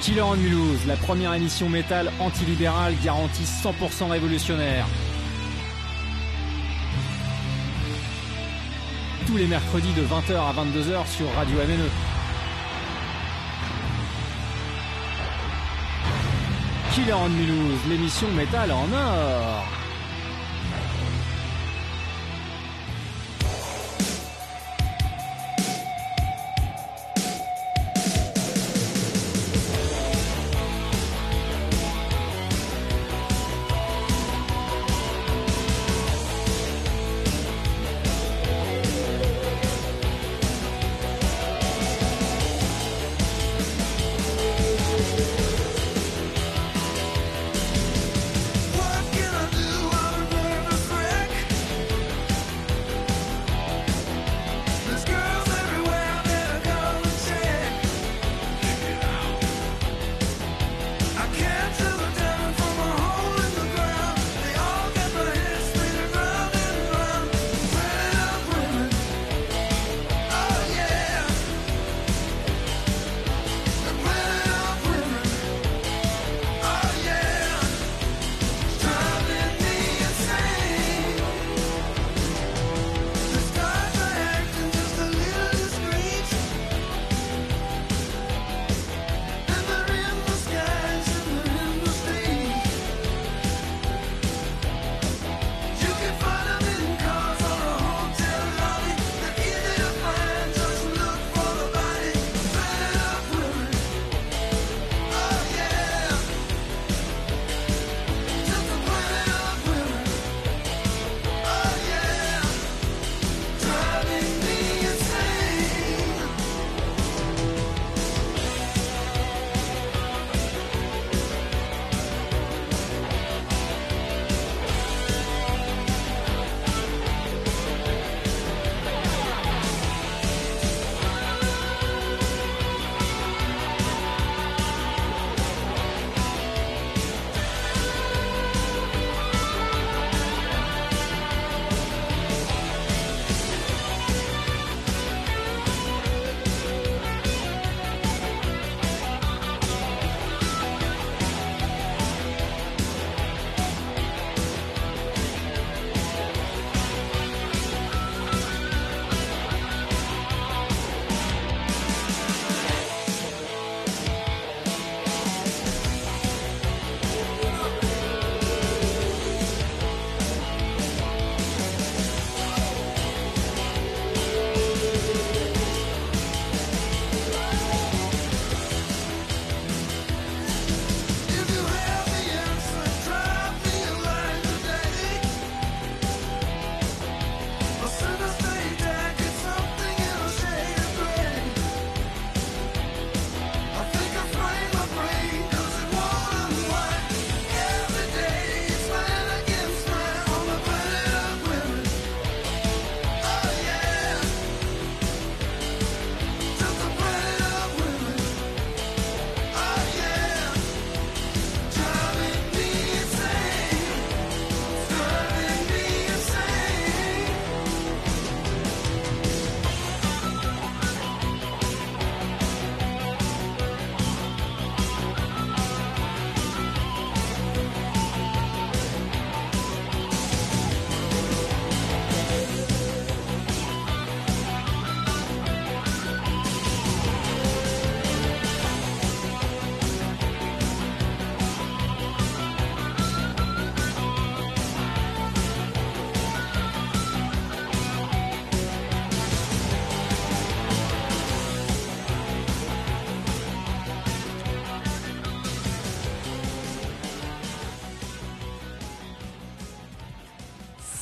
Killer 0.00 0.22
on 0.22 0.36
Mulhouse, 0.36 0.86
la 0.86 0.96
première 0.96 1.34
émission 1.34 1.68
métal 1.68 2.10
antilibérale 2.20 2.94
garantie 3.04 3.44
100% 3.44 4.08
révolutionnaire. 4.08 4.86
Tous 9.26 9.36
les 9.36 9.46
mercredis 9.46 9.92
de 9.92 10.02
20h 10.02 10.36
à 10.36 10.54
22h 10.54 11.06
sur 11.06 11.30
Radio 11.34 11.56
MNE. 11.56 11.90
Killer 16.94 17.12
on 17.12 17.28
Mulhouse, 17.28 17.80
l'émission 17.90 18.28
métal 18.32 18.72
en 18.72 18.90
or. 18.92 19.79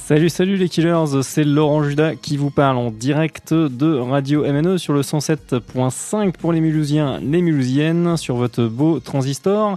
Salut, 0.08 0.30
salut 0.30 0.56
les 0.56 0.70
killers, 0.70 1.22
c'est 1.22 1.44
Laurent 1.44 1.82
Judas 1.82 2.14
qui 2.14 2.38
vous 2.38 2.48
parle 2.48 2.78
en 2.78 2.90
direct 2.90 3.52
de 3.52 3.92
Radio 3.92 4.42
MNE 4.42 4.78
sur 4.78 4.94
le 4.94 5.02
107.5 5.02 6.32
pour 6.32 6.54
les 6.54 6.62
Mulhousiens, 6.62 7.20
les 7.20 7.42
Mulhousiennes, 7.42 8.16
sur 8.16 8.36
votre 8.36 8.64
beau 8.64 9.00
transistor. 9.00 9.76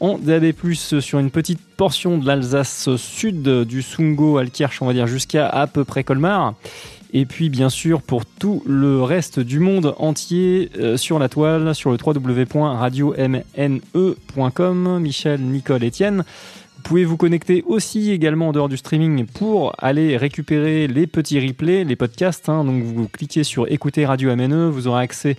En 0.00 0.18
DAB+, 0.18 0.52
sur 0.74 1.20
une 1.20 1.30
petite 1.30 1.60
portion 1.76 2.18
de 2.18 2.26
l'Alsace 2.26 2.96
sud 2.96 3.48
du 3.66 3.82
Sungo 3.82 4.38
Alkirch, 4.38 4.82
on 4.82 4.86
va 4.86 4.94
dire 4.94 5.06
jusqu'à 5.06 5.48
à 5.48 5.68
peu 5.68 5.84
près 5.84 6.02
Colmar. 6.02 6.54
Et 7.12 7.24
puis 7.24 7.48
bien 7.48 7.70
sûr 7.70 8.02
pour 8.02 8.26
tout 8.26 8.64
le 8.66 9.04
reste 9.04 9.38
du 9.38 9.60
monde 9.60 9.94
entier 9.98 10.72
euh, 10.76 10.96
sur 10.96 11.20
la 11.20 11.28
toile, 11.28 11.72
sur 11.76 11.92
le 11.92 11.98
www.radiomne.com, 12.04 14.98
Michel, 14.98 15.40
Nicole, 15.40 15.84
Etienne. 15.84 16.24
Vous 16.88 16.94
pouvez 16.94 17.04
vous 17.04 17.18
connecter 17.18 17.62
aussi 17.66 18.12
également 18.12 18.48
en 18.48 18.52
dehors 18.52 18.70
du 18.70 18.78
streaming 18.78 19.26
pour 19.26 19.74
aller 19.76 20.16
récupérer 20.16 20.86
les 20.86 21.06
petits 21.06 21.38
replays, 21.38 21.84
les 21.84 21.96
podcasts. 21.96 22.48
Hein. 22.48 22.64
Donc 22.64 22.82
vous 22.82 23.06
cliquez 23.08 23.44
sur 23.44 23.70
écouter 23.70 24.06
Radio 24.06 24.34
MNE, 24.34 24.70
vous 24.70 24.86
aurez 24.88 25.02
accès 25.02 25.36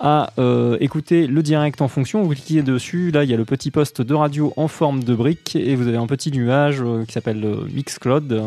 à 0.00 0.32
euh, 0.40 0.76
écouter 0.80 1.28
le 1.28 1.40
direct 1.44 1.82
en 1.82 1.86
fonction. 1.86 2.24
Vous 2.24 2.30
cliquez 2.30 2.62
dessus, 2.62 3.12
là 3.12 3.22
il 3.22 3.30
y 3.30 3.34
a 3.34 3.36
le 3.36 3.44
petit 3.44 3.70
poste 3.70 4.02
de 4.02 4.12
radio 4.12 4.52
en 4.56 4.66
forme 4.66 5.04
de 5.04 5.14
brique 5.14 5.54
et 5.54 5.76
vous 5.76 5.86
avez 5.86 5.98
un 5.98 6.08
petit 6.08 6.32
nuage 6.32 6.82
euh, 6.82 7.04
qui 7.04 7.12
s'appelle 7.12 7.44
euh, 7.44 7.68
Mixcloud. 7.72 8.32
Euh, 8.32 8.42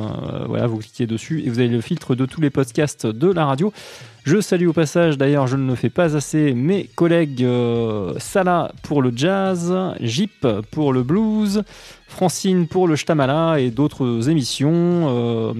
voilà, 0.49 0.67
vous 0.67 0.79
cliquez 0.79 1.07
dessus 1.07 1.43
et 1.45 1.49
vous 1.49 1.59
avez 1.59 1.69
le 1.69 1.79
filtre 1.79 2.15
de 2.15 2.25
tous 2.25 2.41
les 2.41 2.49
podcasts 2.49 3.07
de 3.07 3.31
la 3.31 3.45
radio. 3.45 3.71
Je 4.23 4.39
salue 4.39 4.67
au 4.67 4.73
passage, 4.73 5.17
d'ailleurs 5.17 5.47
je 5.47 5.57
ne 5.57 5.67
le 5.67 5.73
fais 5.73 5.89
pas 5.89 6.15
assez, 6.15 6.53
mes 6.53 6.83
collègues 6.83 7.43
euh, 7.43 8.13
Salah 8.19 8.71
pour 8.83 9.01
le 9.01 9.11
jazz, 9.15 9.73
Jeep 9.99 10.45
pour 10.69 10.93
le 10.93 11.01
blues, 11.01 11.63
Francine 12.07 12.67
pour 12.67 12.87
le 12.87 12.95
shtamala 12.95 13.59
et 13.59 13.71
d'autres 13.71 14.29
émissions. 14.29 14.71
Euh, 14.73 15.53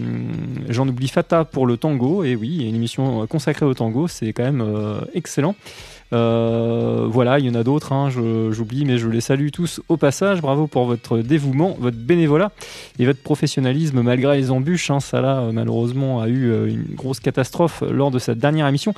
J'en 0.69 0.87
oublie 0.87 1.07
Fata 1.07 1.43
pour 1.43 1.65
le 1.65 1.77
tango, 1.77 2.23
et 2.23 2.35
oui, 2.35 2.67
une 2.67 2.75
émission 2.75 3.25
consacrée 3.25 3.65
au 3.65 3.73
tango, 3.73 4.07
c'est 4.07 4.31
quand 4.31 4.43
même 4.43 4.61
euh, 4.61 5.01
excellent. 5.15 5.55
Euh, 6.13 7.07
voilà, 7.09 7.39
il 7.39 7.45
y 7.45 7.49
en 7.49 7.55
a 7.55 7.63
d'autres, 7.63 7.93
hein, 7.93 8.09
j'oublie, 8.09 8.85
mais 8.85 8.97
je 8.97 9.07
les 9.07 9.21
salue 9.21 9.49
tous 9.51 9.81
au 9.87 9.97
passage. 9.97 10.41
Bravo 10.41 10.67
pour 10.67 10.85
votre 10.85 11.19
dévouement, 11.19 11.75
votre 11.79 11.97
bénévolat 11.97 12.51
et 12.99 13.05
votre 13.05 13.21
professionnalisme 13.21 14.01
malgré 14.01 14.37
les 14.37 14.51
embûches. 14.51 14.91
Hein, 14.91 14.99
Salah, 14.99 15.39
euh, 15.39 15.51
malheureusement, 15.51 16.21
a 16.21 16.27
eu 16.27 16.49
euh, 16.49 16.67
une 16.67 16.95
grosse 16.95 17.19
catastrophe 17.19 17.83
lors 17.89 18.11
de 18.11 18.19
cette 18.19 18.39
dernière 18.39 18.67
émission 18.67 18.93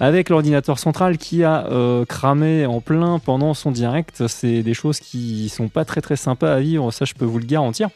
avec 0.00 0.28
l'ordinateur 0.28 0.78
central 0.78 1.18
qui 1.18 1.42
a 1.42 1.66
euh, 1.66 2.04
cramé 2.04 2.66
en 2.66 2.80
plein 2.80 3.18
pendant 3.18 3.54
son 3.54 3.70
direct. 3.70 4.26
C'est 4.28 4.62
des 4.62 4.74
choses 4.74 5.00
qui 5.00 5.48
sont 5.48 5.68
pas 5.68 5.84
très 5.84 6.00
très 6.00 6.16
sympas 6.16 6.54
à 6.54 6.60
vivre, 6.60 6.92
ça 6.92 7.04
je 7.04 7.14
peux 7.14 7.24
vous 7.24 7.38
le 7.38 7.46
garantir. 7.46 7.88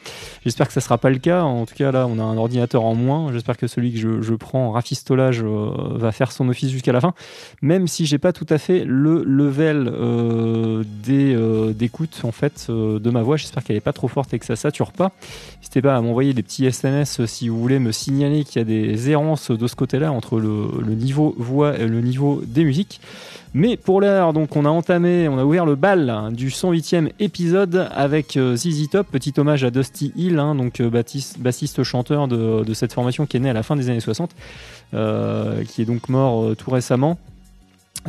J'espère 0.45 0.67
que 0.67 0.73
ça 0.73 0.81
sera 0.81 0.99
pas 0.99 1.11
le 1.11 1.19
cas. 1.19 1.43
En 1.43 1.65
tout 1.67 1.75
cas, 1.75 1.93
là, 1.93 2.07
on 2.09 2.19
a 2.19 2.23
un 2.23 2.37
ordinateur 2.37 2.85
en 2.85 2.95
moins. 2.95 3.33
J'espère 3.33 3.57
que 3.57 3.67
celui 3.67 3.93
que 3.93 4.21
je, 4.23 4.35
prends 4.35 4.69
en 4.69 4.71
rafistolage 4.73 5.43
euh, 5.45 5.71
va 5.95 6.11
faire 6.11 6.33
son 6.33 6.49
office 6.49 6.71
jusqu'à 6.71 6.93
la 6.93 7.01
fin. 7.01 7.15
Même 7.61 7.87
si 7.87 8.07
j'ai 8.07 8.19
pas 8.19 8.33
tout 8.33 8.47
à 8.49 8.59
fait 8.59 8.85
le 8.85 9.23
level 9.25 9.89
euh, 9.93 10.83
d'écoute 11.73 12.21
en 12.25 12.33
fait 12.33 12.69
de 12.71 13.11
ma 13.11 13.23
voix. 13.23 13.37
J'espère 13.37 13.63
qu'elle 13.63 13.77
est 13.77 13.81
pas 13.81 13.93
trop 13.93 14.09
forte 14.09 14.35
et 14.35 14.39
que 14.39 14.47
ça 14.47 14.57
sature 14.57 14.93
pas. 14.93 15.13
N'hésitez 15.59 15.83
pas 15.83 15.97
à 15.97 16.01
m'envoyer 16.01 16.33
des 16.33 16.43
petits 16.43 16.67
SMS 16.67 17.25
si 17.27 17.49
vous 17.49 17.61
voulez 17.61 17.79
me 17.79 17.93
signaler 17.93 18.45
qu'il 18.45 18.61
y 18.61 18.63
a 18.63 18.65
des 18.65 19.11
errances 19.11 19.51
de 19.51 19.67
ce 19.67 19.77
côté-là 19.77 20.11
entre 20.11 20.41
le, 20.41 20.69
le 20.85 20.95
niveau 20.95 21.35
voix 21.39 21.79
et 21.79 21.87
le 21.87 21.92
niveau 22.01 22.43
des 22.47 22.65
musiques. 22.65 23.01
Mais 23.55 23.77
pour 23.77 24.01
l'heure, 24.01 24.33
donc, 24.33 24.57
on 24.57 24.65
a 24.65 24.71
entamé, 24.71 25.29
on 25.29 25.39
a 25.39 25.45
ouvert 25.45 25.67
le 25.67 25.75
bal 25.75 26.09
hein, 26.09 26.33
du 26.33 26.49
108e 26.49 27.11
épisode 27.19 27.89
avec 27.95 28.39
euh, 28.39 28.57
ZZ 28.57 28.89
Top, 28.89 29.09
petit 29.11 29.35
hommage 29.37 29.63
à 29.63 29.71
Dusty 29.71 30.11
Hill, 30.17 30.39
hein, 30.39 30.55
donc 30.55 30.81
euh, 30.81 30.89
bassiste, 30.89 31.83
chanteur 31.83 32.29
de, 32.29 32.73
cette 32.73 32.95
formation 32.95 33.27
qui 33.27 33.37
est 33.37 33.41
née 33.41 33.51
à 33.51 33.53
la 33.53 33.63
fin 33.63 33.77
des 33.77 33.91
années 33.91 34.01
60, 34.01 34.31
euh, 34.95 35.65
qui 35.65 35.83
est 35.83 35.85
donc 35.85 36.09
mort 36.09 36.57
tout 36.57 36.71
récemment. 36.71 37.19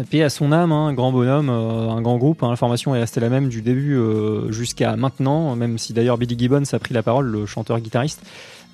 Paix 0.09 0.23
à 0.23 0.29
son 0.29 0.53
âme, 0.53 0.71
hein, 0.71 0.87
un 0.87 0.93
grand 0.93 1.11
bonhomme, 1.11 1.49
un 1.49 2.01
grand 2.01 2.17
groupe. 2.17 2.41
hein, 2.41 2.49
la 2.49 2.55
formation 2.55 2.95
est 2.95 2.99
restée 2.99 3.19
la 3.19 3.29
même 3.29 3.49
du 3.49 3.61
début 3.61 3.99
jusqu'à 4.49 4.95
maintenant, 4.95 5.55
même 5.55 5.77
si 5.77 5.93
d'ailleurs 5.93 6.17
Billy 6.17 6.39
Gibbons 6.39 6.63
a 6.71 6.79
pris 6.79 6.93
la 6.93 7.03
parole, 7.03 7.27
le 7.27 7.45
chanteur-guitariste, 7.45 8.23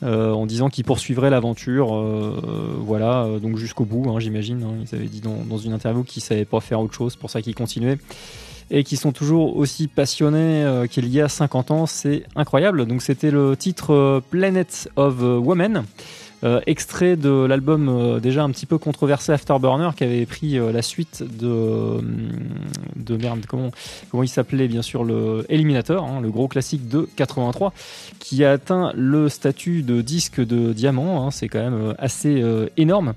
euh, 0.01 0.31
en 0.31 0.45
disant 0.45 0.69
qu'il 0.69 0.85
poursuivrait 0.85 1.29
l'aventure, 1.29 1.93
euh, 1.93 2.77
voilà, 2.79 3.23
euh, 3.23 3.39
donc 3.39 3.57
jusqu'au 3.57 3.83
bout, 3.83 4.09
hein, 4.09 4.19
j'imagine. 4.19 4.63
hein. 4.63 4.75
ils 4.81 4.95
avaient 4.95 5.07
dit 5.07 5.21
dans, 5.21 5.57
une 5.57 5.73
interview 5.73 6.03
qu'ils 6.03 6.23
savaient 6.23 6.45
pas 6.45 6.61
faire 6.61 6.79
autre 6.79 6.93
chose, 6.93 7.17
pour 7.17 7.29
ça 7.29 7.41
qu'ils 7.41 7.55
continuaient 7.55 7.97
et 8.71 8.83
qui 8.83 8.97
sont 8.97 9.11
toujours 9.11 9.57
aussi 9.57 9.87
passionnés 9.87 10.85
qu'il 10.91 11.07
y 11.07 11.19
a 11.19 11.27
50 11.27 11.71
ans, 11.71 11.85
c'est 11.87 12.23
incroyable. 12.35 12.85
Donc 12.85 13.01
c'était 13.01 13.31
le 13.31 13.57
titre 13.57 14.21
Planet 14.29 14.87
of 14.95 15.19
Women. 15.21 15.85
Euh, 16.45 16.61
extrait 16.67 17.17
de 17.17 17.29
l'album 17.29 17.89
euh, 17.89 18.19
déjà 18.21 18.43
un 18.43 18.49
petit 18.51 18.65
peu 18.65 18.77
controversé 18.77 19.33
Afterburner 19.33 19.89
qui 19.97 20.05
avait 20.05 20.25
pris 20.25 20.57
euh, 20.57 20.71
la 20.71 20.81
suite 20.81 21.21
de 21.21 21.99
de 22.95 23.17
merde 23.17 23.45
comment 23.45 23.71
comment 24.09 24.23
il 24.23 24.29
s'appelait 24.29 24.69
bien 24.69 24.81
sûr 24.81 25.03
le 25.03 25.45
Eliminator 25.49 26.01
hein, 26.01 26.21
le 26.21 26.29
gros 26.29 26.47
classique 26.47 26.87
de 26.87 27.09
83 27.17 27.73
qui 28.19 28.45
a 28.45 28.51
atteint 28.51 28.93
le 28.95 29.27
statut 29.27 29.81
de 29.81 30.01
disque 30.01 30.39
de 30.39 30.71
diamant 30.71 31.27
hein, 31.27 31.31
c'est 31.31 31.49
quand 31.49 31.59
même 31.59 31.93
assez 31.97 32.41
énorme 32.77 33.15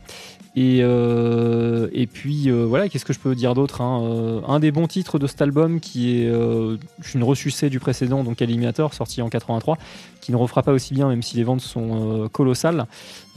et, 0.54 0.80
euh, 0.82 1.88
et 1.92 2.06
puis 2.06 2.50
euh, 2.50 2.66
voilà, 2.66 2.90
qu'est-ce 2.90 3.06
que 3.06 3.14
je 3.14 3.18
peux 3.18 3.34
dire 3.34 3.54
d'autre 3.54 3.80
hein 3.80 4.02
Euh, 4.04 4.40
Un 4.46 4.60
des 4.60 4.70
bons 4.70 4.86
titres 4.86 5.18
de 5.18 5.26
cet 5.26 5.40
album 5.40 5.80
qui 5.80 6.20
est 6.20 6.26
euh, 6.28 6.76
une 7.14 7.24
ressucée 7.24 7.70
du 7.70 7.80
précédent, 7.80 8.22
donc 8.22 8.42
Eliminator, 8.42 8.92
sorti 8.92 9.22
en 9.22 9.30
83, 9.30 9.78
qui 10.20 10.30
ne 10.30 10.36
refera 10.36 10.62
pas 10.62 10.72
aussi 10.72 10.92
bien 10.92 11.08
même 11.08 11.22
si 11.22 11.38
les 11.38 11.44
ventes 11.44 11.62
sont 11.62 12.24
euh, 12.24 12.28
colossales. 12.28 12.84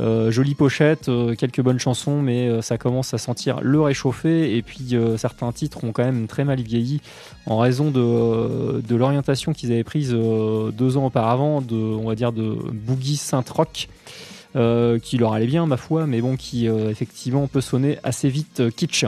Euh, 0.01 0.29
jolie 0.29 0.55
pochette, 0.55 1.09
quelques 1.37 1.61
bonnes 1.61 1.79
chansons, 1.79 2.21
mais 2.21 2.61
ça 2.61 2.77
commence 2.77 3.13
à 3.13 3.17
sentir 3.17 3.61
le 3.61 3.79
réchauffé. 3.79 4.57
Et 4.57 4.61
puis 4.61 4.95
certains 5.17 5.53
titres 5.53 5.85
ont 5.85 5.93
quand 5.93 6.03
même 6.03 6.27
très 6.27 6.43
mal 6.43 6.59
vieilli 6.61 6.99
en 7.45 7.59
raison 7.59 7.91
de, 7.91 8.81
de 8.81 8.95
l'orientation 8.95 9.53
qu'ils 9.53 9.71
avaient 9.71 9.85
prise 9.85 10.11
deux 10.11 10.97
ans 10.97 11.05
auparavant, 11.05 11.61
de, 11.61 11.75
on 11.75 12.07
va 12.07 12.15
dire 12.15 12.33
de 12.33 12.57
boogie 12.73 13.15
synth 13.15 13.49
rock. 13.51 13.87
Euh, 14.55 14.99
qui 14.99 15.17
leur 15.17 15.33
allait 15.33 15.47
bien 15.47 15.65
ma 15.65 15.75
foi, 15.75 16.07
mais 16.07 16.21
bon 16.21 16.37
qui 16.37 16.69
euh, 16.69 16.89
effectivement 16.89 17.45
peut 17.45 17.59
sonner 17.59 17.97
assez 18.03 18.29
vite 18.29 18.61
euh, 18.61 18.71
kitsch. 18.71 19.03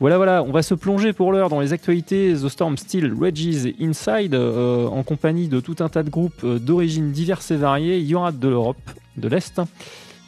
Voilà 0.00 0.16
voilà, 0.16 0.42
on 0.42 0.50
va 0.50 0.62
se 0.62 0.72
plonger 0.72 1.12
pour 1.12 1.30
l'heure 1.30 1.50
dans 1.50 1.60
les 1.60 1.74
actualités 1.74 2.32
The 2.32 2.48
Storm 2.48 2.78
Steel, 2.78 3.12
Reggie's 3.12 3.66
et 3.66 3.76
Inside 3.82 4.34
en 4.34 5.02
compagnie 5.02 5.48
de 5.48 5.60
tout 5.60 5.76
un 5.80 5.90
tas 5.90 6.02
de 6.02 6.08
groupes 6.08 6.46
d'origines 6.46 7.12
diverses 7.12 7.50
et 7.50 7.56
variées. 7.56 7.98
Il 7.98 8.06
y 8.06 8.14
aura 8.14 8.32
de 8.32 8.48
l'Europe, 8.48 8.78
de 9.18 9.28
l'Est, 9.28 9.60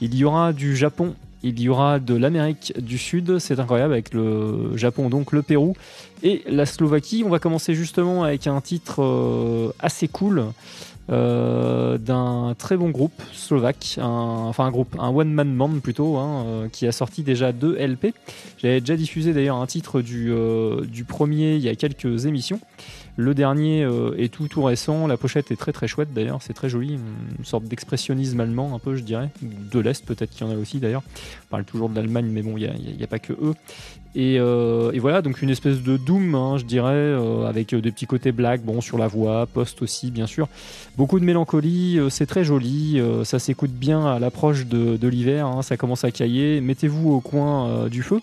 il 0.02 0.14
y 0.14 0.24
aura 0.24 0.52
du 0.52 0.76
Japon, 0.76 1.14
il 1.42 1.58
y 1.58 1.70
aura 1.70 1.98
de 1.98 2.14
l'Amérique 2.14 2.74
du 2.78 2.98
Sud, 2.98 3.38
c'est 3.38 3.60
incroyable 3.60 3.94
avec 3.94 4.12
le 4.12 4.76
Japon 4.76 5.08
donc 5.08 5.32
le 5.32 5.40
Pérou 5.40 5.74
et 6.22 6.42
la 6.46 6.66
Slovaquie. 6.66 7.22
On 7.24 7.30
va 7.30 7.38
commencer 7.38 7.74
justement 7.74 8.24
avec 8.24 8.46
un 8.46 8.60
titre 8.60 9.72
assez 9.78 10.08
cool 10.08 10.44
euh, 11.10 11.98
d'un 11.98 12.54
très 12.56 12.76
bon 12.76 12.90
groupe 12.90 13.20
slovaque, 13.32 13.98
un, 14.00 14.04
enfin 14.04 14.66
un 14.66 14.70
groupe, 14.70 14.94
un 14.98 15.08
one 15.08 15.32
man 15.32 15.56
band 15.56 15.80
plutôt, 15.82 16.16
hein, 16.18 16.44
euh, 16.46 16.68
qui 16.68 16.86
a 16.86 16.92
sorti 16.92 17.22
déjà 17.22 17.50
deux 17.50 17.76
LP. 17.76 18.14
J'avais 18.58 18.80
déjà 18.80 18.96
diffusé 18.96 19.32
d'ailleurs 19.32 19.56
un 19.56 19.66
titre 19.66 20.02
du, 20.02 20.30
euh, 20.30 20.82
du 20.82 21.04
premier 21.04 21.56
il 21.56 21.62
y 21.62 21.68
a 21.68 21.74
quelques 21.74 22.26
émissions. 22.26 22.60
Le 23.20 23.34
dernier 23.34 23.84
euh, 23.84 24.14
est 24.17 24.32
tout 24.32 24.49
tout 24.49 24.62
récent, 24.62 25.06
la 25.06 25.19
pochette 25.19 25.50
est 25.50 25.56
très 25.56 25.72
très 25.72 25.87
chouette 25.87 26.08
d'ailleurs, 26.14 26.40
c'est 26.40 26.55
très 26.55 26.70
joli, 26.70 26.94
une 27.38 27.44
sorte 27.44 27.64
d'expressionnisme 27.64 28.40
allemand 28.40 28.75
un 28.75 28.78
peu 28.78 28.97
je 28.97 29.02
dirais, 29.02 29.28
de 29.42 29.78
l'Est 29.78 30.06
peut-être 30.06 30.30
qu'il 30.30 30.47
y 30.47 30.50
en 30.50 30.54
a 30.54 30.56
aussi 30.56 30.78
d'ailleurs. 30.78 31.02
On 31.44 31.50
parle 31.50 31.64
toujours 31.64 31.90
de 31.90 31.97
l'Allemagne 31.97 32.30
mais 32.33 32.40
bon 32.40 32.56
il 32.56 32.73
n'y 32.97 33.04
a, 33.04 33.06
pas 33.06 33.18
que 33.18 33.35
eux. 33.35 33.52
Et, 34.14 34.38
euh, 34.40 34.90
et 34.92 35.00
voilà, 35.00 35.21
donc 35.21 35.42
une 35.42 35.50
espèce 35.50 35.83
de 35.83 35.99
doom, 35.99 36.35
hein, 36.35 36.56
je 36.56 36.64
dirais, 36.64 36.94
euh, 36.94 37.47
avec 37.47 37.75
des 37.75 37.92
petits 37.92 38.06
côtés 38.06 38.33
black, 38.33 38.62
bon, 38.62 38.80
sur 38.80 38.97
la 38.97 39.06
voix, 39.06 39.47
post 39.47 39.83
aussi, 39.83 40.11
bien 40.11 40.26
sûr. 40.26 40.49
Beaucoup 40.97 41.21
de 41.21 41.25
mélancolie, 41.25 42.00
c'est 42.09 42.26
très 42.26 42.42
joli, 42.42 43.02
ça 43.25 43.38
s'écoute 43.38 43.71
bien 43.71 44.06
à 44.06 44.18
l'approche 44.18 44.64
de, 44.66 45.09
l'hiver, 45.09 45.47
hein, 45.47 45.61
ça 45.61 45.76
commence 45.76 46.04
à 46.04 46.11
cailler. 46.11 46.62
Mettez-vous 46.62 47.12
au 47.12 47.21
coin 47.21 47.87
du 47.88 48.02
feu 48.02 48.21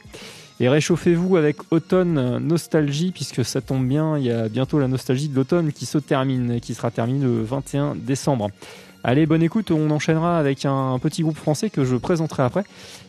et 0.59 0.69
réchauffez-vous 0.69 1.37
avec 1.37 1.57
automne 1.71 2.39
nostalgie, 2.39 3.11
puisque 3.11 3.45
ça 3.45 3.61
tombe 3.61 3.87
bien, 3.87 4.17
il 4.17 4.25
y 4.25 4.31
a 4.31 4.49
bientôt 4.49 4.79
la 4.79 4.87
nostalgie 4.87 5.29
de 5.29 5.35
l'automne 5.35 5.71
qui 5.71 5.85
se 5.85 5.97
termine, 5.97 6.59
qui 6.59 6.73
sera 6.73 6.89
terminée 6.89 7.25
le 7.25 7.43
21 7.43 7.95
décembre. 7.95 8.49
Allez, 9.03 9.25
bonne 9.25 9.43
écoute, 9.43 9.71
on 9.71 9.89
enchaînera 9.91 10.37
avec 10.37 10.65
un, 10.65 10.99
petit 10.99 11.21
groupe 11.21 11.37
français 11.37 11.69
que 11.69 11.85
je 11.85 11.95
présenterai 11.95 12.43
après. 12.43 12.63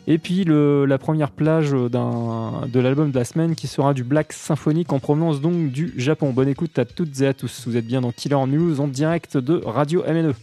Et 0.06 0.18
puis 0.18 0.44
le, 0.44 0.84
la 0.84 0.98
première 0.98 1.30
plage 1.30 1.70
de 1.70 2.80
l'album 2.80 3.10
de 3.10 3.18
la 3.18 3.24
semaine 3.24 3.54
qui 3.54 3.66
sera 3.66 3.94
du 3.94 4.04
black 4.04 4.32
symphonique 4.32 4.92
en 4.92 5.00
provenance 5.00 5.40
donc 5.40 5.72
du 5.72 5.94
Japon. 5.96 6.32
Bonne 6.32 6.48
écoute 6.48 6.78
à 6.78 6.84
toutes 6.84 7.20
et 7.20 7.26
à 7.26 7.34
tous. 7.34 7.64
Vous 7.66 7.76
êtes 7.76 7.86
bien 7.86 8.02
dans 8.02 8.12
Killer 8.12 8.36
Mulhouse 8.46 8.80
en 8.80 8.88
direct 8.88 9.36
de 9.36 9.60
Radio 9.64 10.04
MNE. 10.06 10.34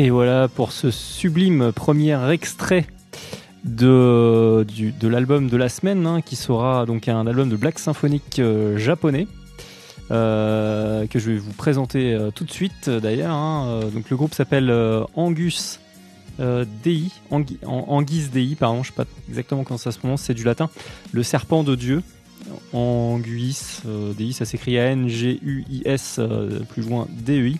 Et 0.00 0.08
voilà 0.08 0.48
pour 0.48 0.72
ce 0.72 0.90
sublime 0.90 1.72
premier 1.72 2.18
extrait 2.32 2.86
de, 3.64 4.64
de 4.98 5.08
l'album 5.08 5.48
de 5.50 5.56
la 5.58 5.68
semaine, 5.68 6.06
hein, 6.06 6.22
qui 6.22 6.36
sera 6.36 6.86
donc 6.86 7.06
un 7.08 7.26
album 7.26 7.50
de 7.50 7.56
black 7.56 7.78
symphonique 7.78 8.38
euh, 8.38 8.78
japonais. 8.78 9.26
euh, 10.10 11.06
que 11.06 11.18
je 11.18 11.30
vais 11.32 11.36
vous 11.36 11.52
présenter 11.52 12.14
euh, 12.14 12.30
tout 12.30 12.44
de 12.44 12.50
suite 12.50 12.88
d'ailleurs. 12.88 13.34
hein. 13.34 13.80
Donc 13.92 14.08
le 14.08 14.16
groupe 14.16 14.32
s'appelle 14.32 14.72
Angus 15.14 15.80
Dei, 16.38 17.10
Angui- 17.30 17.58
An- 17.66 17.84
Anguis 17.88 18.28
Dei, 18.32 18.54
pardon, 18.58 18.82
je 18.82 18.88
sais 18.88 18.94
pas 18.94 19.04
exactement 19.28 19.64
comment 19.64 19.76
ça 19.76 19.92
se 19.92 19.98
prononce, 19.98 20.22
c'est 20.22 20.32
du 20.34 20.44
latin. 20.44 20.70
Le 21.12 21.22
serpent 21.22 21.62
de 21.62 21.74
Dieu, 21.74 22.02
Anguis 22.72 23.82
Dei, 24.16 24.32
ça 24.32 24.46
s'écrit 24.46 24.78
A-N-G-U-I-S, 24.78 26.20
plus 26.70 26.88
loin 26.88 27.06
D-E-I. 27.10 27.58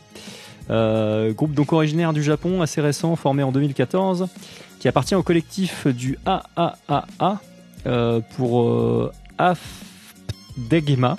Euh, 0.71 1.33
groupe 1.33 1.53
donc 1.53 1.73
originaire 1.73 2.13
du 2.13 2.23
Japon, 2.23 2.63
assez 2.63 2.81
récent, 2.81 3.17
formé 3.17 3.43
en 3.43 3.51
2014, 3.53 4.29
qui 4.79 4.89
appartient 4.89 5.15
au 5.15 5.23
collectif 5.23 5.87
du 5.87 6.19
AAAA 6.25 7.41
euh, 7.87 8.21
pour 8.37 8.63
euh, 8.63 9.13
Afdegma, 9.39 11.17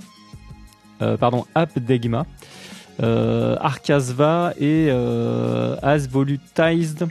euh, 1.02 1.18
pardon, 1.18 1.46
Apdegma, 1.56 2.26
Arkasva 3.00 4.54
et 4.60 4.90
Asvolutized. 5.82 7.08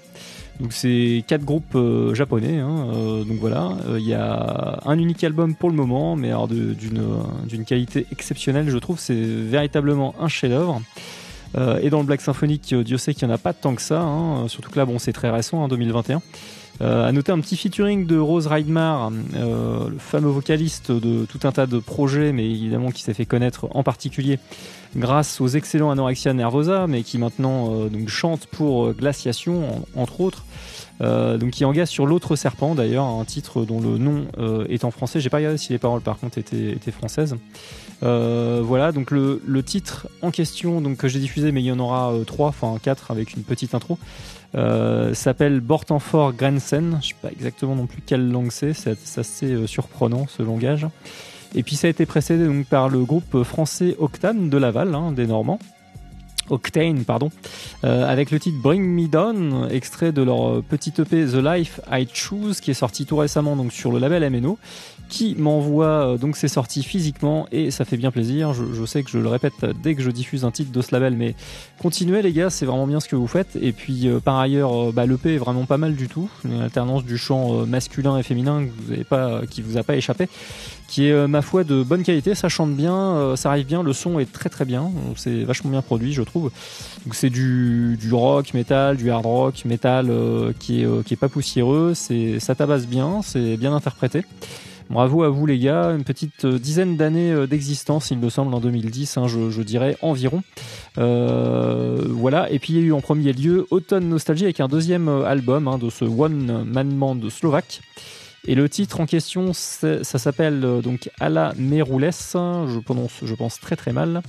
Donc 0.60 0.72
c'est 0.74 1.24
quatre 1.26 1.44
groupes 1.44 1.76
japonais. 2.12 2.58
hein, 2.58 3.24
donc 3.26 3.38
voilà, 3.38 3.72
il 3.96 4.06
y 4.06 4.14
a 4.14 4.80
un 4.84 4.98
unique 4.98 5.24
album 5.24 5.54
pour 5.54 5.70
le 5.70 5.74
moment, 5.74 6.16
mais 6.16 6.28
alors 6.28 6.48
d'une 6.48 7.64
qualité 7.66 8.06
exceptionnelle, 8.12 8.68
je 8.68 8.78
trouve. 8.78 9.00
C'est 9.00 9.14
véritablement 9.14 10.14
un 10.20 10.28
chef-d'œuvre. 10.28 10.80
Euh, 11.58 11.80
et 11.82 11.90
dans 11.90 11.98
le 12.00 12.04
Black 12.06 12.20
Symphonique, 12.20 12.72
euh, 12.72 12.84
Dieu 12.84 12.96
sait 12.96 13.12
qu'il 13.14 13.26
n'y 13.26 13.32
en 13.32 13.34
a 13.34 13.38
pas 13.38 13.52
tant 13.52 13.74
que 13.74 13.82
ça, 13.82 14.00
hein, 14.02 14.46
surtout 14.48 14.70
que 14.70 14.78
là, 14.78 14.84
bon, 14.86 14.98
c'est 14.98 15.12
très 15.12 15.30
récent, 15.30 15.64
hein, 15.64 15.68
2021. 15.68 16.22
Euh, 16.82 17.06
à 17.06 17.12
noter 17.12 17.30
un 17.32 17.40
petit 17.40 17.56
featuring 17.56 18.06
de 18.06 18.16
Rose 18.18 18.46
Reidmar, 18.46 19.10
euh, 19.36 19.88
le 19.90 19.98
fameux 19.98 20.30
vocaliste 20.30 20.90
de 20.90 21.26
tout 21.26 21.40
un 21.46 21.52
tas 21.52 21.66
de 21.66 21.78
projets, 21.78 22.32
mais 22.32 22.48
évidemment 22.48 22.90
qui 22.90 23.02
s'est 23.02 23.12
fait 23.12 23.26
connaître 23.26 23.68
en 23.72 23.82
particulier 23.82 24.38
grâce 24.96 25.40
aux 25.42 25.48
excellents 25.48 25.90
Anorexia 25.90 26.32
Nervosa, 26.32 26.86
mais 26.86 27.02
qui 27.02 27.18
maintenant 27.18 27.74
euh, 27.74 27.88
donc 27.90 28.08
chante 28.08 28.46
pour 28.46 28.86
euh, 28.86 28.92
Glaciation, 28.98 29.84
en- 29.94 30.00
entre 30.00 30.20
autres. 30.22 30.44
Euh, 31.02 31.36
donc 31.38 31.50
qui 31.50 31.64
engage 31.64 31.88
sur 31.88 32.06
l'autre 32.06 32.34
serpent 32.36 32.74
d'ailleurs, 32.74 33.04
un 33.06 33.24
titre 33.24 33.64
dont 33.64 33.80
le 33.80 33.98
nom 33.98 34.24
euh, 34.38 34.64
est 34.68 34.84
en 34.84 34.90
français. 34.90 35.20
J'ai 35.20 35.30
pas 35.30 35.38
regardé 35.38 35.58
si 35.58 35.72
les 35.72 35.78
paroles 35.78 36.00
par 36.02 36.18
contre 36.18 36.38
étaient 36.38 36.90
françaises. 36.92 37.36
Euh, 38.02 38.60
voilà, 38.64 38.92
donc 38.92 39.10
le, 39.10 39.62
titre 39.62 40.08
en 40.22 40.30
question, 40.30 40.80
donc 40.80 40.98
que 40.98 41.08
j'ai 41.08 41.18
diffusé, 41.18 41.52
mais 41.52 41.62
il 41.62 41.66
y 41.66 41.72
en 41.72 41.78
aura 41.78 42.12
euh, 42.12 42.24
trois, 42.24 42.48
enfin 42.48 42.76
quatre 42.82 43.10
avec 43.10 43.34
une 43.34 43.42
petite 43.42 43.74
intro, 43.74 43.98
euh, 44.54 45.14
s'appelle 45.14 45.60
Bortenfort 45.60 46.32
Grensen. 46.32 46.98
Je 47.02 47.08
sais 47.08 47.14
pas 47.20 47.30
exactement 47.30 47.74
non 47.74 47.86
plus 47.86 48.02
quelle 48.04 48.30
langue 48.30 48.50
c'est, 48.50 48.72
c'est 48.72 48.96
assez 49.18 49.52
euh, 49.52 49.66
surprenant 49.66 50.26
ce 50.28 50.42
langage. 50.42 50.86
Et 51.54 51.62
puis 51.62 51.76
ça 51.76 51.88
a 51.88 51.90
été 51.90 52.06
précédé 52.06 52.46
donc 52.46 52.66
par 52.66 52.88
le 52.88 53.04
groupe 53.04 53.42
français 53.42 53.96
Octane 53.98 54.48
de 54.48 54.56
Laval, 54.56 54.94
hein, 54.94 55.12
des 55.12 55.26
Normands. 55.26 55.58
Octane, 56.48 57.04
pardon, 57.04 57.30
avec 57.84 58.32
le 58.32 58.40
titre 58.40 58.58
Bring 58.60 58.82
Me 58.82 59.06
Down, 59.06 59.68
extrait 59.70 60.10
de 60.10 60.20
leur 60.20 60.64
petit 60.64 60.92
EP 60.98 61.24
The 61.24 61.36
Life 61.36 61.80
I 61.92 62.08
Choose, 62.12 62.60
qui 62.60 62.72
est 62.72 62.74
sorti 62.74 63.06
tout 63.06 63.16
récemment 63.16 63.54
donc 63.54 63.72
sur 63.72 63.92
le 63.92 64.00
label 64.00 64.28
MNO, 64.28 64.58
qui 65.10 65.34
m'envoie 65.36 65.86
euh, 65.86 66.16
donc 66.16 66.36
ses 66.36 66.48
sorties 66.48 66.82
physiquement 66.82 67.46
et 67.52 67.70
ça 67.70 67.84
fait 67.84 67.96
bien 67.96 68.10
plaisir. 68.10 68.54
Je, 68.54 68.64
je 68.72 68.84
sais 68.86 69.02
que 69.02 69.10
je 69.10 69.18
le 69.18 69.28
répète 69.28 69.52
dès 69.82 69.94
que 69.94 70.02
je 70.02 70.10
diffuse 70.10 70.44
un 70.44 70.50
titre 70.50 70.72
de 70.72 70.80
ce 70.80 70.94
label, 70.94 71.16
mais 71.16 71.34
continuez 71.78 72.22
les 72.22 72.32
gars, 72.32 72.48
c'est 72.48 72.64
vraiment 72.64 72.86
bien 72.86 73.00
ce 73.00 73.08
que 73.08 73.16
vous 73.16 73.26
faites. 73.26 73.56
Et 73.60 73.72
puis 73.72 74.08
euh, 74.08 74.20
par 74.20 74.38
ailleurs, 74.38 74.88
euh, 74.88 74.92
bah, 74.92 75.04
l'EP 75.04 75.34
est 75.34 75.38
vraiment 75.38 75.66
pas 75.66 75.76
mal 75.78 75.94
du 75.94 76.08
tout, 76.08 76.30
une 76.44 76.62
alternance 76.62 77.04
du 77.04 77.18
chant 77.18 77.60
euh, 77.60 77.66
masculin 77.66 78.16
et 78.16 78.22
féminin 78.22 78.64
que 78.64 78.70
vous 78.82 78.92
avez 78.92 79.04
pas, 79.04 79.42
qui 79.50 79.60
vous 79.60 79.76
a 79.76 79.82
pas 79.82 79.96
échappé 79.96 80.28
qui 80.88 81.06
est 81.06 81.28
ma 81.28 81.40
foi 81.40 81.62
de 81.62 81.84
bonne 81.84 82.02
qualité, 82.02 82.34
ça 82.34 82.48
chante 82.48 82.74
bien, 82.74 83.36
ça 83.36 83.50
arrive 83.50 83.64
bien, 83.64 83.84
le 83.84 83.92
son 83.92 84.18
est 84.18 84.30
très 84.30 84.48
très 84.48 84.64
bien, 84.64 84.90
c'est 85.14 85.44
vachement 85.44 85.70
bien 85.70 85.82
produit 85.82 86.12
je 86.12 86.22
trouve. 86.22 86.50
Donc 87.04 87.14
c'est 87.14 87.30
du, 87.30 87.96
du 87.98 88.12
rock, 88.12 88.54
metal, 88.54 88.96
du 88.96 89.10
hard 89.10 89.26
rock, 89.26 89.64
metal 89.64 90.10
euh, 90.10 90.52
qui 90.58 90.82
est 90.82 90.86
euh, 90.86 91.02
qui 91.02 91.14
est 91.14 91.16
pas 91.16 91.28
poussiéreux, 91.28 91.92
c'est 91.94 92.40
ça 92.40 92.54
tabasse 92.54 92.86
bien, 92.86 93.20
c'est 93.22 93.56
bien 93.56 93.72
interprété. 93.72 94.24
Bravo 94.90 95.22
à 95.22 95.28
vous 95.28 95.46
les 95.46 95.60
gars, 95.60 95.92
une 95.92 96.02
petite 96.02 96.44
euh, 96.44 96.58
dizaine 96.58 96.96
d'années 96.96 97.30
euh, 97.30 97.46
d'existence, 97.46 98.10
il 98.10 98.18
me 98.18 98.28
semble, 98.28 98.52
en 98.52 98.58
2010, 98.58 99.18
hein, 99.18 99.28
je, 99.28 99.62
dirais 99.62 99.96
environ. 100.02 100.42
Euh, 100.98 102.06
voilà, 102.08 102.50
et 102.50 102.58
puis 102.58 102.72
il 102.72 102.80
y 102.80 102.82
a 102.82 102.86
eu 102.86 102.92
en 102.92 103.00
premier 103.00 103.32
lieu 103.32 103.68
Automne 103.70 104.08
Nostalgie 104.08 104.42
avec 104.42 104.58
un 104.58 104.66
deuxième 104.66 105.08
album 105.08 105.68
hein, 105.68 105.78
de 105.78 105.90
ce 105.90 106.04
One 106.04 106.64
Man 106.64 106.88
Band 106.88 107.20
slovaque. 107.30 107.82
Et 108.48 108.56
le 108.56 108.68
titre 108.68 109.00
en 109.00 109.06
question, 109.06 109.52
ça 109.52 110.02
s'appelle 110.02 110.80
donc 110.82 111.08
Ala 111.20 111.52
Merules, 111.56 112.10
je 112.10 112.78
prononce, 112.80 113.12
je 113.22 113.34
pense 113.34 113.60
très 113.60 113.76
très 113.76 113.92
mal. 113.92 114.22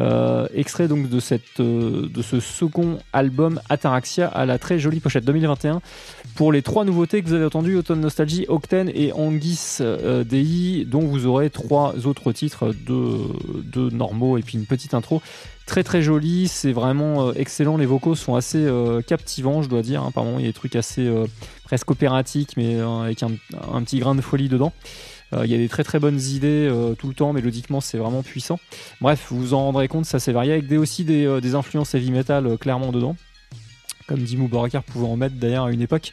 Euh, 0.00 0.46
extrait 0.54 0.86
donc 0.86 1.08
de 1.08 1.18
cette 1.18 1.58
euh, 1.58 2.08
de 2.08 2.22
ce 2.22 2.38
second 2.38 2.98
album 3.12 3.60
Ataraxia 3.68 4.28
à 4.28 4.46
la 4.46 4.58
très 4.58 4.78
jolie 4.78 5.00
pochette. 5.00 5.24
2021 5.24 5.80
pour 6.36 6.52
les 6.52 6.62
trois 6.62 6.84
nouveautés 6.84 7.20
que 7.20 7.26
vous 7.26 7.34
avez 7.34 7.44
entendues 7.44 7.76
Automne 7.76 8.00
Nostalgie, 8.00 8.44
Octane 8.46 8.88
et 8.94 9.12
Anguis 9.12 9.78
euh, 9.80 10.22
Dei 10.22 10.84
dont 10.86 11.00
vous 11.00 11.26
aurez 11.26 11.50
trois 11.50 12.06
autres 12.06 12.30
titres 12.30 12.72
de, 12.86 13.18
de 13.72 13.90
normaux 13.90 14.38
et 14.38 14.42
puis 14.42 14.56
une 14.56 14.66
petite 14.66 14.94
intro. 14.94 15.20
Très 15.66 15.82
très 15.82 16.00
joli 16.00 16.46
c'est 16.46 16.72
vraiment 16.72 17.28
euh, 17.28 17.32
excellent. 17.34 17.76
Les 17.76 17.86
vocaux 17.86 18.14
sont 18.14 18.36
assez 18.36 18.64
euh, 18.64 19.02
captivants 19.02 19.62
je 19.62 19.68
dois 19.68 19.82
dire 19.82 20.04
hein. 20.04 20.12
il 20.36 20.42
y 20.42 20.44
a 20.44 20.48
des 20.48 20.52
trucs 20.52 20.76
assez 20.76 21.08
euh, 21.08 21.26
presque 21.64 21.90
opératiques 21.90 22.54
mais 22.56 22.78
avec 22.78 23.24
un, 23.24 23.32
un 23.74 23.82
petit 23.82 23.98
grain 23.98 24.14
de 24.14 24.20
folie 24.20 24.48
dedans 24.48 24.72
il 25.32 25.50
y 25.50 25.54
a 25.54 25.58
des 25.58 25.68
très 25.68 25.84
très 25.84 25.98
bonnes 25.98 26.20
idées 26.20 26.68
euh, 26.70 26.94
tout 26.94 27.08
le 27.08 27.14
temps 27.14 27.32
mélodiquement 27.32 27.80
c'est 27.80 27.98
vraiment 27.98 28.22
puissant 28.22 28.58
Bref, 29.00 29.26
vous 29.30 29.38
vous 29.38 29.54
en 29.54 29.64
rendrez 29.64 29.88
compte, 29.88 30.04
ça 30.04 30.18
c'est 30.18 30.32
varié 30.32 30.52
avec 30.52 30.66
des, 30.66 30.76
aussi 30.76 31.04
des, 31.04 31.24
euh, 31.24 31.54
influences 31.54 31.94
heavy 31.94 32.10
metal 32.10 32.46
euh, 32.46 32.56
clairement 32.56 32.92
dedans. 32.92 33.16
Comme 34.06 34.20
Dimmu 34.20 34.48
Borgir 34.48 34.82
pouvait 34.82 35.06
en 35.06 35.16
mettre 35.16 35.36
d'ailleurs 35.36 35.66
à 35.66 35.72
une 35.72 35.82
époque. 35.82 36.12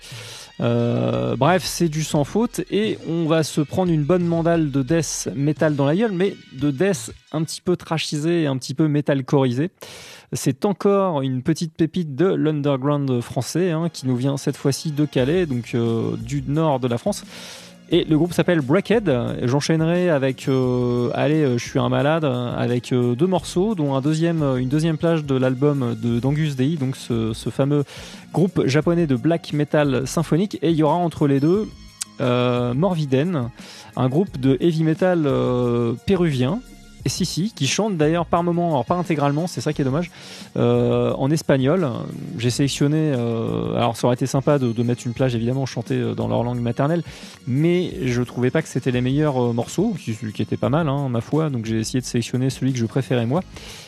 Euh, 0.62 1.36
bref, 1.36 1.64
c'est 1.66 1.90
du 1.90 2.04
sans 2.04 2.24
faute 2.24 2.62
et 2.70 2.98
on 3.08 3.26
va 3.26 3.44
se 3.44 3.62
prendre 3.62 3.92
une 3.92 4.04
bonne 4.04 4.26
mandale 4.26 4.72
de 4.72 4.84
death 4.84 5.30
metal 5.36 5.76
dans 5.76 5.86
la 5.86 5.96
gueule, 5.96 6.12
mais 6.12 6.36
de 6.54 6.72
death 6.72 7.12
un 7.32 7.44
petit 7.44 7.62
peu 7.62 7.76
trashisé 7.76 8.44
et 8.44 8.48
un 8.48 8.58
petit 8.58 8.74
peu 8.74 8.88
metalcorisé. 8.88 9.72
C'est 10.34 10.66
encore 10.66 11.22
une 11.22 11.42
petite 11.42 11.74
pépite 11.74 12.16
de 12.16 12.26
l'underground 12.26 13.22
français 13.22 13.72
hein, 13.72 13.90
qui 13.92 14.08
nous 14.08 14.16
vient 14.16 14.38
cette 14.38 14.58
fois-ci 14.58 14.92
de 14.92 15.06
Calais, 15.06 15.46
donc 15.46 15.76
euh, 15.76 16.16
du 16.18 16.44
nord 16.48 16.80
de 16.80 16.88
la 16.88 16.98
France. 16.98 17.24
Et 17.92 18.04
le 18.04 18.18
groupe 18.18 18.34
s'appelle 18.34 18.62
Breakhead. 18.62 19.12
J'enchaînerai 19.44 20.10
avec 20.10 20.48
euh, 20.48 21.10
Allez, 21.14 21.44
euh, 21.44 21.58
je 21.60 21.64
suis 21.64 21.78
un 21.78 21.90
malade, 21.90 22.26
avec 22.26 22.92
euh, 22.92 23.14
deux 23.14 23.28
morceaux, 23.28 23.76
dont 23.76 23.96
euh, 23.96 24.56
une 24.56 24.70
deuxième 24.70 24.98
plage 24.98 25.24
de 25.24 25.36
l'album 25.36 25.96
d'Angus 25.96 26.56
Dei, 26.56 26.78
donc 26.78 26.96
ce, 26.96 27.34
fameux 27.52 27.84
groupe 28.34 28.66
japonais 28.66 29.06
de 29.06 29.16
black 29.16 29.54
metal 29.54 30.08
symphonique. 30.08 30.58
Et 30.64 30.72
il 30.72 30.76
y 30.76 30.84
aura 30.84 30.96
entre 30.96 31.28
les 31.28 31.40
deux 31.40 31.70
euh, 32.22 32.74
Morviden, 32.74 33.50
un 33.96 34.10
groupe 34.10 34.40
de 34.40 34.58
heavy 34.60 34.84
metal 34.84 35.30
péruvien. 36.08 36.60
Si, 37.08 37.24
si, 37.24 37.52
qui 37.54 37.68
chante 37.68 37.98
d'ailleurs 37.98 38.26
par 38.26 38.42
moment, 38.44 38.70
alors 38.70 38.86
pas 38.86 38.96
intégralement, 38.96 39.46
c'est 39.46 39.62
ça 39.62 39.74
qui 39.74 39.82
est 39.84 39.86
dommage, 39.86 40.10
euh, 40.58 41.14
en 41.14 41.30
espagnol. 41.30 41.88
J'ai 42.40 42.50
sélectionné, 42.50 43.14
euh, 43.16 43.76
alors 43.76 43.96
ça 43.96 44.08
aurait 44.08 44.16
été 44.16 44.26
sympa 44.26 44.58
de, 44.58 44.72
de 44.72 44.84
mettre 44.84 45.06
une 45.06 45.14
plage 45.14 45.36
évidemment 45.36 45.68
chantée 45.68 46.00
euh, 46.00 46.16
dans 46.16 46.28
leur 46.28 46.44
langue 46.44 46.60
maternelle, 46.60 47.04
mais 47.46 47.94
je 48.06 48.24
trouvais 48.24 48.50
pas 48.50 48.64
que 48.64 48.68
c'était 48.68 48.90
les 48.90 49.02
meilleurs 49.02 49.38
euh, 49.38 49.54
morceaux, 49.54 49.96
qui, 50.00 50.16
qui 50.34 50.42
étaient 50.42 50.58
pas 50.58 50.70
mal, 50.70 50.90
hein, 50.90 51.08
ma 51.10 51.22
foi, 51.22 51.52
donc 51.52 51.66
j'ai 51.66 51.80
essayé 51.80 52.02
de 52.02 52.06
sélectionner 52.06 52.50
celui 52.50 52.74
que 52.74 52.80
je 52.80 52.86
préférais 52.88 53.28
moi. 53.28 53.42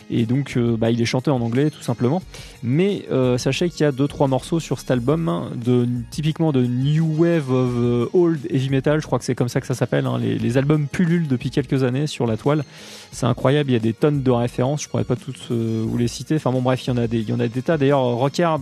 Et 0.09 0.25
donc, 0.25 0.53
euh, 0.57 0.77
bah, 0.77 0.91
il 0.91 1.01
est 1.01 1.05
chanté 1.05 1.31
en 1.31 1.41
anglais 1.41 1.69
tout 1.69 1.81
simplement. 1.81 2.21
Mais 2.63 3.05
euh, 3.11 3.37
sachez 3.37 3.69
qu'il 3.69 3.81
y 3.81 3.83
a 3.85 3.91
deux 3.91 4.07
trois 4.07 4.27
morceaux 4.27 4.59
sur 4.59 4.79
cet 4.79 4.91
album, 4.91 5.27
hein, 5.29 5.49
de 5.55 5.87
typiquement 6.11 6.51
de 6.51 6.65
New 6.65 7.05
Wave 7.17 7.51
of 7.51 7.69
euh, 7.75 8.09
Old 8.13 8.39
Heavy 8.49 8.69
Metal. 8.69 9.01
Je 9.01 9.05
crois 9.05 9.19
que 9.19 9.25
c'est 9.25 9.35
comme 9.35 9.49
ça 9.49 9.61
que 9.61 9.67
ça 9.67 9.75
s'appelle. 9.75 10.05
hein. 10.05 10.17
Les, 10.19 10.57
albums 10.57 10.87
pullulent 10.87 11.27
depuis 11.27 11.49
quelques 11.49 11.83
années 11.83 12.07
sur 12.07 12.25
la 12.25 12.37
toile. 12.37 12.63
C'est 13.11 13.25
incroyable. 13.25 13.69
Il 13.69 13.73
y 13.73 13.77
a 13.77 13.79
des 13.79 13.93
tonnes 13.93 14.23
de 14.23 14.31
références. 14.31 14.83
Je 14.83 14.89
pourrais 14.89 15.03
pas 15.03 15.15
toutes 15.15 15.51
vous 15.51 15.97
les 15.97 16.07
citer. 16.07 16.35
Enfin 16.35 16.51
bon, 16.51 16.61
bref, 16.61 16.85
il 16.85 16.89
y 16.89 16.93
en 16.93 16.97
a 16.97 17.07
des, 17.07 17.19
il 17.19 17.29
y 17.29 17.33
en 17.33 17.39
a 17.39 17.47
des 17.47 17.61
tas. 17.61 17.77
D'ailleurs, 17.77 18.01
Rockard 18.01 18.59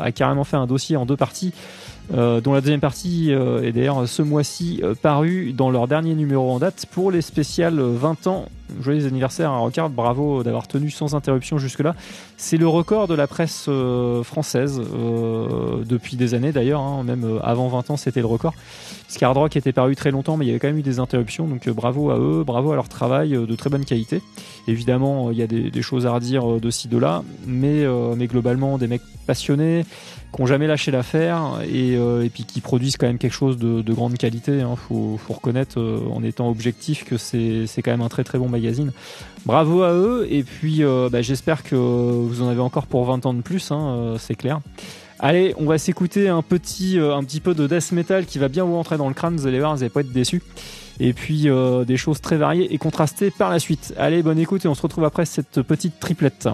a 0.00 0.12
carrément 0.12 0.44
fait 0.44 0.56
un 0.56 0.66
dossier 0.66 0.96
en 0.96 1.06
deux 1.06 1.16
parties. 1.16 1.52
dont 2.10 2.52
la 2.52 2.60
deuxième 2.60 2.80
partie 2.80 3.30
est 3.30 3.72
d'ailleurs 3.72 4.08
ce 4.08 4.22
mois-ci 4.22 4.80
euh, 4.82 4.94
paru 4.94 5.52
dans 5.52 5.70
leur 5.70 5.88
dernier 5.88 6.14
numéro 6.14 6.50
en 6.50 6.58
date 6.58 6.86
pour 6.90 7.10
les 7.10 7.22
spéciales 7.22 7.80
20 7.80 8.26
ans 8.26 8.46
joyeux 8.80 9.06
anniversaire 9.06 9.50
à 9.50 9.58
Rocard, 9.58 9.90
bravo 9.90 10.42
d'avoir 10.42 10.66
tenu 10.68 10.90
sans 10.90 11.14
interruption 11.14 11.58
jusque-là. 11.58 11.94
C'est 12.36 12.56
le 12.56 12.68
record 12.68 13.08
de 13.08 13.14
la 13.14 13.26
presse 13.26 13.68
française 14.22 14.80
depuis 14.80 16.16
des 16.16 16.34
années 16.34 16.52
d'ailleurs, 16.52 16.80
hein, 16.80 17.02
même 17.04 17.40
avant 17.42 17.68
20 17.68 17.90
ans 17.90 17.96
c'était 17.96 18.20
le 18.20 18.26
record. 18.26 18.54
Rock 19.22 19.56
était 19.56 19.72
paru 19.72 19.96
très 19.96 20.10
longtemps, 20.10 20.36
mais 20.36 20.44
il 20.44 20.48
y 20.48 20.50
avait 20.50 20.58
quand 20.58 20.68
même 20.68 20.78
eu 20.78 20.82
des 20.82 20.98
interruptions, 20.98 21.46
donc 21.46 21.68
bravo 21.70 22.10
à 22.10 22.18
eux, 22.18 22.44
bravo 22.44 22.72
à 22.72 22.74
leur 22.74 22.88
travail 22.88 23.30
de 23.30 23.54
très 23.54 23.70
bonne 23.70 23.84
qualité. 23.84 24.20
Évidemment, 24.68 25.30
il 25.30 25.38
y 25.38 25.42
a 25.42 25.46
des, 25.46 25.82
choses 25.82 26.06
à 26.06 26.12
redire 26.12 26.60
de 26.60 26.70
ci, 26.70 26.88
de 26.88 26.98
là, 26.98 27.22
mais, 27.46 27.84
mais 28.16 28.26
globalement, 28.26 28.78
des 28.78 28.86
mecs 28.86 29.02
passionnés, 29.26 29.84
qui 30.34 30.42
n'ont 30.42 30.46
jamais 30.46 30.66
lâché 30.66 30.90
l'affaire 30.90 31.60
et, 31.62 31.96
puis 32.32 32.44
qui 32.44 32.60
produisent 32.60 32.96
quand 32.96 33.06
même 33.06 33.18
quelque 33.18 33.34
chose 33.34 33.56
de, 33.56 33.82
de 33.82 33.92
grande 33.92 34.16
qualité. 34.16 34.62
Hein. 34.62 34.76
Faut, 34.76 35.18
faut, 35.18 35.34
reconnaître 35.34 35.80
en 36.12 36.22
étant 36.22 36.50
objectif 36.50 37.04
que 37.04 37.16
c'est 37.16 37.82
quand 37.82 37.90
même 37.90 38.02
un 38.02 38.08
très 38.08 38.24
très 38.24 38.38
bon 38.38 38.48
Bravo 39.46 39.82
à 39.82 39.92
eux 39.92 40.26
et 40.30 40.42
puis 40.42 40.82
bah, 41.10 41.20
j'espère 41.20 41.62
que 41.62 41.74
vous 41.74 42.42
en 42.42 42.48
avez 42.48 42.60
encore 42.60 42.86
pour 42.86 43.04
20 43.04 43.26
ans 43.26 43.34
de 43.34 43.42
plus, 43.42 43.70
hein, 43.70 44.14
c'est 44.18 44.34
clair. 44.34 44.60
Allez, 45.18 45.54
on 45.58 45.66
va 45.66 45.78
s'écouter 45.78 46.28
un 46.28 46.42
petit, 46.42 46.98
un 46.98 47.22
petit 47.22 47.40
peu 47.40 47.54
de 47.54 47.66
death 47.66 47.92
metal 47.92 48.26
qui 48.26 48.38
va 48.38 48.48
bien 48.48 48.64
vous 48.64 48.74
rentrer 48.74 48.96
dans 48.96 49.08
le 49.08 49.14
crâne, 49.14 49.36
vous 49.36 49.46
allez 49.46 49.58
voir, 49.58 49.74
vous 49.74 49.80
n'allez 49.80 49.90
pas 49.90 50.00
être 50.00 50.12
déçus. 50.12 50.42
Et 51.00 51.12
puis 51.12 51.48
euh, 51.48 51.84
des 51.84 51.96
choses 51.96 52.20
très 52.20 52.36
variées 52.36 52.72
et 52.72 52.78
contrastées 52.78 53.30
par 53.30 53.50
la 53.50 53.58
suite. 53.58 53.94
Allez, 53.98 54.22
bonne 54.22 54.38
écoute 54.38 54.64
et 54.64 54.68
on 54.68 54.74
se 54.74 54.82
retrouve 54.82 55.04
après 55.04 55.26
cette 55.26 55.62
petite 55.62 55.98
triplette. 55.98 56.48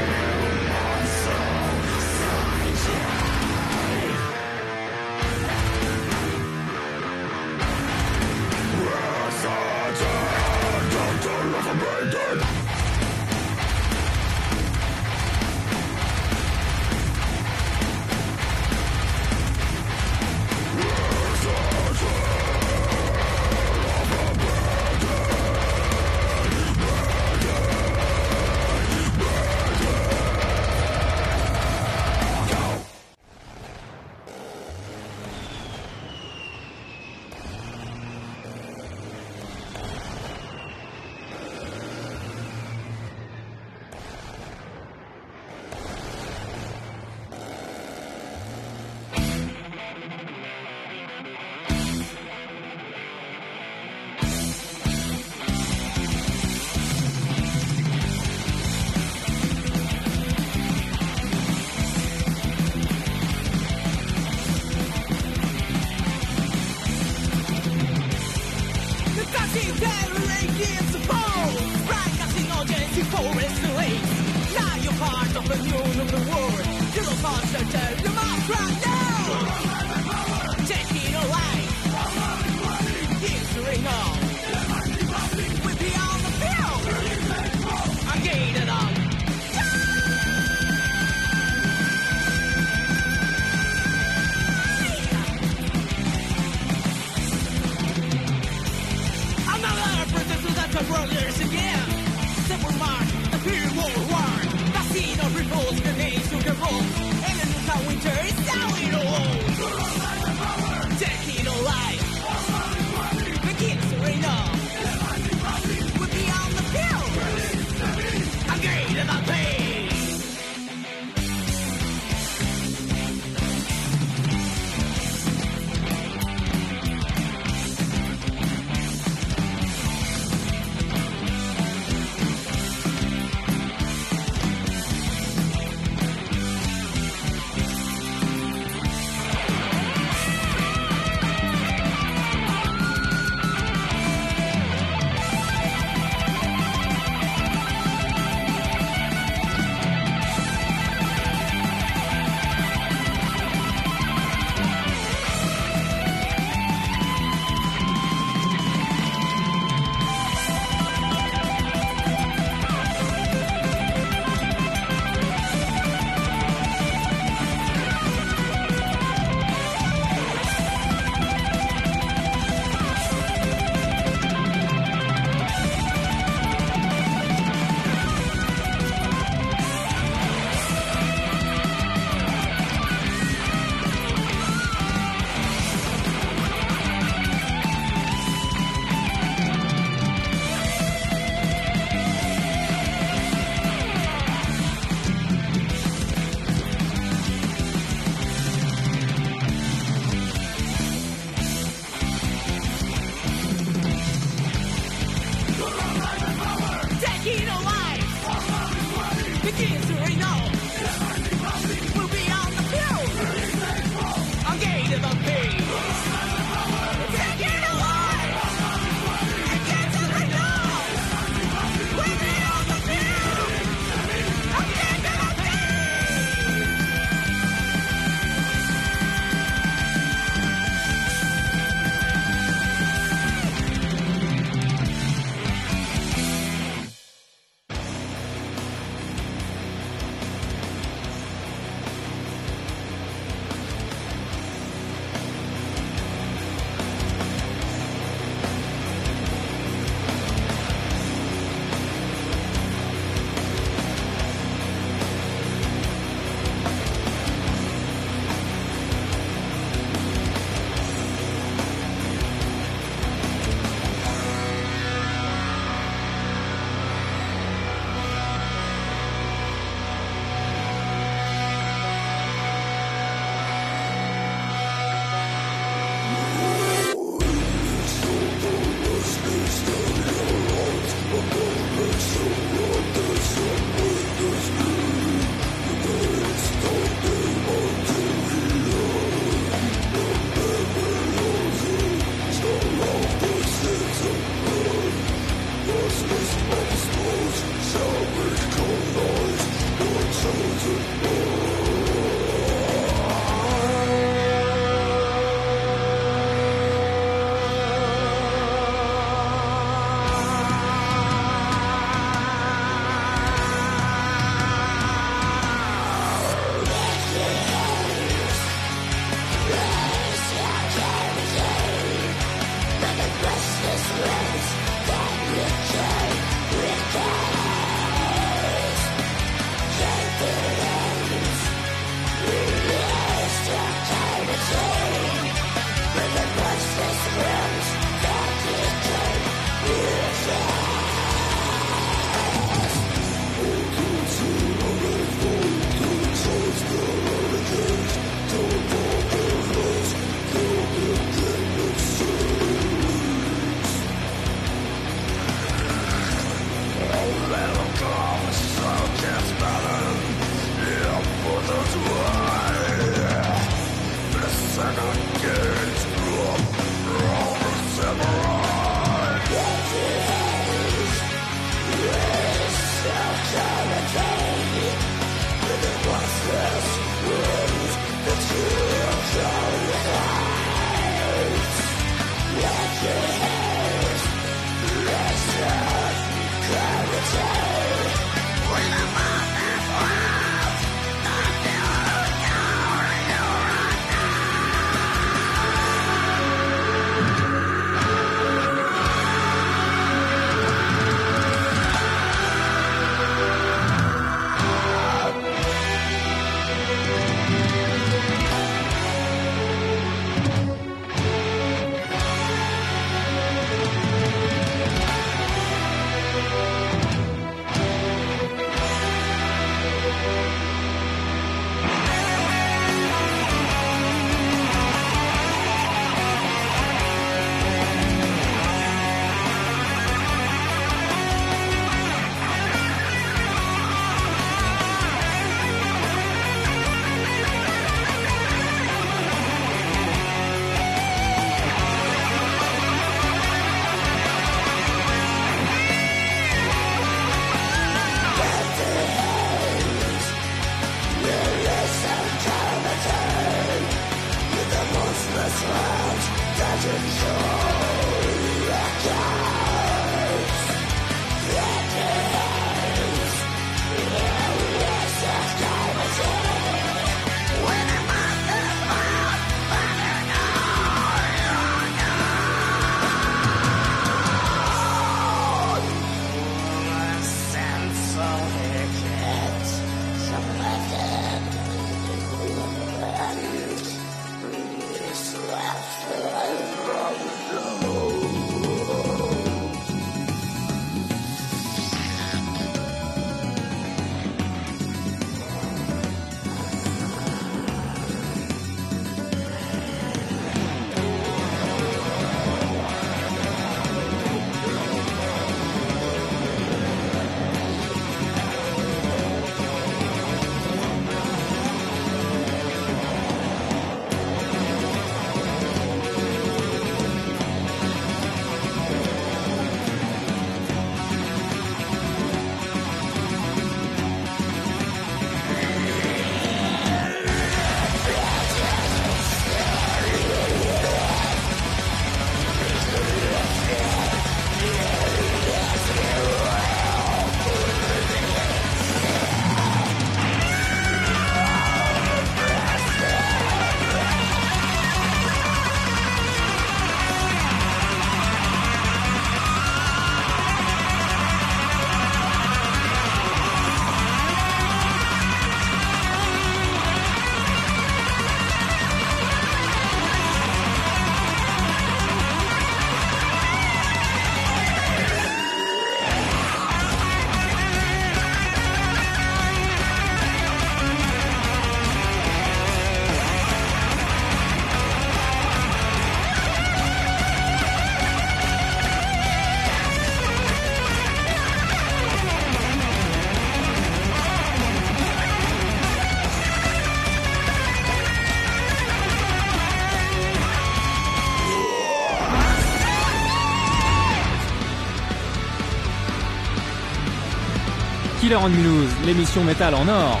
Killer 598.08 598.20
on 598.24 598.30
Mulhouse, 598.30 598.70
l'émission 598.86 599.22
métal 599.22 599.54
en 599.54 599.68
or. 599.68 600.00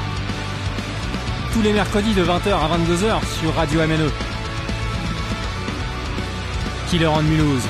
Tous 1.52 1.60
les 1.60 1.74
mercredis 1.74 2.14
de 2.14 2.24
20h 2.24 2.54
à 2.54 2.78
22h 2.78 3.38
sur 3.38 3.54
Radio 3.54 3.80
MNE. 3.80 4.10
Killer 6.88 7.06
on 7.08 7.20
Mulhouse. 7.22 7.64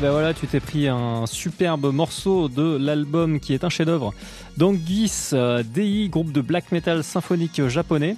Ben 0.00 0.10
voilà, 0.10 0.32
tu 0.32 0.46
t'es 0.46 0.60
pris 0.60 0.88
un 0.88 1.26
superbe 1.26 1.92
morceau 1.92 2.48
de 2.48 2.78
l'album 2.80 3.38
qui 3.38 3.52
est 3.52 3.64
un 3.64 3.68
chef-d'œuvre 3.68 4.14
d'Anguis 4.56 5.12
euh, 5.34 5.62
DI, 5.62 6.08
groupe 6.08 6.32
de 6.32 6.40
black 6.40 6.72
metal 6.72 7.04
symphonique 7.04 7.68
japonais. 7.68 8.16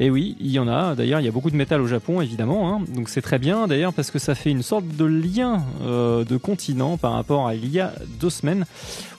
Et 0.00 0.10
oui, 0.10 0.36
il 0.40 0.50
y 0.50 0.58
en 0.58 0.66
a. 0.66 0.96
D'ailleurs, 0.96 1.20
il 1.20 1.24
y 1.24 1.28
a 1.28 1.32
beaucoup 1.32 1.50
de 1.50 1.56
métal 1.56 1.80
au 1.80 1.86
Japon, 1.86 2.20
évidemment. 2.20 2.74
Hein. 2.74 2.84
Donc 2.94 3.08
c'est 3.08 3.22
très 3.22 3.38
bien, 3.38 3.68
d'ailleurs, 3.68 3.92
parce 3.92 4.10
que 4.10 4.18
ça 4.18 4.34
fait 4.34 4.50
une 4.50 4.62
sorte 4.62 4.88
de 4.88 5.04
lien 5.04 5.62
euh, 5.82 6.24
de 6.24 6.36
continent 6.36 6.96
par 6.96 7.12
rapport 7.12 7.46
à 7.46 7.54
il 7.54 7.70
y 7.70 7.78
a 7.78 7.92
deux 8.20 8.30
semaines, 8.30 8.64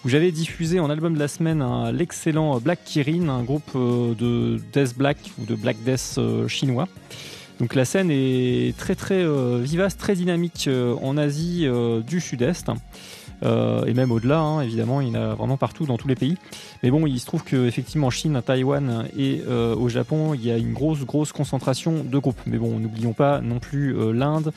où 0.03 0.09
j'avais 0.09 0.31
diffusé 0.31 0.81
en 0.81 0.89
album 0.89 1.13
de 1.13 1.19
la 1.19 1.29
semaine 1.29 1.63
l'excellent 1.93 2.59
Black 2.59 2.79
Kirin, 2.83 3.29
un 3.29 3.43
groupe 3.43 3.71
euh, 3.75 4.13
de 4.15 4.59
death 4.73 4.97
black 4.97 5.17
ou 5.39 5.45
de 5.45 5.55
black 5.55 5.77
death 5.83 6.15
euh, 6.17 6.47
chinois. 6.49 6.87
Donc 7.59 7.73
la 7.73 7.85
scène 7.85 8.09
est 8.11 8.75
très 8.77 8.95
très 8.95 9.25
vivace, 9.61 9.95
très 9.95 10.13
dynamique 10.13 10.69
en 11.01 11.15
Asie 11.15 11.65
du 12.05 12.19
Sud-Est. 12.19 12.69
Euh, 13.43 13.85
et 13.85 13.93
même 13.93 14.11
au-delà, 14.11 14.39
hein, 14.39 14.61
évidemment, 14.61 15.01
il 15.01 15.09
y 15.09 15.11
en 15.11 15.15
a 15.15 15.35
vraiment 15.35 15.57
partout 15.57 15.85
dans 15.85 15.97
tous 15.97 16.07
les 16.07 16.15
pays. 16.15 16.37
Mais 16.83 16.91
bon, 16.91 17.05
il 17.05 17.19
se 17.19 17.25
trouve 17.25 17.43
qu'effectivement 17.43 18.07
en 18.07 18.11
Chine, 18.11 18.35
à 18.35 18.41
Taïwan 18.41 19.05
et 19.17 19.41
euh, 19.47 19.75
au 19.75 19.89
Japon, 19.89 20.33
il 20.33 20.45
y 20.45 20.51
a 20.51 20.57
une 20.57 20.73
grosse, 20.73 21.05
grosse 21.05 21.31
concentration 21.31 22.03
de 22.03 22.17
groupes. 22.17 22.39
Mais 22.45 22.57
bon, 22.57 22.79
n'oublions 22.79 23.13
pas 23.13 23.41
non 23.41 23.59
plus 23.59 23.95
euh, 23.97 24.13
l'Inde, 24.13 24.51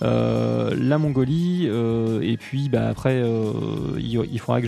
la 0.00 0.98
Mongolie, 0.98 1.66
et 1.66 2.36
puis 2.36 2.68
bah, 2.68 2.88
après, 2.88 3.24
il, 3.96 4.38
faudra 4.38 4.60
que 4.60 4.66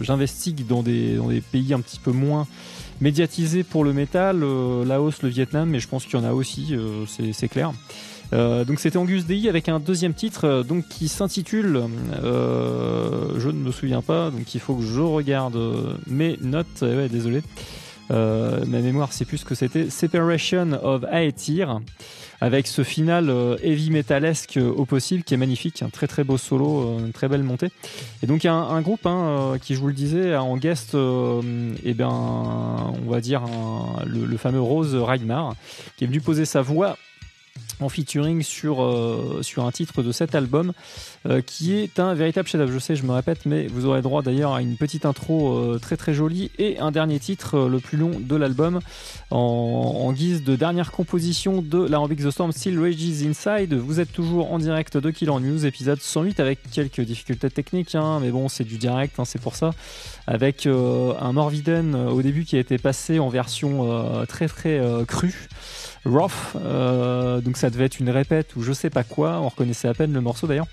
j'investigue 0.00 0.68
dans, 0.68 0.84
des, 0.84 1.16
dans 1.16 1.26
des 1.26 1.40
pays 1.40 1.74
un 1.74 1.80
petit 1.80 1.98
peu 1.98 2.12
moins 2.12 2.46
médiatisés 3.00 3.64
pour 3.64 3.82
le 3.82 3.92
métal, 3.92 4.44
Laos, 4.86 5.20
le 5.22 5.30
Vietnam, 5.30 5.68
mais 5.68 5.80
je 5.80 5.88
pense 5.88 6.04
qu'il 6.04 6.16
y 6.16 6.22
en 6.22 6.24
a 6.24 6.32
aussi, 6.32 6.76
c'est 7.32 7.48
clair. 7.48 7.72
Euh, 8.32 8.64
donc 8.64 8.80
c'était 8.80 8.96
Angus 8.96 9.26
Dei 9.26 9.48
avec 9.48 9.68
un 9.68 9.78
deuxième 9.78 10.14
titre 10.14 10.46
euh, 10.46 10.62
donc 10.62 10.88
qui 10.88 11.08
s'intitule 11.08 11.82
euh, 12.22 13.34
je 13.36 13.48
ne 13.48 13.58
me 13.58 13.70
souviens 13.70 14.00
pas 14.00 14.30
donc 14.30 14.54
il 14.54 14.60
faut 14.60 14.74
que 14.74 14.82
je 14.82 15.00
regarde 15.00 15.58
mes 16.06 16.38
notes. 16.40 16.82
Ouais, 16.82 17.08
désolé. 17.08 17.42
Ma 18.10 18.80
mémoire 18.80 19.12
c'est 19.12 19.24
plus 19.24 19.38
ce 19.38 19.44
que 19.46 19.54
c'était. 19.54 19.88
Separation 19.88 20.72
of 20.82 21.04
Aetir 21.10 21.80
avec 22.42 22.66
ce 22.66 22.82
final 22.82 23.32
heavy 23.62 23.90
metalesque 23.90 24.58
au 24.58 24.84
possible 24.84 25.22
qui 25.22 25.32
est 25.32 25.38
magnifique 25.38 25.82
un 25.82 25.88
très 25.88 26.06
très 26.08 26.22
beau 26.22 26.36
solo 26.36 26.98
une 26.98 27.12
très 27.12 27.28
belle 27.28 27.42
montée. 27.42 27.68
Et 28.22 28.26
donc 28.26 28.44
il 28.44 28.48
y 28.48 28.50
a 28.50 28.54
un, 28.54 28.82
groupe 28.82 29.06
hein, 29.06 29.56
qui 29.62 29.74
je 29.74 29.80
vous 29.80 29.86
le 29.86 29.94
disais 29.94 30.36
en 30.36 30.58
guest 30.58 30.94
et 30.94 30.98
eh 31.84 31.94
ben 31.94 32.10
on 32.10 33.10
va 33.10 33.20
dire 33.22 33.44
le, 34.04 34.26
le, 34.26 34.36
fameux 34.36 34.60
Rose 34.60 34.94
Ragnar 34.94 35.54
qui 35.96 36.04
est 36.04 36.06
venu 36.06 36.20
poser 36.20 36.44
sa 36.44 36.60
voix 36.60 36.98
en 37.82 37.88
featuring 37.88 38.42
sur, 38.42 38.82
euh, 38.82 39.40
sur 39.42 39.64
un 39.64 39.70
titre 39.70 40.02
de 40.02 40.12
cet 40.12 40.34
album 40.34 40.72
euh, 41.26 41.40
qui 41.40 41.74
est 41.74 42.00
un 42.00 42.14
véritable 42.14 42.48
chef-d'œuvre. 42.48 42.72
Je 42.72 42.78
sais, 42.78 42.96
je 42.96 43.04
me 43.04 43.12
répète, 43.12 43.46
mais 43.46 43.66
vous 43.66 43.86
aurez 43.86 44.02
droit 44.02 44.22
d'ailleurs 44.22 44.54
à 44.54 44.62
une 44.62 44.76
petite 44.76 45.06
intro 45.06 45.56
euh, 45.56 45.78
très 45.80 45.96
très 45.96 46.14
jolie 46.14 46.50
et 46.58 46.78
un 46.78 46.90
dernier 46.90 47.18
titre, 47.18 47.68
le 47.68 47.78
plus 47.80 47.98
long 47.98 48.12
de 48.18 48.36
l'album, 48.36 48.80
en, 49.30 50.12
guise 50.12 50.44
de 50.44 50.56
dernière 50.56 50.92
composition 50.92 51.62
de 51.62 51.86
l'Arambic 51.86 52.22
The 52.22 52.30
Storm 52.30 52.52
Still 52.52 52.78
Rages 52.78 53.22
Inside. 53.24 53.74
Vous 53.74 54.00
êtes 54.00 54.12
toujours 54.12 54.52
en 54.52 54.58
direct 54.58 54.96
de 54.96 55.10
Killer 55.10 55.40
News, 55.40 55.64
épisode 55.64 56.00
108 56.00 56.40
avec 56.40 56.58
quelques 56.70 57.00
difficultés 57.00 57.50
techniques, 57.50 57.94
hein, 57.94 58.18
mais 58.20 58.30
bon, 58.30 58.48
c'est 58.48 58.64
du 58.64 58.76
direct, 58.76 59.18
hein, 59.18 59.24
c'est 59.24 59.40
pour 59.40 59.56
ça. 59.56 59.70
Avec 60.26 60.66
un 60.66 61.32
Morviden 61.32 61.94
au 61.94 62.22
début 62.22 62.44
qui 62.44 62.56
a 62.56 62.60
été 62.60 62.78
passé 62.78 63.18
en 63.18 63.28
version 63.28 64.24
très 64.26 64.48
très 64.48 64.80
crue. 65.06 65.48
Rough, 66.04 66.56
euh, 66.56 67.40
donc 67.40 67.56
ça 67.56 67.70
devait 67.70 67.84
être 67.84 68.00
une 68.00 68.10
répète 68.10 68.56
ou 68.56 68.62
je 68.62 68.72
sais 68.72 68.90
pas 68.90 69.04
quoi, 69.04 69.40
on 69.40 69.48
reconnaissait 69.48 69.88
à 69.88 69.94
peine 69.94 70.12
le 70.12 70.20
morceau 70.20 70.46
d'ailleurs. 70.46 70.66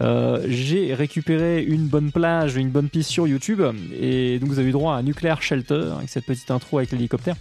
Euh, 0.00 0.44
j'ai 0.48 0.92
récupéré 0.94 1.62
une 1.62 1.86
bonne 1.86 2.10
plage, 2.10 2.56
une 2.56 2.70
bonne 2.70 2.88
piste 2.88 3.10
sur 3.10 3.28
YouTube 3.28 3.62
et 3.98 4.38
donc 4.40 4.48
vous 4.48 4.58
avez 4.58 4.68
eu 4.68 4.72
droit 4.72 4.96
à 4.96 5.02
Nuclear 5.02 5.40
Shelter 5.42 5.92
avec 5.96 6.08
cette 6.08 6.26
petite 6.26 6.50
intro 6.50 6.78
avec 6.78 6.90
l'hélicoptère. 6.90 7.36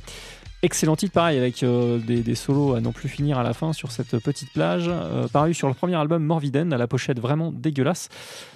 Excellent 0.61 0.95
titre, 0.95 1.11
pareil, 1.11 1.37
avec 1.37 1.61
euh, 1.61 1.97
des, 1.97 2.35
solos 2.35 2.75
à 2.75 2.79
non 2.79 2.93
plus 2.93 3.09
finir 3.09 3.37
à 3.37 3.43
la 3.43 3.53
fin 3.53 3.73
sur 3.73 3.91
cette 3.91 4.17
petite 4.19 4.53
plage. 4.53 4.89
Paru 5.33 5.53
sur 5.53 5.67
le 5.67 5.73
premier 5.73 5.95
album 5.95 6.23
Morviden, 6.23 6.71
à 6.71 6.77
la 6.77 6.87
pochette 6.87 7.19
vraiment 7.19 7.51
dégueulasse. 7.51 8.07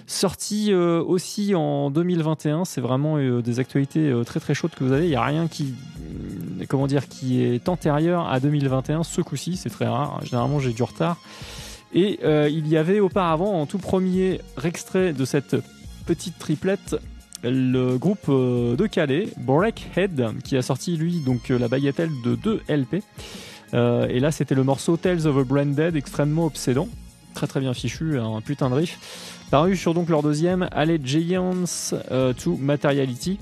Sorti 0.06 0.72
aussi 0.72 1.54
en 1.54 1.90
2021, 1.90 2.64
c'est 2.64 2.80
vraiment 2.80 3.18
des 3.42 3.60
actualités 3.60 4.10
très 4.24 4.40
très 4.40 4.54
chaudes 4.54 4.70
que 4.70 4.84
vous 4.84 4.92
avez. 4.92 5.04
Il 5.04 5.10
n'y 5.10 5.16
a 5.16 5.24
rien 5.24 5.48
qui, 5.48 5.74
comment 6.66 6.86
dire, 6.86 7.08
qui 7.08 7.42
est 7.42 7.68
antérieur 7.68 8.28
à 8.28 8.40
2021 8.40 9.02
ce 9.04 9.20
coup-ci, 9.20 9.56
c'est 9.56 9.70
très 9.70 9.86
rare. 9.86 10.20
Généralement, 10.24 10.60
j'ai 10.60 10.72
du 10.72 10.82
retard. 10.82 11.18
Et 11.94 12.20
il 12.22 12.68
y 12.68 12.76
avait 12.76 13.00
auparavant, 13.00 13.60
en 13.60 13.66
tout 13.66 13.78
premier 13.78 14.40
extrait 14.62 15.12
de 15.12 15.24
cette 15.24 15.56
petite 16.06 16.38
triplette, 16.38 16.96
le 17.44 17.98
groupe 17.98 18.26
euh, 18.28 18.76
de 18.76 18.86
Calais, 18.86 19.28
Breakhead, 19.38 20.26
qui 20.44 20.56
a 20.56 20.62
sorti 20.62 20.96
lui 20.96 21.20
donc 21.20 21.50
euh, 21.50 21.58
la 21.58 21.68
bagatelle 21.68 22.10
de 22.24 22.34
2 22.34 22.62
LP. 22.68 23.02
Euh, 23.74 24.08
et 24.08 24.18
là, 24.18 24.32
c'était 24.32 24.54
le 24.54 24.64
morceau 24.64 24.96
Tales 24.96 25.26
of 25.26 25.36
a 25.36 25.44
Branded, 25.44 25.96
extrêmement 25.96 26.46
obsédant, 26.46 26.88
très 27.34 27.46
très 27.46 27.60
bien 27.60 27.74
fichu, 27.74 28.18
un 28.18 28.40
putain 28.40 28.70
de 28.70 28.74
riff. 28.74 28.98
Paru 29.50 29.76
sur 29.76 29.94
donc 29.94 30.08
leur 30.08 30.22
deuxième 30.22 30.68
Allegiance 30.72 31.94
to 32.36 32.56
Materiality, 32.56 33.38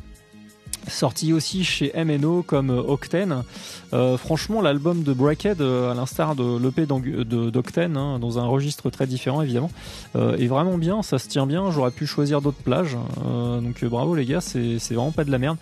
sorti 0.88 1.32
aussi 1.32 1.64
chez 1.64 1.92
MNO 1.94 2.42
comme 2.42 2.70
Octane. 2.70 3.44
Euh, 3.92 4.16
franchement, 4.16 4.60
l'album 4.60 5.02
de 5.02 5.12
Brackhead, 5.12 5.60
euh, 5.60 5.90
à 5.90 5.94
l'instar 5.94 6.34
de 6.34 6.58
l'EP 6.58 6.86
d'Octane, 6.86 7.96
hein, 7.96 8.18
dans 8.18 8.38
un 8.38 8.46
registre 8.46 8.90
très 8.90 9.06
différent 9.06 9.42
évidemment, 9.42 9.70
euh, 10.16 10.36
est 10.36 10.46
vraiment 10.46 10.78
bien, 10.78 11.02
ça 11.02 11.18
se 11.18 11.28
tient 11.28 11.46
bien. 11.46 11.70
J'aurais 11.70 11.90
pu 11.90 12.06
choisir 12.06 12.40
d'autres 12.40 12.62
plages, 12.62 12.96
donc 13.24 13.84
bravo 13.84 14.14
les 14.14 14.24
gars, 14.24 14.40
c'est 14.40 14.78
vraiment 14.90 15.12
pas 15.12 15.24
de 15.24 15.30
la 15.30 15.38
merde. 15.38 15.56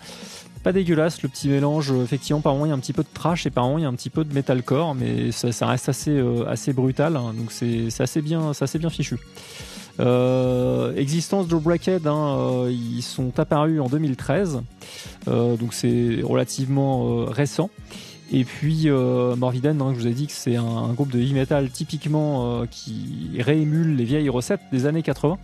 Pas 0.63 0.71
dégueulasse, 0.71 1.21
le 1.21 1.29
petit 1.29 1.47
mélange. 1.47 1.91
Effectivement, 1.91 2.41
par 2.41 2.53
moment 2.53 2.65
il 2.65 2.69
y 2.69 2.71
a 2.71 2.75
un 2.75 2.79
petit 2.79 2.93
peu 2.93 3.03
de 3.03 3.07
trash 3.13 3.45
et 3.45 3.51
par 3.51 3.65
moment 3.65 3.77
il 3.77 3.83
y 3.83 3.85
a 3.85 3.89
un 3.89 3.93
petit 3.93 4.09
peu 4.09 4.23
de 4.23 4.33
metalcore, 4.33 4.95
mais 4.95 5.31
ça, 5.31 5.67
reste 5.67 5.89
assez, 5.89 6.19
assez 6.47 6.73
brutal, 6.73 7.15
hein, 7.15 7.33
donc 7.37 7.51
c'est 7.51 7.89
assez 7.99 8.21
bien, 8.21 8.51
assez 8.59 8.79
bien 8.79 8.89
fichu. 8.89 9.19
Euh, 9.99 10.93
existence 10.95 11.47
de 11.47 11.55
Brackhead, 11.55 12.05
hein, 12.07 12.37
euh, 12.37 12.71
ils 12.71 13.01
sont 13.01 13.39
apparus 13.39 13.79
en 13.79 13.87
2013, 13.87 14.61
euh, 15.27 15.55
donc 15.55 15.73
c'est 15.73 16.19
relativement 16.23 17.25
récent. 17.25 17.69
Et 18.31 18.43
puis 18.43 18.89
Morviden, 18.89 19.81
hein, 19.81 19.93
je 19.93 19.99
vous 19.99 20.07
ai 20.07 20.13
dit 20.13 20.25
que 20.25 20.33
c'est 20.33 20.55
un, 20.55 20.93
groupe 20.93 21.11
de 21.11 21.19
heavy 21.19 21.33
metal 21.33 21.69
typiquement 21.69 22.65
qui 22.71 23.29
réémule 23.39 23.95
les 23.95 24.03
vieilles 24.03 24.29
recettes 24.29 24.61
des 24.71 24.87
années 24.87 25.03
80 25.03 25.37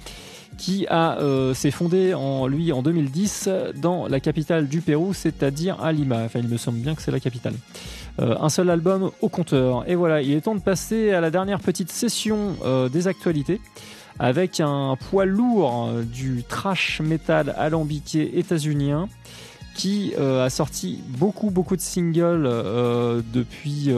qui 0.58 0.86
a 0.90 1.18
s'est 1.54 1.72
fondé 1.72 2.16
en 2.16 2.48
lui 2.48 2.72
en 2.72 2.82
2010 2.82 3.50
dans 3.78 4.08
la 4.08 4.20
capitale 4.20 4.68
du 4.68 4.82
Pérou, 4.82 5.14
c'est-à-dire 5.14 5.82
à 5.82 5.92
Lima. 5.92 6.24
Enfin, 6.26 6.40
il 6.40 6.48
me 6.48 6.58
semble 6.58 6.80
bien 6.80 6.96
que 6.96 7.04
c'est 7.04 7.12
la 7.12 7.20
capitale. 7.20 7.54
un 8.20 8.50
seul 8.50 8.70
album 8.72 9.12
au 9.22 9.30
compteur. 9.30 9.84
Et 9.88 9.94
voilà, 9.94 10.24
il 10.24 10.34
est 10.34 10.42
temps 10.42 10.56
de 10.56 10.62
passer 10.62 11.12
à 11.12 11.22
la 11.22 11.30
dernière 11.30 11.60
petite 11.60 11.92
session 11.92 12.56
des 12.92 13.08
actualités 13.08 13.62
avec 14.22 14.60
un 14.60 14.96
poids 15.10 15.26
lourd 15.26 15.90
du 16.04 16.44
trash 16.48 17.02
metal 17.02 17.56
alambiqué 17.58 18.38
états-unien 18.38 19.10
qui 19.74 20.14
euh, 20.20 20.46
a 20.46 20.50
sorti 20.52 21.02
beaucoup 21.08 21.50
beaucoup 21.50 21.76
de 21.76 21.82
singles 21.82 22.46
euh, 22.46 23.24
depuis 23.34 23.90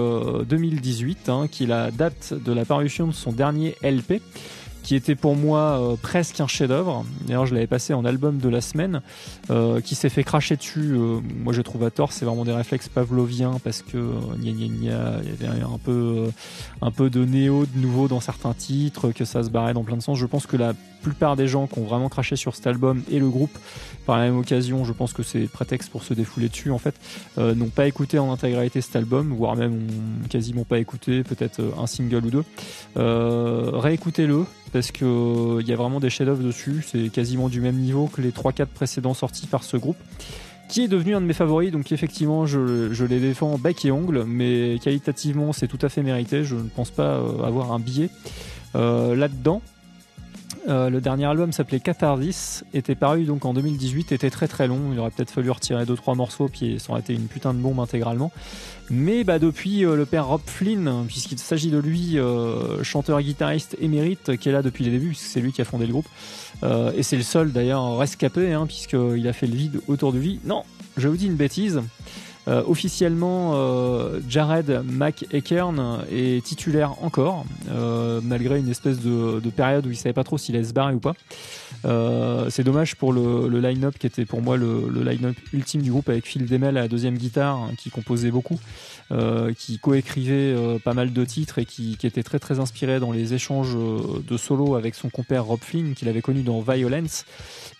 2018, 0.47 1.27
euh, 1.27 1.31
hein, 1.31 1.47
qui 1.51 1.63
est 1.63 1.67
la 1.67 1.91
date 1.91 2.33
de 2.33 2.53
la 2.53 2.63
parution 2.63 3.07
de 3.07 3.11
son 3.11 3.33
dernier 3.33 3.75
LP 3.83 4.21
qui 4.83 4.95
était 4.95 5.15
pour 5.15 5.35
moi 5.35 5.79
euh, 5.79 5.95
presque 5.99 6.39
un 6.39 6.47
chef-d'œuvre. 6.47 7.05
D'ailleurs, 7.25 7.45
je 7.45 7.53
l'avais 7.53 7.67
passé 7.67 7.93
en 7.93 8.05
album 8.05 8.37
de 8.37 8.49
la 8.49 8.61
semaine, 8.61 9.01
euh, 9.49 9.81
qui 9.81 9.95
s'est 9.95 10.09
fait 10.09 10.23
cracher 10.23 10.57
dessus. 10.57 10.93
Euh, 10.93 11.19
moi, 11.43 11.53
je 11.53 11.61
trouve 11.61 11.83
à 11.83 11.89
tort, 11.89 12.11
c'est 12.11 12.25
vraiment 12.25 12.45
des 12.45 12.51
réflexes 12.51 12.89
pavloviens 12.89 13.57
parce 13.63 13.81
que 13.81 14.11
il 14.41 14.83
y 14.83 14.89
avait 14.89 15.63
un 15.63 15.79
peu, 15.83 16.29
un 16.81 16.91
peu 16.91 17.09
de 17.09 17.23
néo 17.23 17.65
de 17.65 17.79
nouveau 17.79 18.07
dans 18.07 18.19
certains 18.19 18.53
titres, 18.53 19.11
que 19.11 19.25
ça 19.25 19.43
se 19.43 19.49
barrait 19.49 19.73
dans 19.73 19.83
plein 19.83 19.97
de 19.97 20.01
sens. 20.01 20.17
Je 20.19 20.25
pense 20.25 20.45
que 20.45 20.57
la 20.57 20.73
plupart 21.03 21.35
des 21.35 21.47
gens 21.47 21.67
qui 21.67 21.79
ont 21.79 21.83
vraiment 21.83 22.09
craché 22.09 22.35
sur 22.35 22.55
cet 22.55 22.65
album 22.67 23.03
et 23.11 23.19
le 23.19 23.29
groupe, 23.29 23.55
par 24.05 24.17
la 24.17 24.25
même 24.25 24.37
occasion, 24.37 24.83
je 24.85 24.93
pense 24.93 25.13
que 25.13 25.23
c'est 25.23 25.47
prétexte 25.47 25.91
pour 25.91 26.03
se 26.03 26.13
défouler 26.13 26.49
dessus 26.49 26.71
en 26.71 26.79
fait, 26.79 26.95
n'ont 27.37 27.69
pas 27.69 27.87
écouté 27.87 28.19
en 28.19 28.31
intégralité 28.31 28.81
cet 28.81 28.95
album, 28.95 29.33
voire 29.33 29.55
même 29.55 29.87
quasiment 30.29 30.65
pas 30.65 30.79
écouté, 30.79 31.23
peut-être 31.23 31.61
un 31.79 31.87
single 31.87 32.25
ou 32.25 32.31
deux. 32.31 32.43
réécoutez-le 33.79 34.45
parce 34.73 34.91
que 34.91 35.05
il 35.05 35.07
euh, 35.07 35.61
y 35.61 35.71
a 35.71 35.75
vraiment 35.75 35.99
des 36.01 36.09
chefs-d'œuvre 36.09 36.43
dessus. 36.43 36.83
C'est 36.85 37.09
quasiment 37.09 37.47
du 37.47 37.61
même 37.61 37.77
niveau 37.77 38.07
que 38.07 38.21
les 38.21 38.31
3-4 38.31 38.65
précédents 38.65 39.13
sortis 39.13 39.47
par 39.47 39.63
ce 39.63 39.77
groupe 39.77 39.97
qui 40.67 40.83
est 40.83 40.87
devenu 40.87 41.15
un 41.15 41.21
de 41.21 41.27
mes 41.27 41.33
favoris. 41.33 41.71
Donc 41.71 41.91
effectivement, 41.91 42.47
je, 42.47 43.05
les 43.05 43.19
défends 43.19 43.57
bec 43.59 43.85
et 43.85 43.91
ongle, 43.91 44.23
mais 44.25 44.79
qualitativement, 44.83 45.53
c'est 45.53 45.67
tout 45.67 45.77
à 45.83 45.89
fait 45.89 46.01
mérité. 46.01 46.43
Je 46.43 46.55
ne 46.55 46.69
pense 46.69 46.89
pas 46.89 47.17
euh, 47.17 47.43
avoir 47.43 47.71
un 47.71 47.79
billet 47.79 48.09
euh, 48.75 49.15
là-dedans. 49.15 49.61
Euh, 50.67 50.89
le 50.89 51.01
dernier 51.01 51.25
album 51.25 51.51
s'appelait 51.51 51.79
Catharsis, 51.79 52.63
était 52.73 52.95
paru 52.95 53.25
donc 53.25 53.43
en 53.45 53.53
2018, 53.53 54.11
était 54.11 54.29
très 54.29 54.47
très 54.47 54.67
long. 54.67 54.79
Il 54.93 54.99
aurait 54.99 55.11
peut-être 55.11 55.31
fallu 55.31 55.49
retirer 55.49 55.85
deux 55.85 55.95
trois 55.95 56.15
morceaux, 56.15 56.47
puis 56.47 56.79
ça 56.79 56.91
aurait 56.91 57.01
été 57.01 57.13
une 57.13 57.27
putain 57.27 57.53
de 57.53 57.59
bombe 57.59 57.79
intégralement. 57.79 58.31
Mais 58.89 59.23
bah, 59.23 59.39
depuis 59.39 59.85
euh, 59.85 59.95
le 59.95 60.05
père 60.05 60.27
Rob 60.27 60.41
Flynn, 60.45 61.05
puisqu'il 61.07 61.39
s'agit 61.39 61.69
de 61.69 61.77
lui, 61.77 62.17
euh, 62.17 62.83
chanteur 62.83 63.21
guitariste 63.21 63.75
émérite, 63.81 64.37
qui 64.37 64.49
est 64.49 64.53
là 64.53 64.61
depuis 64.61 64.85
les 64.85 64.91
débuts, 64.91 65.15
c'est 65.15 65.41
lui 65.41 65.51
qui 65.51 65.61
a 65.61 65.65
fondé 65.65 65.85
le 65.85 65.91
groupe. 65.91 66.07
et 66.95 67.03
c'est 67.03 67.17
le 67.17 67.23
seul 67.23 67.51
d'ailleurs 67.51 67.97
rescapé, 67.97 68.53
hein, 68.53 68.65
puisqu'il 68.65 69.27
a 69.27 69.33
fait 69.33 69.47
le 69.47 69.55
vide 69.55 69.81
autour 69.87 70.13
de 70.13 70.19
lui. 70.19 70.39
Non, 70.45 70.63
je 70.95 71.07
vous 71.07 71.17
dis 71.17 71.25
une 71.25 71.35
bêtise. 71.35 71.81
Euh, 72.47 72.61
officiellement, 72.67 73.51
euh, 73.55 74.19
Jared 74.27 74.83
McEachern 74.85 76.03
est 76.11 76.43
titulaire 76.43 77.01
encore, 77.01 77.45
euh, 77.69 78.19
malgré 78.21 78.59
une 78.59 78.69
espèce 78.69 78.99
de, 78.99 79.39
période 79.55 79.85
où 79.85 79.91
il 79.91 79.95
savait 79.95 80.13
pas 80.13 80.23
trop 80.23 80.37
s'il 80.37 80.55
allait 80.55 80.65
se 80.65 80.73
barrer 80.73 80.93
ou 80.93 80.99
pas. 80.99 81.13
c'est 82.49 82.63
dommage 82.63 82.95
pour 82.95 83.13
le, 83.13 83.59
line-up 83.59 83.97
qui 83.97 84.07
était 84.07 84.25
pour 84.25 84.41
moi 84.41 84.57
le, 84.57 84.89
line-up 85.03 85.35
ultime 85.53 85.81
du 85.81 85.91
groupe 85.91 86.09
avec 86.09 86.25
Phil 86.25 86.45
Demel 86.45 86.77
à 86.77 86.81
la 86.81 86.87
deuxième 86.87 87.17
guitare, 87.17 87.57
hein, 87.57 87.71
qui 87.77 87.89
composait 87.89 88.31
beaucoup, 88.31 88.59
qui 89.57 89.79
coécrivait 89.79 90.55
pas 90.83 90.93
mal 90.93 91.13
de 91.13 91.25
titres 91.25 91.59
et 91.59 91.65
qui, 91.65 91.97
qui, 91.97 92.07
était 92.07 92.23
très 92.23 92.39
très 92.39 92.59
inspiré 92.59 92.99
dans 92.99 93.11
les 93.11 93.33
échanges 93.33 93.75
de 93.75 94.37
solo 94.37 94.75
avec 94.75 94.95
son 94.95 95.09
compère 95.09 95.45
Rob 95.45 95.59
Flynn, 95.61 95.93
qu'il 95.93 96.09
avait 96.09 96.21
connu 96.21 96.41
dans 96.41 96.61
Violence. 96.61 97.25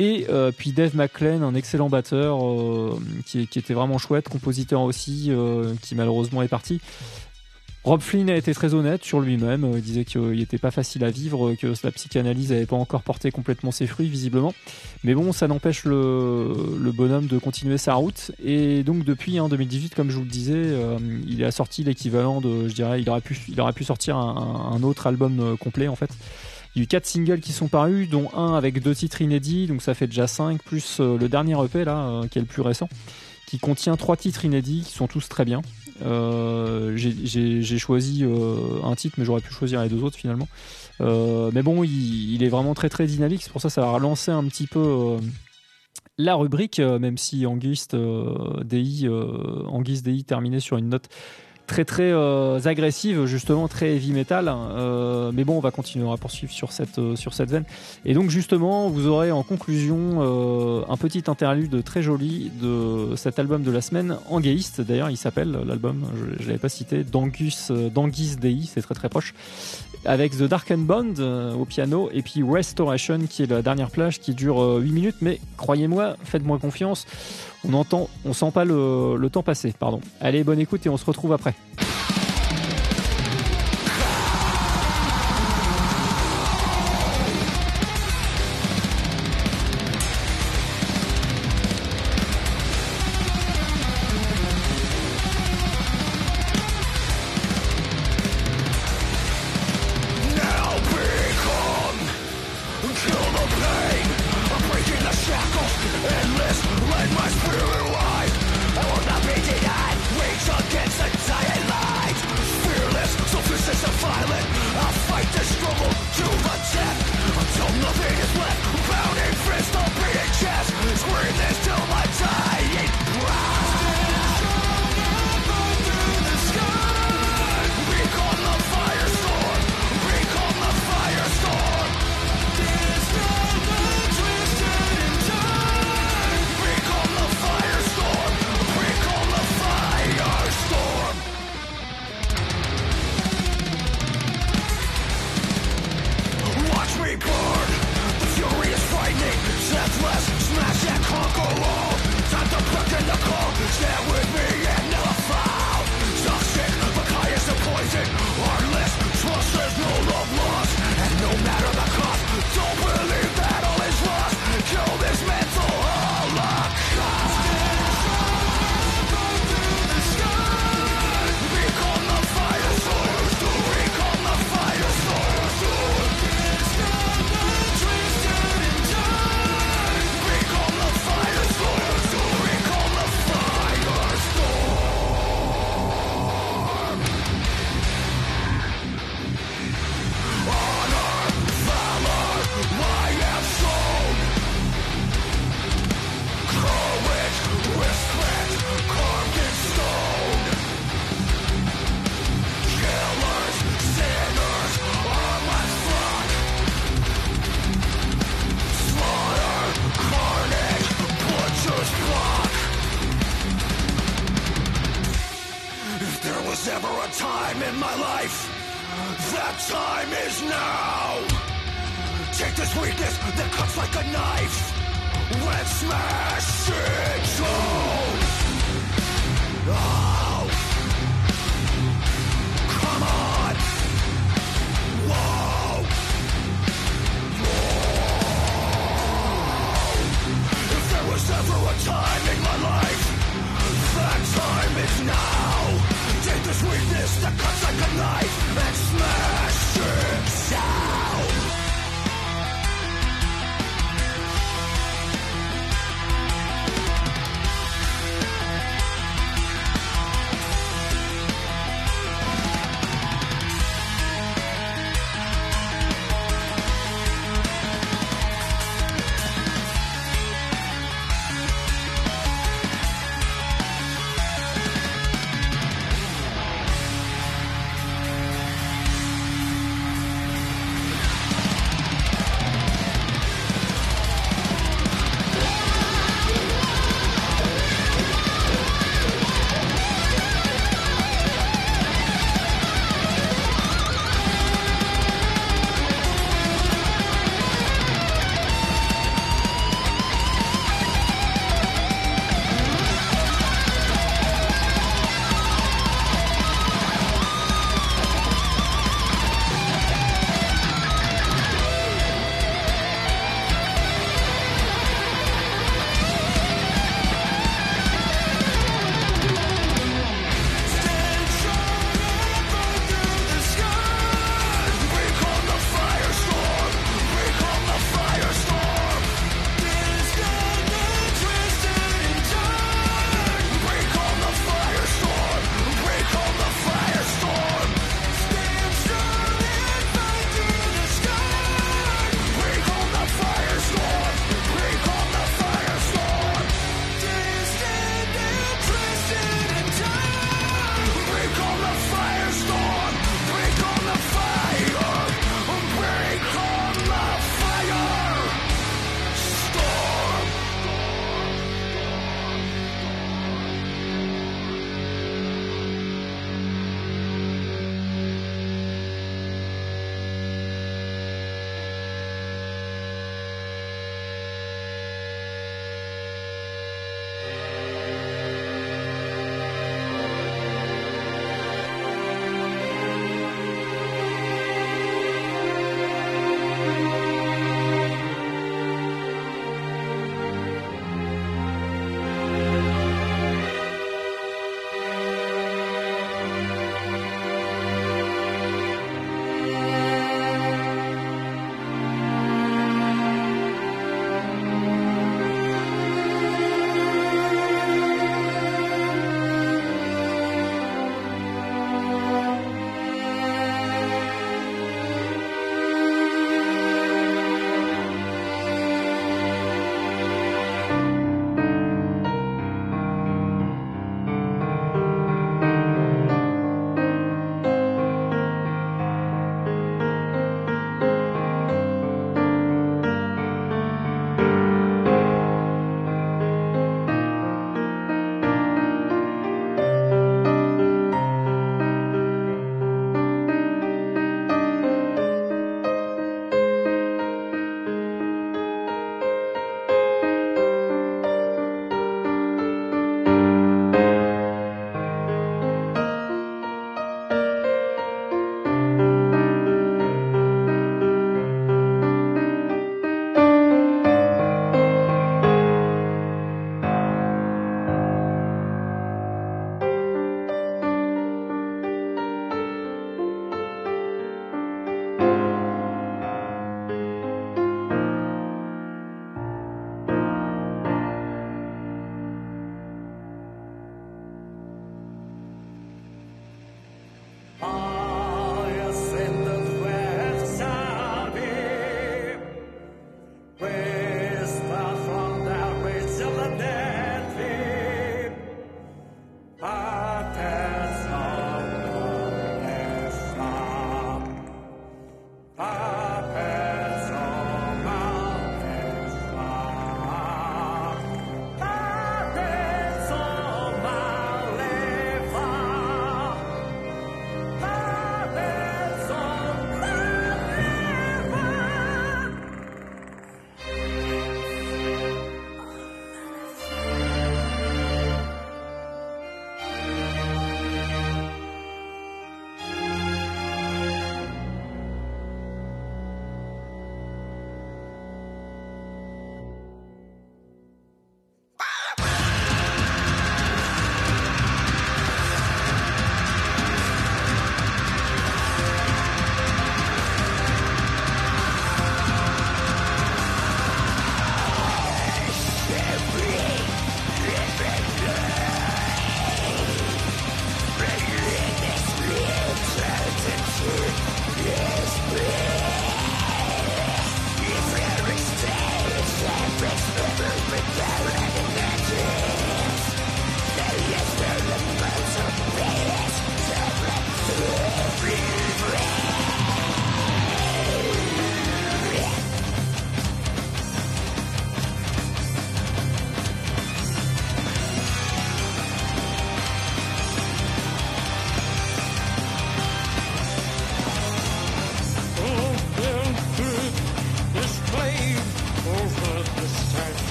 Et 0.00 0.26
euh, 0.28 0.50
puis 0.50 0.72
Dave 0.72 0.96
McLean, 0.96 1.42
un 1.42 1.54
excellent 1.54 1.88
batteur 1.88 2.44
euh, 2.44 2.98
qui, 3.26 3.42
était 3.42 3.74
vraiment 3.74 3.98
chouette, 3.98 4.28
compositeur 4.28 4.80
aussi, 4.82 5.26
euh, 5.28 5.74
qui 5.82 5.94
malheureusement 5.94 6.42
est 6.42 6.48
parti. 6.48 6.80
Rob 7.84 8.00
Flynn 8.00 8.30
a 8.30 8.36
été 8.36 8.54
très 8.54 8.72
honnête 8.72 9.04
sur 9.04 9.20
lui-même. 9.20 9.70
Il 9.74 9.82
disait 9.82 10.06
qu'il 10.06 10.38
n'était 10.38 10.58
pas 10.58 10.70
facile 10.70 11.04
à 11.04 11.10
vivre, 11.10 11.54
que 11.54 11.74
la 11.84 11.90
psychanalyse 11.92 12.50
n'avait 12.50 12.64
pas 12.64 12.76
encore 12.76 13.02
porté 13.02 13.30
complètement 13.30 13.72
ses 13.72 13.86
fruits, 13.86 14.08
visiblement. 14.08 14.54
Mais 15.04 15.14
bon, 15.14 15.32
ça 15.32 15.48
n'empêche 15.48 15.84
le, 15.84 16.92
bonhomme 16.94 17.26
de 17.26 17.36
continuer 17.36 17.76
sa 17.76 17.92
route. 17.92 18.32
Et 18.42 18.84
donc, 18.84 19.04
depuis 19.04 19.36
2018, 19.36 19.84
hein, 19.84 19.92
comme 19.94 20.08
je 20.08 20.16
vous 20.16 20.22
le 20.22 20.30
disais, 20.30 20.64
il 21.28 21.44
a 21.44 21.50
sorti 21.50 21.84
l'équivalent 21.84 22.40
de, 22.40 22.68
je 22.68 22.74
dirais, 22.74 23.02
il 23.02 23.10
aurait 23.10 23.20
pu, 23.20 23.84
sortir 23.84 24.16
un 24.16 24.82
autre 24.82 25.06
album 25.06 25.58
complet, 25.58 25.86
en 25.86 25.94
fait. 25.94 26.10
Il 26.74 26.80
y 26.80 26.82
a 26.82 26.84
eu 26.84 26.86
4 26.88 27.06
singles 27.06 27.40
qui 27.40 27.52
sont 27.52 27.68
parus, 27.68 28.08
dont 28.08 28.28
un 28.34 28.54
avec 28.54 28.82
deux 28.82 28.94
titres 28.94 29.20
inédits, 29.22 29.68
donc 29.68 29.80
ça 29.80 29.94
fait 29.94 30.08
déjà 30.08 30.26
5, 30.26 30.60
plus 30.60 30.98
euh, 30.98 31.16
le 31.16 31.28
dernier 31.28 31.54
EP 31.64 31.84
là, 31.84 31.98
euh, 31.98 32.26
qui 32.26 32.38
est 32.38 32.42
le 32.42 32.48
plus 32.48 32.62
récent, 32.62 32.88
qui 33.46 33.58
contient 33.58 33.96
trois 33.96 34.16
titres 34.16 34.44
inédits, 34.44 34.82
qui 34.84 34.92
sont 34.92 35.06
tous 35.06 35.28
très 35.28 35.44
bien. 35.44 35.62
Euh, 36.04 36.96
j'ai 36.96 37.78
choisi 37.78 38.24
un 38.24 38.94
titre, 38.96 39.14
mais 39.18 39.24
j'aurais 39.24 39.40
pu 39.40 39.54
choisir 39.54 39.80
les 39.82 39.88
deux 39.88 40.02
autres 40.02 40.16
finalement. 40.16 40.48
mais 40.98 41.62
bon, 41.62 41.84
il, 41.84 42.42
est 42.42 42.48
vraiment 42.48 42.74
très 42.74 42.88
très 42.88 43.06
dynamique, 43.06 43.42
c'est 43.44 43.52
pour 43.52 43.60
ça 43.60 43.68
que 43.68 43.74
ça 43.74 43.82
va 43.82 43.92
relancer 43.92 44.32
un 44.32 44.44
petit 44.44 44.66
peu 44.66 45.16
la 46.18 46.34
rubrique, 46.34 46.80
même 46.80 47.18
si 47.18 47.46
Angus 47.46 47.86
DI, 48.64 49.08
Angus 49.68 50.02
DI 50.02 50.24
terminait 50.24 50.60
sur 50.60 50.76
une 50.76 50.88
note 50.88 51.08
très 51.66 51.84
très 51.84 52.10
euh, 52.12 52.60
agressive, 52.64 53.24
justement 53.26 53.68
très 53.68 53.94
heavy 53.94 54.12
metal. 54.12 54.50
Euh, 54.50 55.32
mais 55.32 55.44
bon, 55.44 55.56
on 55.56 55.60
va 55.60 55.70
continuer 55.70 56.10
à 56.10 56.16
poursuivre 56.16 56.52
sur 56.52 56.72
cette 56.72 56.98
euh, 56.98 57.16
sur 57.16 57.34
cette 57.34 57.50
veine. 57.50 57.64
Et 58.04 58.14
donc 58.14 58.30
justement, 58.30 58.88
vous 58.88 59.06
aurez 59.06 59.30
en 59.30 59.42
conclusion 59.42 59.94
un 60.88 60.96
petit 60.96 61.24
interlude 61.26 61.82
très 61.84 62.02
joli 62.02 62.50
de 62.60 63.16
cet 63.16 63.38
album 63.38 63.62
de 63.62 63.70
la 63.70 63.80
semaine, 63.80 64.16
Anguéiste. 64.28 64.80
D'ailleurs, 64.80 65.10
il 65.10 65.16
s'appelle 65.16 65.58
l'album, 65.66 66.04
je, 66.14 66.42
je 66.42 66.46
l'avais 66.48 66.58
pas 66.58 66.68
cité, 66.68 67.04
Dangus 67.04 67.70
Danguis 67.70 68.36
Dei, 68.36 68.66
c'est 68.66 68.82
très 68.82 68.94
très 68.94 69.08
proche 69.08 69.34
avec 70.04 70.36
The 70.36 70.42
Darkened 70.42 70.86
Bond 70.86 71.14
euh, 71.18 71.54
au 71.54 71.64
piano 71.64 72.10
et 72.12 72.22
puis 72.22 72.42
Restoration 72.42 73.20
qui 73.28 73.42
est 73.42 73.46
la 73.46 73.62
dernière 73.62 73.90
plage 73.90 74.20
qui 74.20 74.34
dure 74.34 74.56
8 74.56 74.60
euh, 74.60 74.92
minutes 74.92 75.16
mais 75.20 75.40
croyez-moi, 75.56 76.16
faites-moi 76.24 76.58
confiance, 76.58 77.06
on 77.68 77.74
entend, 77.74 78.08
on 78.24 78.32
sent 78.32 78.50
pas 78.52 78.64
le, 78.64 79.16
le 79.16 79.30
temps 79.30 79.42
passer, 79.42 79.72
pardon. 79.78 80.00
Allez, 80.20 80.44
bonne 80.44 80.60
écoute 80.60 80.84
et 80.86 80.88
on 80.88 80.96
se 80.96 81.04
retrouve 81.04 81.32
après. 81.32 81.54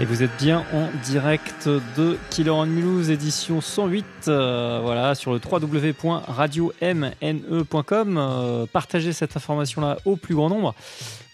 Et 0.00 0.04
vous 0.06 0.22
êtes 0.22 0.34
bien 0.38 0.64
en 0.72 0.88
direct 1.04 1.68
de 1.68 2.16
Killer 2.30 2.48
on 2.48 2.64
Mulhouse, 2.64 3.10
édition 3.10 3.60
108, 3.60 4.06
euh, 4.28 4.80
voilà, 4.82 5.14
sur 5.14 5.34
le 5.34 5.40
www.radiomne.com. 5.44 8.18
Euh, 8.18 8.64
partagez 8.64 9.12
cette 9.12 9.36
information-là 9.36 9.98
au 10.06 10.16
plus 10.16 10.34
grand 10.34 10.48
nombre. 10.48 10.74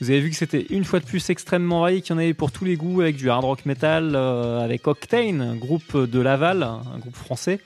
Vous 0.01 0.11
avez 0.11 0.19
vu 0.19 0.31
que 0.31 0.37
c'était 0.37 0.67
une 0.71 0.83
fois 0.83 0.99
de 0.99 1.05
plus 1.05 1.31
extrêmement 1.31 1.83
varié, 1.83 2.01
qu'il 2.01 2.15
y 2.15 2.17
en 2.17 2.19
avait 2.19 2.35
pour 2.35 2.51
tous 2.51 2.65
les 2.65 2.75
goûts, 2.75 3.03
avec 3.03 3.15
du 3.15 3.31
hard 3.31 3.45
rock 3.45 3.67
metal, 3.67 4.17
euh, 4.17 4.65
avec 4.65 4.89
Octane, 4.89 5.57
groupe 5.57 5.97
de 5.97 6.19
Laval, 6.19 6.65
un 6.65 6.99
groupe 6.99 7.15
français. 7.15 7.61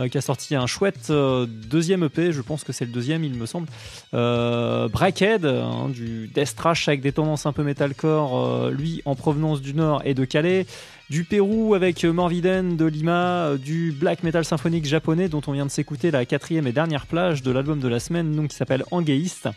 Euh, 0.00 0.08
qui 0.08 0.18
a 0.18 0.20
sorti 0.20 0.54
un 0.54 0.66
chouette 0.66 1.08
euh, 1.10 1.46
deuxième 1.46 2.04
EP, 2.04 2.32
je 2.32 2.40
pense 2.40 2.64
que 2.64 2.72
c'est 2.72 2.84
le 2.84 2.92
deuxième, 2.92 3.22
il 3.24 3.34
me 3.34 3.46
semble. 3.46 3.68
Euh, 4.14 4.88
Brackhead, 4.88 5.44
hein, 5.44 5.88
du 5.88 6.28
death 6.28 6.56
trash 6.56 6.88
avec 6.88 7.00
des 7.00 7.12
tendances 7.12 7.46
un 7.46 7.52
peu 7.52 7.62
metalcore, 7.62 8.70
lui 8.70 9.02
en 9.04 9.14
provenance 9.14 9.60
du 9.60 9.74
Nord 9.74 10.02
et 10.04 10.14
de 10.14 10.24
Calais 10.24 10.66
du 11.10 11.24
Pérou 11.24 11.74
avec 11.74 12.04
Morviden 12.04 12.76
de 12.76 12.84
Lima, 12.84 13.56
du 13.58 13.90
black 13.90 14.22
metal 14.22 14.44
symphonique 14.44 14.86
japonais 14.86 15.28
dont 15.28 15.42
on 15.48 15.52
vient 15.52 15.66
de 15.66 15.70
s'écouter 15.70 16.12
la 16.12 16.24
quatrième 16.24 16.68
et 16.68 16.72
dernière 16.72 17.06
plage 17.06 17.42
de 17.42 17.50
l'album 17.50 17.80
de 17.80 17.88
la 17.88 17.98
semaine 17.98 18.36
donc, 18.36 18.48
qui 18.48 18.56
s'appelle 18.56 18.84
Angeist, 18.92 19.48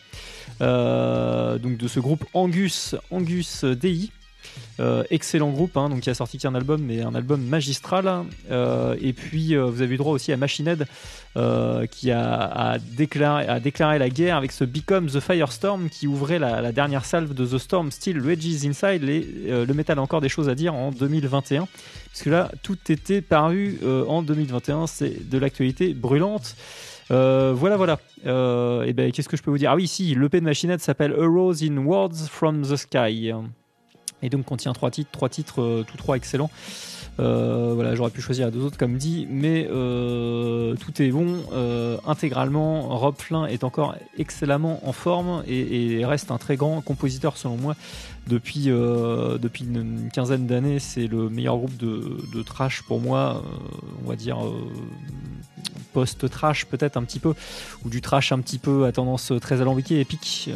donc 0.60 1.78
de 1.78 1.88
ce 1.88 2.00
groupe 2.00 2.26
Angus, 2.34 2.96
Angus 3.12 3.64
Dei. 3.66 4.10
Euh, 4.80 5.04
excellent 5.12 5.52
groupe, 5.52 5.78
hein, 5.78 5.90
donc 5.90 6.02
qui 6.02 6.10
a 6.10 6.16
sorti 6.16 6.40
qu'un 6.40 6.56
album, 6.56 6.82
mais 6.82 7.02
un 7.02 7.14
album 7.14 7.42
magistral. 7.44 8.12
Euh, 8.50 8.96
et 9.00 9.14
puis 9.14 9.56
euh, 9.56 9.66
vous 9.66 9.82
avez 9.84 9.94
eu 9.94 9.98
droit 9.98 10.14
aussi 10.14 10.32
à 10.32 10.38
Machine 10.38 10.68
Head, 10.68 10.86
qui 11.90 12.12
a, 12.12 12.78
déclaré, 12.96 14.00
la 14.00 14.10
guerre 14.10 14.38
avec 14.38 14.52
ce 14.52 14.64
Become 14.64 15.08
the 15.08 15.20
Firestorm 15.20 15.90
qui 15.90 16.08
ouvrait 16.08 16.40
la, 16.40 16.72
dernière 16.72 17.06
salve 17.06 17.34
de 17.34 17.46
The 17.46 17.58
Storm 17.58 17.92
Still 17.92 18.20
Rages 18.20 18.66
Inside. 18.66 19.02
le 19.04 19.74
métal 19.74 19.98
a 19.98 20.02
encore 20.02 20.22
des 20.22 20.30
choses 20.30 20.48
à 20.48 20.56
dire 20.56 20.76
en 20.76 20.92
2021, 20.92 21.68
puisque 22.10 22.28
là 22.28 22.52
tout 22.62 22.78
était 22.90 23.22
paru 23.22 23.80
en 24.08 24.22
2021, 24.22 24.86
c'est 24.86 25.28
de 25.28 25.38
l'actualité 25.40 25.96
brûlante. 25.96 26.56
voilà, 27.10 27.78
voilà. 27.78 28.00
et 28.86 28.94
ben, 28.94 29.12
qu'est-ce 29.12 29.30
que 29.30 29.38
je 29.38 29.42
peux 29.42 29.50
vous 29.50 29.58
dire? 29.58 29.72
Ah 29.72 29.76
oui, 29.76 29.88
si, 29.88 30.14
l'EP 30.14 30.40
de 30.40 30.46
Machine 30.46 30.70
Head 30.70 30.82
s'appelle 30.82 31.14
A 31.14 31.26
Rose 31.26 31.64
in 31.64 31.78
Words 31.78 32.28
from 32.30 32.62
the 32.62 32.76
Sky 32.76 33.34
et 34.24 34.30
donc 34.30 34.46
contient 34.46 34.74
trois 34.74 34.90
titres, 34.90 35.12
trois 35.12 35.30
titres, 35.30 35.62
euh, 35.62 35.86
tous 35.88 35.98
trois 35.98 36.16
excellents. 36.16 36.50
Euh, 37.20 37.74
voilà, 37.76 37.94
j'aurais 37.94 38.10
pu 38.10 38.22
choisir 38.22 38.52
deux 38.52 38.62
autres 38.62 38.78
comme 38.78 38.98
dit, 38.98 39.28
mais 39.30 39.68
euh, 39.70 40.76
tout 40.78 41.00
est 41.00 41.12
bon 41.12 41.44
intégralement. 42.08 42.98
Rob 42.98 43.16
Flynn 43.20 43.46
est 43.46 43.64
encore 43.64 43.96
excellemment 44.18 44.80
en 44.88 44.94
forme 44.94 45.44
et, 45.48 46.04
reste 46.06 46.32
un 46.32 46.40
très 46.40 46.56
grand 46.56 46.82
compositeur 46.82 47.38
selon 47.38 47.58
moi. 47.58 47.76
Depuis, 48.28 48.66
depuis 48.66 49.66
une 49.66 50.10
quinzaine 50.12 50.48
d'années, 50.48 50.80
c'est 50.80 51.08
le 51.08 51.30
meilleur 51.30 51.58
groupe 51.58 51.78
de, 51.78 52.18
de 52.34 52.42
trash 52.42 52.82
pour 52.84 53.00
moi, 53.00 53.44
on 54.04 54.10
va 54.10 54.16
dire 54.16 54.38
post-trash 55.94 56.66
peut-être 56.66 56.98
un 56.98 57.04
petit 57.04 57.20
peu, 57.20 57.36
ou 57.86 57.90
du 57.90 58.02
trash 58.02 58.32
un 58.32 58.40
petit 58.40 58.58
peu 58.58 58.86
à 58.86 58.92
tendance 58.92 59.32
très 59.40 59.62
alambiquée, 59.62 60.00
épique, 60.00 60.50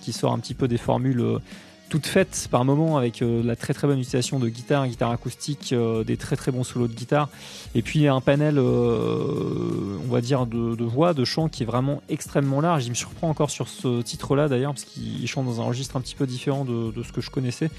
qui 0.00 0.12
sort 0.12 0.32
un 0.32 0.38
petit 0.38 0.54
peu 0.54 0.68
des 0.68 0.78
formules 0.78 1.40
toute 1.88 2.06
faite 2.06 2.48
par 2.50 2.64
moment 2.64 2.96
avec 2.96 3.22
euh, 3.22 3.42
la 3.42 3.54
très 3.54 3.72
très 3.72 3.86
bonne 3.86 3.98
utilisation 3.98 4.38
de 4.38 4.48
guitare, 4.48 4.86
guitare 4.88 5.10
acoustique, 5.10 5.72
euh, 5.72 6.04
des 6.04 6.16
très 6.16 6.36
très 6.36 6.50
bons 6.50 6.64
solos 6.64 6.88
de 6.88 6.94
guitare, 6.94 7.28
et 7.74 7.82
puis 7.82 8.08
un 8.08 8.20
panel, 8.20 8.58
euh, 8.58 9.98
on 10.04 10.12
va 10.12 10.20
dire, 10.20 10.46
de, 10.46 10.84
voix, 10.84 11.14
de 11.14 11.24
chant 11.24 11.48
qui 11.48 11.62
est 11.62 11.66
vraiment 11.66 12.02
extrêmement 12.08 12.60
large. 12.60 12.86
Il 12.86 12.90
me 12.90 12.94
surprend 12.94 13.28
encore 13.28 13.50
sur 13.50 13.68
ce 13.68 14.02
titre-là 14.02 14.48
d'ailleurs, 14.48 14.72
parce 14.72 14.84
qu'il 14.84 15.26
chante 15.28 15.46
dans 15.46 15.60
un 15.60 15.64
registre 15.64 15.96
un 15.96 16.00
petit 16.00 16.14
peu 16.14 16.26
différent 16.26 16.64
de, 16.64 16.92
ce 17.02 17.12
que 17.12 17.20
je 17.20 17.30
connaissais. 17.30 17.70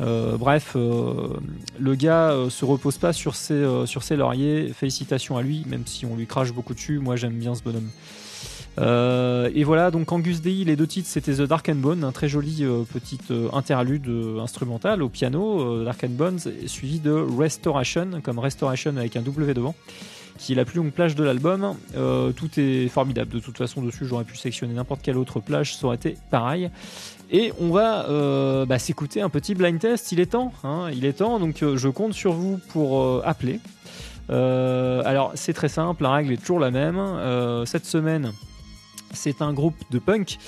bref, 0.00 0.74
le 0.74 1.94
gars 1.94 2.34
se 2.48 2.64
repose 2.64 2.98
pas 2.98 3.12
sur 3.12 3.34
ses, 3.34 3.64
sur 3.86 4.02
ses 4.02 4.16
lauriers. 4.16 4.72
Félicitations 4.74 5.36
à 5.36 5.42
lui, 5.42 5.64
même 5.66 5.86
si 5.86 6.06
on 6.06 6.16
lui 6.16 6.26
crache 6.26 6.52
beaucoup 6.52 6.74
dessus. 6.74 6.98
Moi, 6.98 7.16
j'aime 7.16 7.38
bien 7.38 7.54
ce 7.54 7.62
bonhomme. 7.62 7.90
Euh, 8.78 9.50
et 9.54 9.64
voilà, 9.64 9.90
donc 9.90 10.10
Angus 10.10 10.40
Dei, 10.40 10.64
les 10.64 10.76
deux 10.76 10.86
titres, 10.86 11.08
c'était 11.08 11.34
The 11.34 11.42
Dark 11.42 11.68
and 11.68 11.76
Bone, 11.76 12.04
un 12.04 12.12
très 12.12 12.28
joli 12.28 12.58
euh, 12.64 12.82
petit 12.82 13.18
euh, 13.30 13.48
interlude 13.52 14.08
instrumental 14.40 15.02
au 15.02 15.08
piano, 15.08 15.84
Dark 15.84 16.02
and 16.04 16.10
Bones, 16.10 16.40
suivi 16.66 16.98
de 16.98 17.12
Restoration, 17.12 18.20
comme 18.22 18.38
Restoration 18.38 18.96
avec 18.96 19.16
un 19.16 19.22
W 19.22 19.54
devant, 19.54 19.74
qui 20.38 20.52
est 20.52 20.56
la 20.56 20.64
plus 20.64 20.78
longue 20.78 20.90
plage 20.90 21.14
de 21.14 21.22
l'album. 21.22 21.74
tout 22.36 22.50
est 22.56 22.88
formidable, 22.88 23.30
de 23.30 23.38
toute 23.38 23.56
façon 23.56 23.82
dessus 23.82 24.06
j'aurais 24.06 24.24
pu 24.24 24.36
sélectionner 24.36 24.74
n'importe 24.74 25.02
quelle 25.02 25.16
autre 25.16 25.40
plage, 25.40 25.76
ça 25.76 25.86
aurait 25.86 25.96
été 25.96 26.16
pareil. 26.30 26.70
Et 27.30 27.52
on 27.60 27.70
va 27.70 28.64
bah, 28.66 28.78
s'écouter 28.78 29.22
un 29.22 29.28
petit 29.28 29.54
blind 29.54 29.78
test, 29.78 30.10
il 30.10 30.18
est 30.18 30.32
temps, 30.32 30.52
hein, 30.64 30.88
il 30.92 31.04
est 31.04 31.14
temps, 31.14 31.38
donc 31.38 31.64
je 31.76 31.88
compte 31.88 32.14
sur 32.14 32.32
vous 32.32 32.58
pour 32.70 33.24
appeler. 33.24 33.60
alors 34.28 35.30
c'est 35.36 35.52
très 35.52 35.68
simple, 35.68 36.02
la 36.02 36.12
règle 36.12 36.32
est 36.32 36.38
toujours 36.38 36.58
la 36.60 36.72
même. 36.72 36.98
cette 37.66 37.86
semaine, 37.86 38.32
c'est 39.14 39.42
un 39.42 39.52
groupe 39.52 39.76
de 39.90 39.98
punk 39.98 40.38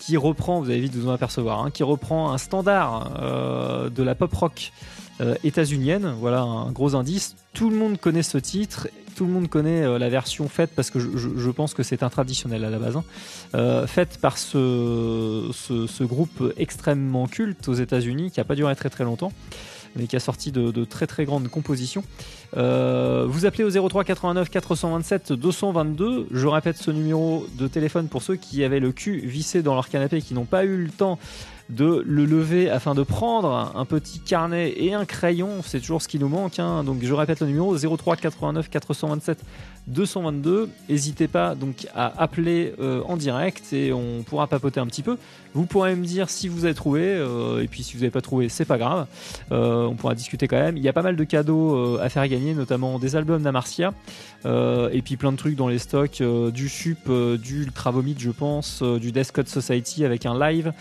qui 0.00 0.16
reprend, 0.16 0.60
vous 0.60 0.70
avez 0.70 0.80
vite 0.80 0.94
vous 0.94 1.08
en 1.08 1.12
apercevoir, 1.12 1.62
hein, 1.62 1.70
qui 1.70 1.82
reprend 1.82 2.32
un 2.32 2.38
standard 2.38 3.12
euh, 3.20 3.90
de 3.90 4.02
la 4.02 4.14
pop 4.14 4.32
rock 4.32 4.72
euh, 5.20 5.34
états-unienne. 5.44 6.14
Voilà 6.18 6.40
un 6.40 6.72
gros 6.72 6.94
indice. 6.94 7.36
Tout 7.52 7.68
le 7.68 7.76
monde 7.76 7.98
connaît 7.98 8.22
ce 8.22 8.38
titre, 8.38 8.88
tout 9.14 9.26
le 9.26 9.30
monde 9.30 9.48
connaît 9.48 9.82
euh, 9.82 9.98
la 9.98 10.08
version 10.08 10.48
faite 10.48 10.70
parce 10.74 10.90
que 10.90 10.98
je, 10.98 11.50
pense 11.50 11.74
que 11.74 11.82
c'est 11.82 12.02
un 12.02 12.08
traditionnel 12.08 12.64
à 12.64 12.70
la 12.70 12.78
base, 12.78 12.96
hein, 12.96 13.86
faite 13.86 14.18
par 14.22 14.38
ce, 14.38 15.50
ce, 15.52 16.04
groupe 16.04 16.54
extrêmement 16.56 17.26
culte 17.26 17.68
aux 17.68 17.74
États-Unis 17.74 18.30
qui 18.30 18.40
a 18.40 18.44
pas 18.44 18.54
duré 18.54 18.74
très 18.74 18.88
très 18.88 19.04
longtemps 19.04 19.32
mais 19.96 20.06
qui 20.06 20.16
a 20.16 20.20
sorti 20.20 20.52
de, 20.52 20.84
très 20.84 21.06
très 21.06 21.24
grandes 21.24 21.48
compositions. 21.48 22.04
Euh, 22.56 23.26
vous 23.28 23.46
appelez 23.46 23.64
au 23.64 23.88
03 23.88 24.04
89 24.04 24.50
427 24.50 25.32
222. 25.32 26.26
Je 26.30 26.46
répète 26.46 26.76
ce 26.76 26.90
numéro 26.90 27.46
de 27.58 27.68
téléphone 27.68 28.08
pour 28.08 28.22
ceux 28.22 28.36
qui 28.36 28.64
avaient 28.64 28.80
le 28.80 28.92
cul 28.92 29.18
vissé 29.18 29.62
dans 29.62 29.74
leur 29.74 29.88
canapé 29.88 30.18
et 30.18 30.22
qui 30.22 30.34
n'ont 30.34 30.44
pas 30.44 30.64
eu 30.64 30.76
le 30.76 30.90
temps 30.90 31.18
de 31.70 32.02
le 32.06 32.24
lever 32.24 32.68
afin 32.68 32.94
de 32.94 33.02
prendre 33.02 33.72
un 33.74 33.84
petit 33.84 34.18
carnet 34.18 34.74
et 34.76 34.94
un 34.94 35.04
crayon. 35.04 35.62
C'est 35.64 35.80
toujours 35.80 36.02
ce 36.02 36.08
qui 36.08 36.18
nous 36.18 36.28
manque. 36.28 36.58
Hein. 36.58 36.84
Donc 36.84 36.98
je 37.02 37.14
répète 37.14 37.40
le 37.40 37.46
numéro 37.46 37.76
03 37.76 38.16
89 38.16 38.68
427 38.68 39.38
222. 39.86 40.68
N'hésitez 40.88 41.28
pas 41.28 41.54
donc 41.54 41.86
à 41.94 42.12
appeler 42.22 42.74
euh, 42.80 43.02
en 43.06 43.16
direct 43.16 43.72
et 43.72 43.92
on 43.92 44.22
pourra 44.22 44.46
papoter 44.46 44.80
un 44.80 44.86
petit 44.86 45.02
peu. 45.02 45.16
Vous 45.54 45.66
pourrez 45.66 45.96
me 45.96 46.04
dire 46.04 46.30
si 46.30 46.48
vous 46.48 46.64
avez 46.64 46.74
trouvé 46.74 47.02
euh, 47.02 47.62
et 47.62 47.66
puis 47.66 47.82
si 47.82 47.94
vous 47.94 48.00
n'avez 48.00 48.10
pas 48.10 48.20
trouvé, 48.20 48.48
c'est 48.48 48.64
pas 48.64 48.78
grave. 48.78 49.06
Euh, 49.50 49.84
on 49.84 49.94
pourra 49.94 50.14
discuter 50.14 50.46
quand 50.48 50.60
même. 50.60 50.76
Il 50.76 50.82
y 50.82 50.88
a 50.88 50.92
pas 50.92 51.02
mal 51.02 51.16
de 51.16 51.24
cadeaux 51.24 51.98
à 51.98 52.08
faire 52.08 52.26
gagner, 52.28 52.54
notamment 52.54 52.98
des 52.98 53.16
albums 53.16 53.42
d'Amarcia 53.42 53.92
et 54.44 55.02
puis 55.02 55.16
plein 55.16 55.32
de 55.32 55.36
trucs 55.36 55.56
dans 55.56 55.68
les 55.68 55.78
stocks 55.78 56.22
du 56.22 56.68
Sup, 56.68 57.10
du 57.42 57.62
Ultra 57.62 57.90
Vomit, 57.90 58.16
je 58.18 58.30
pense, 58.30 58.82
du 58.82 59.12
Death 59.12 59.32
Code 59.32 59.48
Society 59.48 60.04
avec 60.04 60.24
un 60.24 60.38
live. 60.38 60.72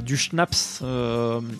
Du 0.00 0.16
Schnaps, 0.16 0.82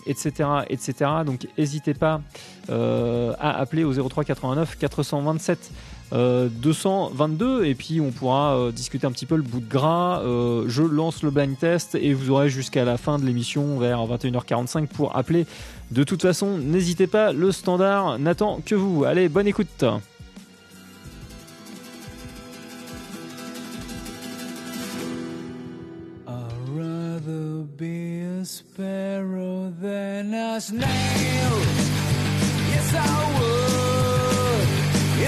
etc., 0.05 0.49
etc. 0.69 0.93
Donc 1.25 1.47
n'hésitez 1.57 1.93
pas 1.93 2.21
à 2.69 3.59
appeler 3.59 3.83
au 3.83 3.93
03 3.93 4.23
89 4.23 4.77
427 4.77 5.71
222 6.11 7.65
et 7.65 7.75
puis 7.75 8.01
on 8.01 8.11
pourra 8.11 8.55
euh, 8.55 8.71
discuter 8.71 9.05
un 9.05 9.11
petit 9.11 9.25
peu 9.25 9.35
le 9.35 9.41
bout 9.41 9.59
de 9.59 9.69
gras. 9.69 10.21
Euh, 10.21 10.65
je 10.67 10.81
lance 10.81 11.23
le 11.23 11.29
blind 11.29 11.57
test 11.57 11.95
et 11.95 12.13
vous 12.13 12.31
aurez 12.31 12.49
jusqu'à 12.49 12.83
la 12.83 12.97
fin 12.97 13.19
de 13.19 13.25
l'émission 13.25 13.77
vers 13.77 13.99
21h45 14.05 14.87
pour 14.87 15.15
appeler. 15.15 15.45
De 15.91 16.03
toute 16.03 16.21
façon, 16.21 16.57
n'hésitez 16.57 17.07
pas, 17.07 17.31
le 17.31 17.51
standard 17.51 18.19
n'attend 18.19 18.61
que 18.65 18.75
vous. 18.75 19.03
Allez, 19.05 19.29
bonne 19.29 19.47
écoute. 19.47 19.85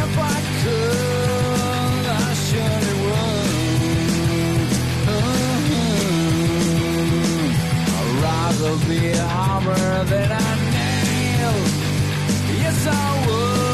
If 0.04 0.18
I 0.18 0.42
could, 0.62 2.06
I 2.08 2.34
surely 2.46 2.94
would. 3.04 4.70
Uh-huh. 5.08 6.02
I'd 7.98 8.12
rather 8.24 8.76
be 8.88 9.00
a 9.10 9.12
hammer 9.18 9.86
than 10.06 10.32
a 10.32 10.34
nail. 10.76 11.56
Yes, 12.62 12.80
I 12.88 12.90
would. 13.28 13.71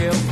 real 0.00 0.29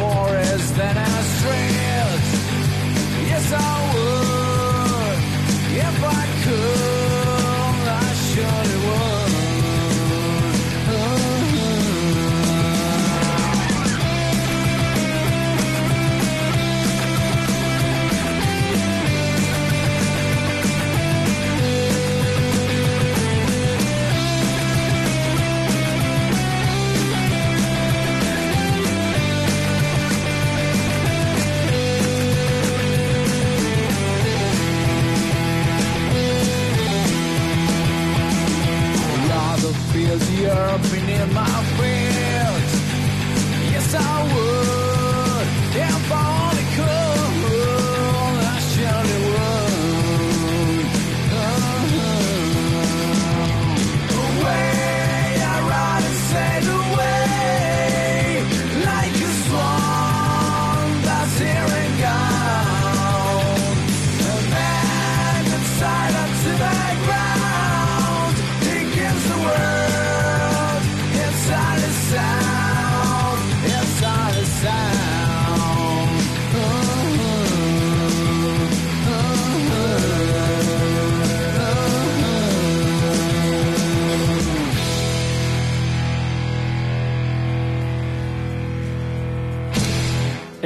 up 40.58 40.84
in 40.92 41.32
my 41.32 41.77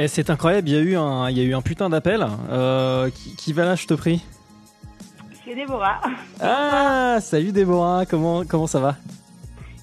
Et 0.03 0.09
c'est 0.09 0.29
incroyable, 0.29 0.67
il 0.67 0.75
y 0.75 0.77
a 0.77 0.81
eu 0.81 0.97
un, 0.97 1.29
il 1.29 1.37
y 1.37 1.39
a 1.39 1.45
eu 1.45 1.55
un 1.55 1.61
putain 1.61 1.89
d'appel. 1.89 2.27
Euh, 2.49 3.09
qui, 3.09 3.37
qui 3.37 3.53
va 3.53 3.63
là, 3.63 3.75
je 3.75 3.87
te 3.87 3.93
prie? 3.93 4.21
C'est 5.45 5.55
Déborah. 5.55 6.01
Ah, 6.41 7.19
salut 7.21 7.53
Déborah, 7.53 8.05
comment, 8.05 8.43
comment 8.43 8.67
ça 8.67 8.81
va? 8.81 8.97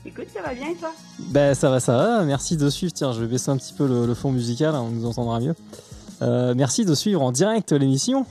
Écoute, 0.04 0.26
ça 0.28 0.42
va 0.42 0.52
bien 0.52 0.68
et 0.68 0.74
toi? 0.74 0.90
Ben 1.30 1.54
ça 1.54 1.70
va, 1.70 1.80
ça 1.80 1.96
va. 1.96 2.24
Merci 2.24 2.58
de 2.58 2.68
suivre. 2.68 2.92
Tiens, 2.92 3.12
je 3.12 3.22
vais 3.22 3.28
baisser 3.28 3.50
un 3.50 3.56
petit 3.56 3.72
peu 3.72 3.88
le, 3.88 4.04
le 4.04 4.12
fond 4.12 4.30
musical, 4.30 4.74
hein, 4.74 4.82
on 4.86 4.90
nous 4.90 5.06
entendra 5.06 5.40
mieux. 5.40 5.54
Euh, 6.20 6.52
merci 6.54 6.84
de 6.84 6.94
suivre 6.94 7.22
en 7.22 7.32
direct 7.32 7.72
l'émission. 7.72 8.26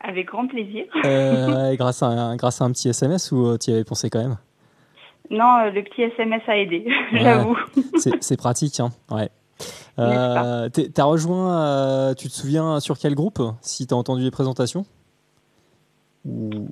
Avec 0.00 0.28
grand 0.28 0.46
plaisir. 0.46 0.86
Euh, 1.04 1.74
grâce, 1.76 2.02
à 2.02 2.06
un, 2.06 2.36
grâce 2.36 2.62
à 2.62 2.64
un 2.64 2.72
petit 2.72 2.88
SMS 2.88 3.32
ou 3.32 3.58
tu 3.58 3.70
y 3.70 3.74
avais 3.74 3.84
pensé 3.84 4.08
quand 4.08 4.22
même? 4.22 4.38
Non, 5.28 5.70
le 5.70 5.82
petit 5.82 6.04
SMS 6.04 6.40
a 6.46 6.56
aidé, 6.56 6.86
j'avoue. 7.12 7.58
C'est 7.98 8.24
c'est 8.24 8.38
pratique, 8.38 8.80
hein. 8.80 8.92
Ouais. 9.10 9.28
Euh, 9.98 10.68
T'as 10.70 11.04
rejoint, 11.04 11.62
euh, 11.62 12.14
tu 12.14 12.28
te 12.28 12.32
souviens 12.32 12.80
sur 12.80 12.98
quel 12.98 13.14
groupe 13.14 13.42
Si 13.60 13.86
t'as 13.86 13.96
entendu 13.96 14.22
les 14.22 14.30
présentations? 14.30 14.84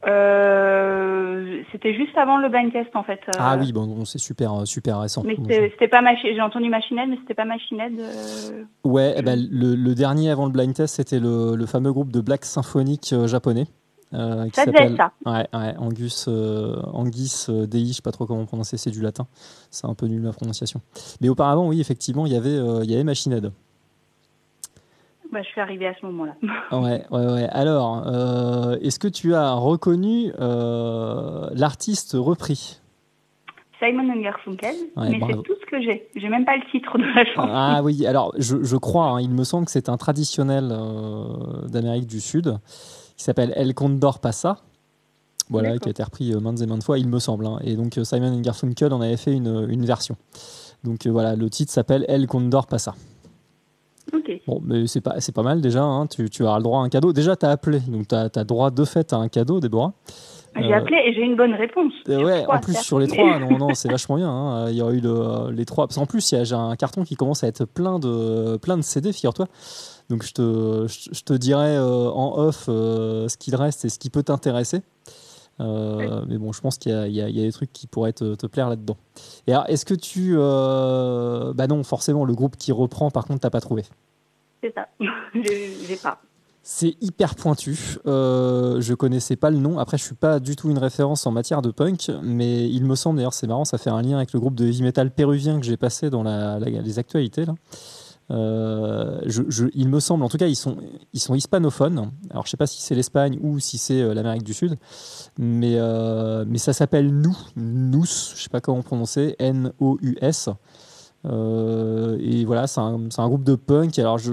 Euh, 0.06 1.62
c'était 1.72 1.94
juste 1.94 2.16
avant 2.16 2.38
le 2.38 2.48
blind 2.48 2.72
test 2.72 2.94
en 2.94 3.02
fait. 3.02 3.20
euh, 3.28 3.32
Ah 3.38 3.56
oui, 3.58 3.72
bon, 3.72 3.86
bon, 3.86 4.04
c'est 4.04 4.18
super, 4.18 4.66
super 4.66 5.00
récent. 5.00 5.22
Mais 5.24 5.36
c'était 5.70 5.88
pas 5.88 6.00
J'ai 6.22 6.40
entendu 6.40 6.68
machinette, 6.68 7.08
mais 7.08 7.16
c'était 7.20 7.34
pas 7.34 7.44
machinette. 7.44 7.92
euh, 7.98 8.64
Ouais, 8.84 9.14
eh 9.16 9.22
ben, 9.22 9.38
le, 9.50 9.74
le 9.74 9.94
dernier 9.94 10.30
avant 10.30 10.46
le 10.46 10.52
blind 10.52 10.72
test, 10.74 10.96
c'était 10.96 11.18
le, 11.20 11.56
le 11.56 11.66
fameux 11.66 11.92
groupe 11.92 12.12
de 12.12 12.20
black 12.20 12.44
symphonique 12.44 13.12
euh, 13.12 13.26
japonais. 13.26 13.66
Euh, 14.12 14.46
qui 14.46 14.54
Ça 14.54 14.64
s'appelle 14.64 14.96
ça. 14.96 15.12
ouais, 15.24 15.46
ouais, 15.52 15.74
Angus, 15.78 16.26
euh, 16.28 16.76
euh, 16.76 17.66
Dei, 17.66 17.86
je 17.88 17.92
sais 17.92 18.02
pas 18.02 18.10
trop 18.12 18.26
comment 18.26 18.44
prononcer, 18.44 18.76
c'est 18.76 18.90
du 18.90 19.00
latin. 19.00 19.26
C'est 19.70 19.86
un 19.86 19.94
peu 19.94 20.06
nul 20.06 20.22
la 20.22 20.32
prononciation. 20.32 20.80
Mais 21.20 21.28
auparavant, 21.28 21.68
oui, 21.68 21.80
effectivement, 21.80 22.26
il 22.26 22.32
y 22.32 22.36
avait, 22.36 22.50
euh, 22.50 22.80
il 22.82 22.90
y 22.90 22.94
avait 22.94 23.04
Machine 23.04 23.32
Head. 23.32 23.52
Bah, 25.32 25.42
je 25.42 25.48
suis 25.48 25.60
arrivée 25.60 25.86
à 25.86 25.94
ce 26.00 26.04
moment-là. 26.06 26.34
Ouais, 26.72 27.04
ouais, 27.10 27.32
ouais. 27.32 27.48
Alors, 27.50 28.04
est-ce 28.82 28.98
que 28.98 29.06
tu 29.08 29.34
as 29.34 29.52
reconnu 29.52 30.32
l'artiste 30.38 32.16
repris? 32.18 32.80
Simon 33.78 34.20
Garfunkel, 34.20 34.74
Ouais, 34.96 35.08
mais 35.08 35.18
bravo. 35.18 35.36
c'est 35.36 35.42
tout 35.54 35.58
ce 35.58 35.66
que 35.70 35.80
j'ai. 35.80 36.06
J'ai 36.14 36.28
même 36.28 36.44
pas 36.44 36.56
le 36.56 36.62
titre 36.70 36.98
de 36.98 37.04
la 37.14 37.24
chanson. 37.24 37.48
Ah 37.50 37.80
oui, 37.82 38.06
alors 38.06 38.34
je, 38.36 38.62
je 38.62 38.76
crois, 38.76 39.06
hein, 39.06 39.20
il 39.22 39.30
me 39.30 39.42
semble 39.44 39.64
que 39.64 39.70
c'est 39.70 39.88
un 39.88 39.96
traditionnel 39.96 40.68
d'Amérique 41.68 42.06
du 42.06 42.20
Sud 42.20 42.58
qui 43.20 43.24
s'appelle 43.24 43.52
El 43.54 43.74
Condor 43.74 44.18
Pasa. 44.18 44.56
Voilà, 45.50 45.76
qui 45.76 45.88
a 45.88 45.90
été 45.90 46.02
repris 46.02 46.32
euh, 46.32 46.40
maintes 46.40 46.62
et 46.62 46.66
maintes 46.66 46.82
fois, 46.82 46.98
il 46.98 47.06
me 47.06 47.18
semble. 47.18 47.44
hein. 47.44 47.58
Et 47.62 47.76
donc 47.76 47.98
euh, 47.98 48.04
Simon 48.04 48.40
Garfunkel 48.40 48.94
en 48.94 49.02
avait 49.02 49.18
fait 49.18 49.34
une, 49.34 49.66
une 49.68 49.84
version. 49.84 50.16
Donc 50.84 51.04
euh, 51.04 51.10
voilà, 51.10 51.36
le 51.36 51.50
titre 51.50 51.70
s'appelle 51.70 52.06
El 52.08 52.26
Condor 52.26 52.66
Pasa. 52.66 52.94
Ok. 54.14 54.40
Bon, 54.46 54.62
mais 54.64 54.86
c'est 54.86 55.02
pas, 55.02 55.20
c'est 55.20 55.32
pas 55.32 55.42
mal 55.42 55.60
déjà, 55.60 55.82
hein. 55.82 56.06
tu, 56.06 56.30
tu 56.30 56.46
as 56.46 56.56
le 56.56 56.62
droit 56.62 56.80
à 56.80 56.84
un 56.84 56.88
cadeau. 56.88 57.12
Déjà, 57.12 57.36
tu 57.36 57.44
as 57.44 57.50
appelé, 57.50 57.80
donc 57.80 58.08
tu 58.08 58.14
as, 58.14 58.44
droit 58.44 58.70
de 58.70 58.86
fait 58.86 59.12
à 59.12 59.16
un 59.16 59.28
cadeau, 59.28 59.60
Déborah. 59.60 59.92
J'ai 60.56 60.72
appelé 60.74 60.96
et 61.06 61.14
j'ai 61.14 61.22
une 61.22 61.36
bonne 61.36 61.54
réponse. 61.54 61.92
Euh, 62.08 62.24
ouais, 62.24 62.44
en 62.46 62.58
plus 62.58 62.74
sur 62.74 62.98
les 62.98 63.06
trois, 63.06 63.38
non, 63.38 63.56
non, 63.56 63.74
c'est 63.74 63.88
vachement 63.90 64.16
bien. 64.16 64.30
Hein. 64.30 64.70
Il 64.70 64.76
y 64.76 64.82
aurait 64.82 64.94
eu 64.94 65.00
le, 65.00 65.52
les 65.52 65.64
trois. 65.64 65.86
Parce 65.86 65.96
qu'en 65.96 66.06
plus, 66.06 66.34
j'ai 66.42 66.54
un 66.54 66.74
carton 66.76 67.04
qui 67.04 67.14
commence 67.14 67.44
à 67.44 67.48
être 67.48 67.64
plein 67.64 67.98
de, 67.98 68.56
plein 68.56 68.76
de 68.76 68.82
CD, 68.82 69.12
figure-toi. 69.12 69.46
Donc 70.10 70.24
je 70.24 70.32
te, 70.32 70.86
je, 70.88 71.22
te 71.22 71.32
dirai 71.32 71.76
euh, 71.76 72.10
en 72.10 72.36
off 72.36 72.66
euh, 72.68 73.28
ce 73.28 73.36
qu'il 73.36 73.54
reste 73.54 73.84
et 73.84 73.88
ce 73.88 74.00
qui 74.00 74.10
peut 74.10 74.24
t'intéresser. 74.24 74.82
Euh, 75.60 76.24
mais 76.26 76.36
bon, 76.36 76.52
je 76.52 76.60
pense 76.60 76.78
qu'il 76.78 76.92
y, 76.92 77.14
y, 77.14 77.20
a 77.20 77.30
des 77.30 77.52
trucs 77.52 77.72
qui 77.72 77.86
pourraient 77.86 78.12
te, 78.12 78.34
te 78.34 78.46
plaire 78.46 78.68
là-dedans. 78.68 78.96
Et 79.46 79.52
alors, 79.52 79.66
est-ce 79.68 79.84
que 79.84 79.94
tu. 79.94 80.34
bah 80.36 81.66
non, 81.68 81.84
forcément, 81.84 82.24
le 82.24 82.34
groupe 82.34 82.56
qui 82.56 82.72
reprend, 82.72 83.10
par 83.10 83.24
contre, 83.24 83.40
t'as 83.40 83.50
pas 83.50 83.60
trouvé? 83.60 83.84
C'est 84.62 84.74
ça. 84.74 84.88
J'ai 85.34 85.96
pas. 85.96 86.20
C'est 86.72 86.94
hyper 87.00 87.34
pointu. 87.34 87.98
Euh, 88.06 88.80
je 88.80 88.94
connaissais 88.94 89.34
pas 89.34 89.50
le 89.50 89.58
nom. 89.58 89.80
Après, 89.80 89.98
je 89.98 90.04
suis 90.04 90.14
pas 90.14 90.38
du 90.38 90.54
tout 90.54 90.70
une 90.70 90.78
référence 90.78 91.26
en 91.26 91.32
matière 91.32 91.62
de 91.62 91.72
punk, 91.72 92.12
mais 92.22 92.70
il 92.70 92.84
me 92.84 92.94
semble 92.94 93.16
d'ailleurs, 93.16 93.34
c'est 93.34 93.48
marrant, 93.48 93.64
ça 93.64 93.76
fait 93.76 93.90
un 93.90 94.00
lien 94.00 94.18
avec 94.18 94.32
le 94.32 94.38
groupe 94.38 94.54
de 94.54 94.66
heavy 94.66 94.84
metal 94.84 95.10
péruvien 95.10 95.58
que 95.58 95.66
j'ai 95.66 95.76
passé 95.76 96.10
dans 96.10 96.22
les 96.22 96.98
actualités 97.00 97.44
là. 97.44 97.54
Euh, 98.30 99.20
il 99.74 99.88
me 99.88 99.98
semble, 99.98 100.22
en 100.22 100.28
tout 100.28 100.38
cas, 100.38 100.46
ils 100.46 100.54
sont, 100.54 100.76
hispanophones. 101.12 102.12
Alors, 102.30 102.46
je 102.46 102.50
sais 102.50 102.56
pas 102.56 102.68
si 102.68 102.80
c'est 102.80 102.94
l'Espagne 102.94 103.40
ou 103.42 103.58
si 103.58 103.76
c'est 103.76 104.00
euh, 104.00 104.14
l'Amérique 104.14 104.44
du 104.44 104.54
Sud, 104.54 104.76
mais, 105.38 105.74
euh, 105.74 106.44
mais 106.46 106.58
ça 106.58 106.72
s'appelle 106.72 107.10
Nous, 107.10 107.36
Nous, 107.56 108.04
je 108.04 108.42
sais 108.42 108.48
pas 108.48 108.60
comment 108.60 108.82
prononcer, 108.82 109.34
N-O-U-S. 109.40 110.50
Euh, 111.26 112.16
et 112.20 112.44
voilà, 112.44 112.66
c'est 112.66 112.80
un, 112.80 113.28
groupe 113.28 113.44
de 113.44 113.54
punk. 113.54 113.98
Alors, 113.98 114.18
je, 114.18 114.32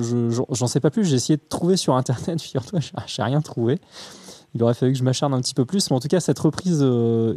j'en 0.50 0.68
sais 0.68 0.80
pas 0.80 0.90
plus. 0.90 1.06
J'ai 1.06 1.16
essayé 1.16 1.38
de 1.38 1.44
trouver 1.48 1.78
sur 1.78 1.96
internet, 1.96 2.42
figure-toi, 2.42 2.80
j'ai 3.06 3.24
rien 3.24 3.42
trouvé. 3.42 3.80
Il 4.56 4.64
aurait 4.64 4.74
fallu 4.74 4.94
que 4.94 4.98
je 4.98 5.04
m'acharne 5.04 5.34
un 5.34 5.42
petit 5.42 5.54
peu 5.54 5.66
plus, 5.66 5.90
mais 5.90 5.96
en 5.96 6.00
tout 6.00 6.08
cas, 6.08 6.20
cette 6.20 6.40
reprise 6.40 6.82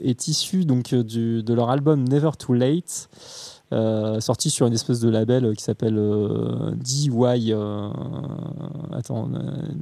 est 0.03 0.29
issue 0.29 0.65
donc 0.65 0.95
du, 0.95 1.43
de 1.43 1.55
leur 1.55 1.71
album 1.71 2.09
Never 2.09 2.31
Too 2.39 2.55
Late. 2.55 3.09
Euh, 3.73 4.19
sorti 4.19 4.51
sur 4.51 4.67
une 4.67 4.73
espèce 4.73 4.99
de 4.99 5.09
label 5.09 5.55
qui 5.55 5.63
s'appelle 5.63 5.97
euh, 5.97 6.73
DIY. 6.75 7.53
Euh, 7.53 7.89
attends, 8.93 9.29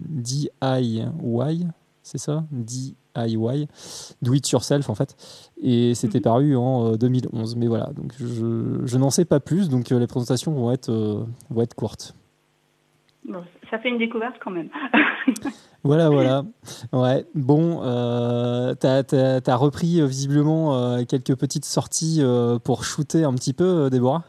DIY, 0.09 1.67
c'est 2.03 2.19
ça? 2.19 2.45
Do 3.27 4.35
It 4.35 4.51
Yourself 4.51 4.89
en 4.91 4.95
fait. 4.95 5.17
Et 5.61 5.95
c'était 5.95 6.19
mhm. 6.19 6.25
paru 6.25 6.57
en 6.57 6.97
2011. 6.97 7.57
Mais 7.57 7.67
voilà, 7.67 7.91
donc 7.97 8.13
je, 8.19 8.81
je 8.85 8.99
n'en 8.99 9.11
sais 9.11 9.25
pas 9.25 9.41
plus, 9.41 9.69
donc 9.69 9.91
les 9.91 10.07
présentations 10.07 10.53
vont 10.53 10.71
être, 10.73 11.27
vont 11.51 11.63
être 11.63 11.75
courtes. 11.75 12.15
ça 13.71 13.79
fait 13.79 13.89
une 13.89 13.99
découverte 13.99 14.37
quand 14.43 14.51
même. 14.51 14.69
Voilà, 15.85 16.11
voilà. 16.11 16.43
Ouais. 16.93 17.25
Bon, 17.35 17.81
euh, 17.83 18.75
t'as 18.75 19.03
as, 19.47 19.57
repris 19.57 20.01
euh, 20.01 20.07
visiblement 20.07 20.77
euh, 20.77 21.05
quelques 21.05 21.37
petites 21.37 21.65
sorties 21.65 22.19
euh, 22.21 22.59
pour 22.59 22.85
shooter 22.85 23.25
un 23.25 23.35
petit 23.35 23.53
peu, 23.53 23.89
Déborah? 23.89 24.25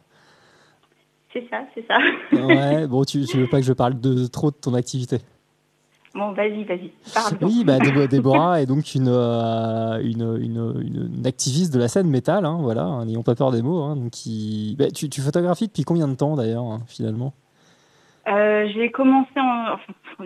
C'est 1.34 1.48
ça, 1.50 1.62
c'est 1.74 1.86
ça. 1.88 1.98
ouais, 2.32 2.88
bon, 2.88 3.04
tu, 3.04 3.26
tu 3.26 3.38
veux 3.38 3.48
pas 3.48 3.60
que 3.60 3.66
je 3.66 3.74
parle 3.74 4.00
de 4.00 4.28
trop 4.28 4.52
de 4.52 4.56
ton 4.56 4.74
activité? 4.74 5.20
Bon, 6.16 6.32
vas-y, 6.32 6.64
vas-y. 6.64 6.92
Oui, 7.42 7.64
bah, 7.64 7.78
Déborah 7.80 8.62
est 8.62 8.66
donc 8.66 8.96
une, 8.96 9.10
une, 9.10 10.38
une, 10.42 11.10
une, 11.16 11.28
activiste 11.28 11.74
de 11.74 11.80
la 11.80 11.88
scène 11.88 12.10
métal, 12.10 12.46
hein, 12.46 12.58
voilà, 12.62 13.04
n'ayons 13.06 13.22
pas 13.22 13.36
peur 13.36 13.52
des 13.52 13.62
mots. 13.62 13.82
Hein, 13.84 13.96
donc 13.96 14.10
qui... 14.12 14.76
Bah, 14.80 14.90
tu, 14.90 15.10
tu, 15.10 15.22
photographies 15.22 15.68
depuis 15.68 15.84
combien 15.84 16.08
de 16.08 16.16
temps 16.16 16.36
d'ailleurs, 16.36 16.64
hein, 16.64 16.80
finalement? 16.88 17.34
Euh, 18.28 18.68
j'ai 18.74 18.92
commencé 18.92 19.40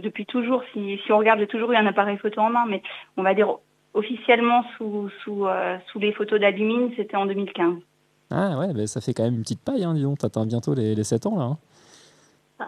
depuis 0.01 0.25
toujours, 0.25 0.63
si, 0.73 0.99
si 1.05 1.11
on 1.11 1.17
regarde, 1.17 1.39
j'ai 1.39 1.47
toujours 1.47 1.71
eu 1.71 1.75
un 1.75 1.85
appareil 1.85 2.17
photo 2.17 2.41
en 2.41 2.49
main, 2.49 2.65
mais 2.67 2.81
on 3.17 3.23
va 3.23 3.33
dire 3.33 3.57
officiellement 3.93 4.63
sous, 4.77 5.09
sous, 5.23 5.45
euh, 5.45 5.77
sous 5.91 5.99
les 5.99 6.13
photos 6.13 6.39
d'Alumine, 6.39 6.91
c'était 6.95 7.15
en 7.15 7.25
2015. 7.25 7.75
Ah 8.31 8.57
ouais, 8.57 8.73
bah, 8.73 8.87
ça 8.87 9.01
fait 9.01 9.13
quand 9.13 9.23
même 9.23 9.35
une 9.35 9.41
petite 9.41 9.63
paille, 9.63 9.83
hein, 9.83 9.93
dis 9.93 10.01
donc, 10.01 10.17
t'atteins 10.17 10.45
bientôt 10.45 10.73
les, 10.73 10.95
les 10.95 11.03
7 11.03 11.25
ans 11.27 11.37
là. 11.37 11.57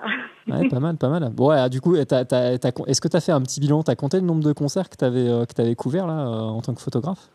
Ah. 0.03 0.59
Ouais, 0.59 0.69
pas 0.69 0.79
mal, 0.79 0.97
pas 0.97 1.09
mal. 1.09 1.29
Bon, 1.33 1.49
ouais, 1.49 1.69
du 1.69 1.81
coup, 1.81 1.95
est-ce 1.95 3.01
que 3.01 3.07
tu 3.07 3.17
as 3.17 3.21
fait 3.21 3.31
un 3.31 3.41
petit 3.41 3.59
bilan? 3.59 3.83
Tu 3.83 3.91
as 3.91 3.95
compté 3.95 4.19
le 4.19 4.25
nombre 4.25 4.43
de 4.43 4.53
concerts 4.53 4.89
que 4.89 4.95
tu 4.97 5.05
avais, 5.05 5.27
euh, 5.27 5.43
avais 5.57 5.75
couverts 5.75 6.07
là, 6.07 6.27
en 6.27 6.61
tant 6.61 6.73
que 6.73 6.81
photographe? 6.81 7.29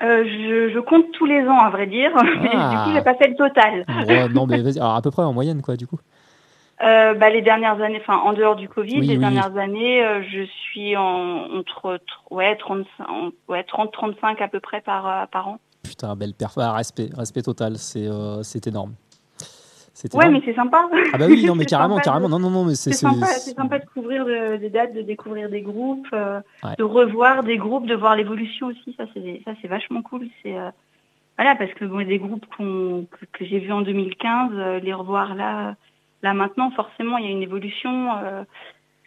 Je, 0.00 0.70
je, 0.72 0.78
compte 0.80 1.12
tous 1.12 1.26
les 1.26 1.46
ans, 1.46 1.58
à 1.58 1.70
vrai 1.70 1.86
dire. 1.86 2.10
Ah. 2.54 2.70
du 2.70 2.76
coup, 2.84 2.96
j'ai 2.96 3.02
pas 3.02 3.14
fait 3.14 3.28
le 3.28 3.36
total. 3.36 3.84
non, 4.32 4.46
mais 4.46 4.76
alors, 4.76 4.94
à 4.94 5.02
peu 5.02 5.10
près 5.10 5.22
en 5.22 5.32
moyenne, 5.32 5.62
quoi, 5.62 5.76
du 5.76 5.86
coup 5.86 5.98
euh, 6.82 7.14
bah, 7.14 7.30
les 7.30 7.42
dernières 7.42 7.80
années, 7.80 8.00
enfin 8.00 8.18
en 8.18 8.32
dehors 8.32 8.56
du 8.56 8.68
Covid, 8.68 9.00
les 9.02 9.16
dernières 9.16 9.56
années, 9.56 10.04
euh, 10.04 10.22
je 10.28 10.44
suis 10.44 10.96
en, 10.96 11.58
entre 11.58 12.00
ouais 12.30 12.56
35, 12.56 13.06
ouais 13.48 13.62
30 13.62 13.92
35 13.92 14.40
à 14.40 14.48
peu 14.48 14.58
près 14.58 14.80
par 14.80 15.06
euh, 15.06 15.26
par 15.30 15.46
an. 15.46 15.58
Putain, 15.84 16.16
belle 16.16 16.34
perf, 16.34 16.58
ah, 16.58 16.72
respect, 16.72 17.10
respect 17.16 17.42
total, 17.42 17.76
c'est 17.76 18.06
euh, 18.06 18.42
c'est 18.42 18.60
énorme. 20.04 20.34
Ouais, 20.34 20.38
mais 20.38 20.42
c'est 20.44 20.54
sympa. 20.54 20.88
Ah 21.12 21.18
bah 21.18 21.26
oui, 21.28 21.44
non, 21.44 21.54
mais 21.56 21.64
carrément, 21.64 21.98
carrément, 21.98 22.28
non, 22.28 22.38
non, 22.38 22.50
non, 22.50 22.64
mais 22.64 22.74
c'est 22.74 22.92
sympa, 22.92 23.26
c'est 23.26 23.54
sympa 23.54 23.78
de 23.78 23.86
couvrir 23.86 24.24
des 24.58 24.70
dates, 24.70 24.94
de 24.94 25.02
découvrir 25.02 25.48
des 25.48 25.62
groupes, 25.62 26.08
de 26.12 26.82
revoir 26.82 27.42
des 27.42 27.56
groupes, 27.56 27.86
de 27.86 27.94
voir 27.94 28.16
l'évolution 28.16 28.68
aussi. 28.68 28.94
Ça, 28.96 29.04
c'est 29.14 29.42
ça, 29.44 29.52
c'est 29.60 29.68
vachement 29.68 30.02
cool. 30.02 30.28
C'est 30.42 30.54
voilà, 31.38 31.56
parce 31.56 31.72
que 31.74 31.84
bon, 31.84 32.06
des 32.06 32.18
groupes 32.18 32.46
que, 32.58 33.04
que 33.32 33.44
j'ai 33.44 33.58
vus 33.58 33.72
en 33.72 33.82
2015, 33.82 34.82
les 34.82 34.92
revoir 34.92 35.34
là 35.34 35.76
Là 36.22 36.34
maintenant, 36.34 36.70
forcément, 36.70 37.18
il 37.18 37.24
y 37.24 37.28
a 37.28 37.32
une 37.32 37.42
évolution, 37.42 38.16
euh, 38.18 38.44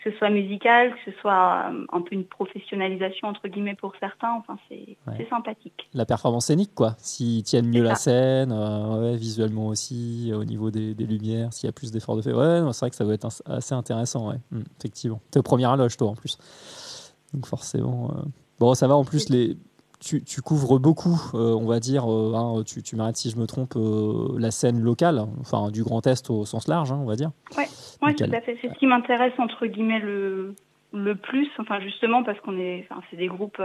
que 0.05 0.11
ce 0.11 0.17
soit 0.17 0.29
musicale, 0.29 0.93
que 0.93 1.11
ce 1.11 1.17
soit 1.19 1.71
euh, 1.71 1.85
un 1.91 2.01
peu 2.01 2.13
une 2.13 2.25
professionnalisation 2.25 3.27
entre 3.27 3.47
guillemets 3.47 3.73
pour 3.73 3.93
certains. 3.99 4.33
Enfin, 4.33 4.57
c'est 4.69 5.29
sympathique. 5.29 5.89
La 5.95 6.05
performance 6.05 6.45
scénique, 6.45 6.75
quoi. 6.75 6.93
S'ils 6.99 7.43
tiennent 7.43 7.67
mieux 7.67 7.81
la 7.81 7.95
scène, 7.95 8.51
euh, 8.51 9.15
visuellement 9.15 9.67
aussi, 9.67 10.31
au 10.35 10.43
niveau 10.45 10.69
des, 10.69 10.93
lumières, 10.93 11.51
s'il 11.53 11.67
y 11.67 11.69
a 11.69 11.73
plus 11.73 11.91
d'efforts 11.91 12.17
de 12.17 12.21
fait. 12.21 12.33
Ouais, 12.33 12.61
c'est 12.71 12.79
vrai 12.81 12.89
que 12.91 12.95
ça 12.95 13.03
va 13.03 13.13
être 13.13 13.27
assez 13.47 13.73
intéressant, 13.73 14.29
ouais. 14.29 14.37
Hum, 14.53 14.63
effectivement. 14.79 15.19
T'es 15.31 15.39
au 15.39 15.43
premier 15.43 15.65
loge, 15.75 15.97
toi, 15.97 16.09
en 16.09 16.15
plus. 16.15 16.37
Donc 17.33 17.47
forcément. 17.47 18.11
Bon, 18.59 18.75
ça 18.75 18.87
va 18.87 18.95
en 18.95 19.03
plus 19.03 19.29
les 19.29 19.57
tu, 19.99 20.41
couvres 20.41 20.79
beaucoup, 20.79 21.19
euh, 21.33 21.53
on 21.53 21.65
va 21.65 21.79
dire, 21.79 22.11
euh, 22.11 22.33
hein, 22.35 22.63
tu, 22.63 22.95
m'arrêtes 22.95 23.17
si 23.17 23.29
je 23.29 23.37
me 23.37 23.47
trompe, 23.47 23.75
euh, 23.75 24.35
la 24.37 24.51
scène 24.51 24.79
locale, 24.79 25.25
enfin 25.41 25.71
du 25.71 25.83
Grand 25.83 26.05
Est 26.05 26.29
au 26.29 26.45
sens 26.45 26.67
large, 26.67 26.91
hein, 26.91 26.99
on 27.01 27.05
va 27.05 27.15
dire. 27.15 27.31
Oui, 28.05 28.15
tout 28.15 28.23
à 28.31 28.41
fait. 28.41 28.57
C'est 28.61 28.69
ce 28.69 28.77
qui 28.79 28.87
m'intéresse 28.87 29.33
entre 29.37 29.65
guillemets 29.65 29.99
le, 29.99 30.55
le 30.93 31.15
plus, 31.15 31.49
enfin 31.59 31.79
justement 31.79 32.23
parce 32.23 32.39
qu'on 32.39 32.57
est, 32.59 32.85
enfin 32.89 33.01
c'est 33.09 33.17
des 33.17 33.27
groupes, 33.27 33.61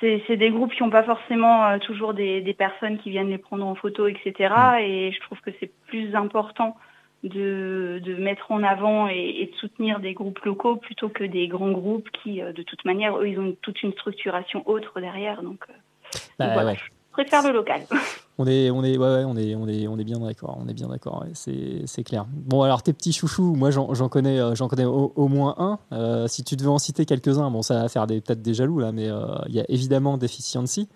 c'est 0.00 0.36
des 0.36 0.50
groupes 0.50 0.72
qui 0.72 0.82
n'ont 0.82 0.90
pas 0.90 1.04
forcément 1.04 1.78
toujours 1.80 2.14
des, 2.14 2.40
des, 2.40 2.54
personnes 2.54 2.98
qui 2.98 3.10
viennent 3.10 3.28
les 3.28 3.38
prendre 3.38 3.66
en 3.66 3.74
photo, 3.74 4.06
etc. 4.06 4.54
Mm. 4.54 4.78
Et 4.80 5.12
je 5.12 5.20
trouve 5.20 5.40
que 5.40 5.50
c'est 5.60 5.70
plus 5.86 6.14
important 6.14 6.76
de, 7.24 8.00
de, 8.02 8.14
mettre 8.14 8.50
en 8.50 8.62
avant 8.62 9.08
et, 9.08 9.50
de 9.52 9.56
soutenir 9.58 10.00
des 10.00 10.14
groupes 10.14 10.38
locaux 10.40 10.76
plutôt 10.76 11.08
que 11.08 11.24
des 11.24 11.48
grands 11.48 11.70
groupes 11.70 12.08
qui, 12.10 12.40
euh, 12.40 12.52
de 12.52 12.62
toute 12.62 12.84
manière, 12.84 13.18
eux, 13.18 13.28
ils 13.28 13.38
ont 13.38 13.54
toute 13.60 13.82
une 13.82 13.92
structuration 13.92 14.66
autre 14.68 15.00
derrière. 15.00 15.42
Donc, 15.42 15.64
euh, 15.68 16.18
bah, 16.38 16.52
voilà, 16.54 16.74
préfère 17.22 17.46
le 17.46 17.52
local. 17.52 17.82
On 18.38 18.46
est, 18.46 18.70
on 18.70 18.82
est, 18.82 18.96
ouais, 18.96 19.24
on 19.26 19.36
est, 19.36 19.54
on 19.54 19.68
est, 19.68 19.86
on 19.86 19.98
est 19.98 20.04
bien 20.04 20.18
d'accord. 20.18 20.56
On 20.58 20.66
est 20.66 20.72
bien 20.72 20.88
d'accord. 20.88 21.26
c'est, 21.34 22.02
clair. 22.04 22.24
Bon, 22.32 22.62
alors 22.62 22.82
tes 22.82 22.94
petits 22.94 23.12
chouchous, 23.12 23.54
moi 23.54 23.70
j'en, 23.70 24.08
connais, 24.08 24.40
euh, 24.40 24.54
j'en 24.54 24.66
connais 24.66 24.86
au, 24.86 25.28
moins 25.28 25.78
un. 25.90 26.26
si 26.26 26.42
tu 26.42 26.56
devais 26.56 26.70
en 26.70 26.78
citer 26.78 27.04
quelques-uns, 27.04 27.50
bon, 27.50 27.60
ça 27.60 27.82
va 27.82 27.88
faire 27.90 28.06
des, 28.06 28.22
peut-être 28.22 28.40
des 28.40 28.54
jaloux 28.54 28.78
là, 28.78 28.92
mais 28.92 29.10
il 29.46 29.54
y 29.54 29.60
a 29.60 29.64
évidemment 29.68 30.16
Deficiency. 30.16 30.88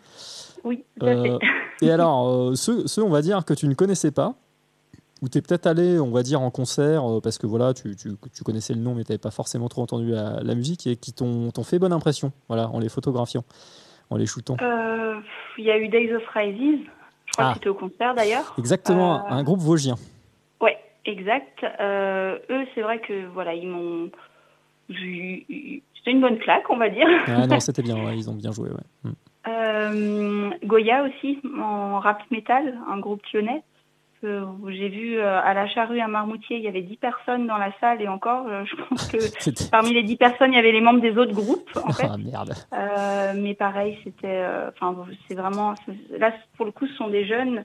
Oui. 0.65 0.85
Tout 0.99 1.07
et 1.83 1.91
alors, 1.91 2.57
ceux, 2.57 2.87
ceux, 2.87 3.03
on 3.03 3.11
va 3.11 3.21
dire 3.21 3.45
que 3.45 3.53
tu 3.53 3.69
ne 3.69 3.75
connaissais 3.75 4.11
pas 4.11 4.37
où 5.25 5.29
tu 5.29 5.39
es 5.39 5.43
peut-être 5.43 5.67
allé, 5.67 5.99
on 5.99 6.11
va 6.11 6.23
dire, 6.23 6.43
en 6.43 6.51
concert, 6.51 7.11
euh, 7.11 7.21
parce 7.21 7.39
que 7.39 7.47
voilà, 7.47 7.73
tu, 7.73 7.97
tu, 7.97 8.11
tu 8.33 8.45
connaissais 8.45 8.75
le 8.75 8.81
nom, 8.81 8.95
mais 8.95 9.05
tu 9.05 9.13
n'avais 9.13 9.19
pas 9.19 9.31
forcément 9.31 9.69
trop 9.69 9.83
entendu 9.83 10.11
la, 10.11 10.55
musique, 10.55 10.87
et 10.87 10.97
qui 10.97 11.15
t'ont 11.15 11.51
fait 11.63 11.79
bonne 11.79 11.95
impression, 11.95 12.33
voilà, 12.49 12.69
en 12.69 12.79
les 12.79 12.91
photographiant, 12.91 13.45
en 14.11 14.17
les 14.17 14.27
shootant 14.27 14.57
euh, 14.61 15.21
Il 15.59 15.65
y 15.65 15.71
a 15.71 15.79
eu 15.79 15.89
Days 15.89 16.13
of 16.15 16.27
Rises, 16.29 16.81
je 17.27 17.33
crois 17.33 17.45
que 17.45 17.51
ah. 17.51 17.55
c'était 17.55 17.69
au 17.69 17.75
concert 17.75 18.15
d'ailleurs. 18.15 18.55
Exactement, 18.59 19.27
euh, 19.27 19.31
un 19.31 19.43
groupe 19.43 19.61
vosgien. 19.61 19.97
Ouais, 20.61 20.79
exact. 21.05 21.65
eux, 21.65 22.67
c'est 22.75 22.83
vrai 22.83 23.01
que 23.01 23.27
voilà, 23.29 23.55
ils 23.55 23.69
m'ont. 23.69 24.11
C'était 24.89 26.11
une 26.11 26.21
bonne 26.21 26.39
claque, 26.39 26.69
on 26.69 26.77
va 26.77 26.91
dire. 26.91 27.09
Ah 27.27 27.47
non, 27.47 27.61
c'était 27.61 27.83
bien, 27.83 28.13
ils 28.13 28.29
ont 28.29 28.35
bien 28.35 28.53
joué, 28.53 28.71
ouais. 28.71 29.11
Hmm. 29.47 30.55
Goya 30.65 31.05
aussi, 31.05 31.41
en 31.61 31.99
rap 32.01 32.23
metal, 32.31 32.79
un 32.89 32.99
groupe 32.99 33.23
lyonnais 33.33 33.63
j'ai 34.69 34.89
vu 34.89 35.19
euh, 35.19 35.41
à 35.41 35.55
la 35.55 35.69
charrue 35.69 36.01
à 36.01 36.09
Marmoutier, 36.09 36.57
il 36.57 36.63
y 36.63 36.69
avait 36.69 36.83
10 36.83 36.97
personnes 36.97 37.47
dans 37.47 37.59
la 37.59 37.73
salle 37.81 38.01
et 38.03 38.09
encore, 38.09 38.47
euh, 38.49 38.65
je 38.65 38.77
pense 38.77 39.09
que 39.09 39.71
parmi 39.71 39.93
les 39.93 40.03
10 40.03 40.17
personnes, 40.17 40.53
il 40.53 40.57
y 40.57 40.59
avait 40.59 40.73
les 40.73 40.81
membres 40.81 41.01
des 41.01 41.17
autres 41.17 41.35
groupes. 41.35 41.71
En 41.83 41.93
fait. 41.93 42.07
Ah, 42.11 42.17
merde. 42.17 42.55
Euh, 42.73 43.33
mais 43.37 43.55
pareil, 43.55 43.99
c'était, 44.05 44.45
enfin, 44.69 44.97
c'est 45.29 45.35
vraiment, 45.35 45.75
là 46.19 46.33
pour 46.57 46.67
le 46.67 46.73
coup, 46.73 46.87
ce 46.87 46.95
sont 46.95 47.09
des 47.09 47.27
jeunes 47.27 47.65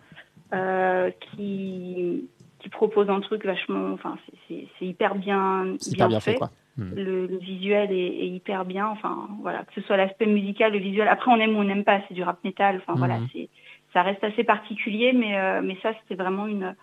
qui 1.21 2.27
qui 2.59 2.67
propose 2.67 3.09
un 3.09 3.21
truc 3.21 3.45
vachement, 3.45 3.93
enfin 3.93 4.17
c'est 4.49 4.85
hyper 4.85 5.15
bien, 5.15 5.75
bien, 5.93 6.07
bien 6.07 6.19
fait. 6.19 6.35
quoi. 6.35 6.49
Hmm. 6.77 6.93
Le, 6.95 7.37
visuel 7.37 7.91
est, 7.91 8.27
hyper 8.27 8.65
bien, 8.65 8.87
enfin 8.87 9.27
voilà, 9.41 9.63
que 9.63 9.73
ce 9.75 9.81
soit 9.81 9.97
l'aspect 9.97 10.25
musical, 10.25 10.73
le 10.73 10.79
visuel. 10.79 11.07
Après 11.07 11.31
on 11.31 11.37
aime 11.37 11.55
ou 11.55 11.59
on 11.59 11.63
n'aime 11.63 11.83
pas, 11.83 12.01
c'est 12.07 12.13
du 12.13 12.23
rap 12.23 12.43
metal, 12.43 12.81
enfin 12.81 12.97
voilà, 12.97 13.19
hmm. 13.19 13.27
c'est 13.33 13.49
ça 13.93 14.03
reste 14.03 14.23
assez 14.23 14.43
particulier, 14.43 15.13
mais 15.13 15.37
euh, 15.37 15.61
mais 15.63 15.77
ça 15.81 15.93
c'était 16.01 16.21
vraiment 16.21 16.47
une 16.47 16.75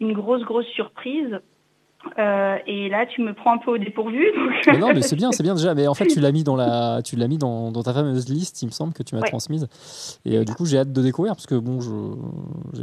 une 0.00 0.12
grosse 0.12 0.42
grosse 0.44 0.66
surprise. 0.68 1.40
Euh, 2.18 2.56
et 2.66 2.88
là, 2.88 3.06
tu 3.06 3.22
me 3.22 3.34
prends 3.34 3.54
un 3.54 3.58
peu 3.58 3.72
au 3.72 3.78
dépourvu. 3.78 4.26
non, 4.78 4.92
mais 4.94 5.02
c'est 5.02 5.16
bien, 5.16 5.32
c'est 5.32 5.42
bien 5.42 5.54
déjà. 5.54 5.74
Mais 5.74 5.86
en 5.86 5.94
fait, 5.94 6.06
tu 6.06 6.20
l'as 6.20 6.32
mis 6.32 6.44
dans 6.44 6.56
la, 6.56 7.00
tu 7.04 7.16
l'as 7.16 7.28
mis 7.28 7.38
dans, 7.38 7.70
dans, 7.70 7.82
ta 7.82 7.92
fameuse 7.92 8.28
liste, 8.28 8.62
il 8.62 8.66
me 8.66 8.70
semble 8.70 8.92
que 8.92 9.02
tu 9.02 9.14
m'as 9.14 9.22
transmise. 9.22 9.68
Et 10.24 10.38
euh, 10.38 10.44
du 10.44 10.54
coup, 10.54 10.66
j'ai 10.66 10.78
hâte 10.78 10.92
de 10.92 11.02
découvrir 11.02 11.34
parce 11.34 11.46
que 11.46 11.54
bon, 11.54 11.80
je, 11.80 11.90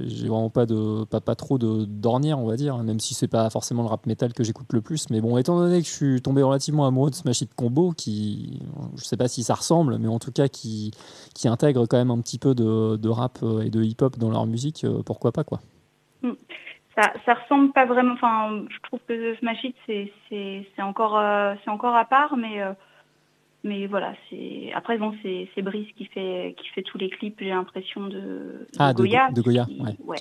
j'ai 0.07 0.27
vraiment 0.27 0.49
pas 0.49 0.65
de, 0.65 1.03
pas, 1.05 1.21
pas 1.21 1.35
trop 1.35 1.57
de 1.57 1.85
d'ornière, 1.85 2.39
on 2.39 2.47
va 2.47 2.55
dire, 2.55 2.77
même 2.77 2.99
si 2.99 3.13
c'est 3.13 3.27
pas 3.27 3.49
forcément 3.49 3.83
le 3.83 3.89
rap 3.89 4.05
metal 4.05 4.33
que 4.33 4.43
j'écoute 4.43 4.71
le 4.73 4.81
plus. 4.81 5.09
Mais 5.09 5.21
bon, 5.21 5.37
étant 5.37 5.57
donné 5.57 5.81
que 5.81 5.87
je 5.87 5.93
suis 5.93 6.21
tombé 6.21 6.41
relativement 6.41 6.85
amoureux 6.85 7.09
de 7.09 7.15
Smash 7.15 7.41
Hit 7.41 7.53
Combo, 7.55 7.91
qui, 7.91 8.59
je 8.97 9.03
sais 9.03 9.17
pas 9.17 9.27
si 9.27 9.43
ça 9.43 9.55
ressemble, 9.55 9.97
mais 9.99 10.07
en 10.07 10.19
tout 10.19 10.31
cas 10.31 10.47
qui, 10.47 10.91
qui 11.33 11.47
intègre 11.47 11.85
quand 11.87 11.97
même 11.97 12.11
un 12.11 12.19
petit 12.21 12.39
peu 12.39 12.55
de, 12.55 12.97
de 12.97 13.09
rap 13.09 13.39
et 13.63 13.69
de 13.69 13.83
hip 13.83 13.97
hop 14.01 14.17
dans 14.17 14.29
leur 14.29 14.45
musique, 14.45 14.85
pourquoi 15.05 15.31
pas 15.31 15.43
quoi. 15.43 15.61
Mm 16.21 16.31
ça, 16.97 17.13
ça 17.25 17.33
ressemble 17.33 17.71
pas 17.71 17.85
vraiment. 17.85 18.13
Enfin, 18.13 18.63
je 18.69 18.77
trouve 18.83 18.99
que 19.07 19.35
Smash 19.37 19.63
It 19.63 19.75
c'est 19.87 20.81
encore 20.81 21.17
euh, 21.17 21.53
c'est 21.63 21.69
encore 21.69 21.95
à 21.95 22.05
part, 22.05 22.37
mais 22.37 22.61
euh, 22.61 22.73
mais 23.63 23.87
voilà, 23.87 24.13
c'est 24.29 24.71
après 24.73 24.97
bon 24.97 25.13
c'est 25.21 25.61
Brice 25.61 25.91
qui 25.97 26.05
fait 26.05 26.55
qui 26.57 26.69
fait 26.69 26.83
tous 26.83 26.97
les 26.97 27.09
clips. 27.09 27.37
J'ai 27.39 27.49
l'impression 27.49 28.07
de, 28.07 28.19
de, 28.19 28.67
ah, 28.79 28.93
Goya. 28.93 29.29
De, 29.31 29.41
Goya, 29.41 29.65
ouais. 30.05 30.17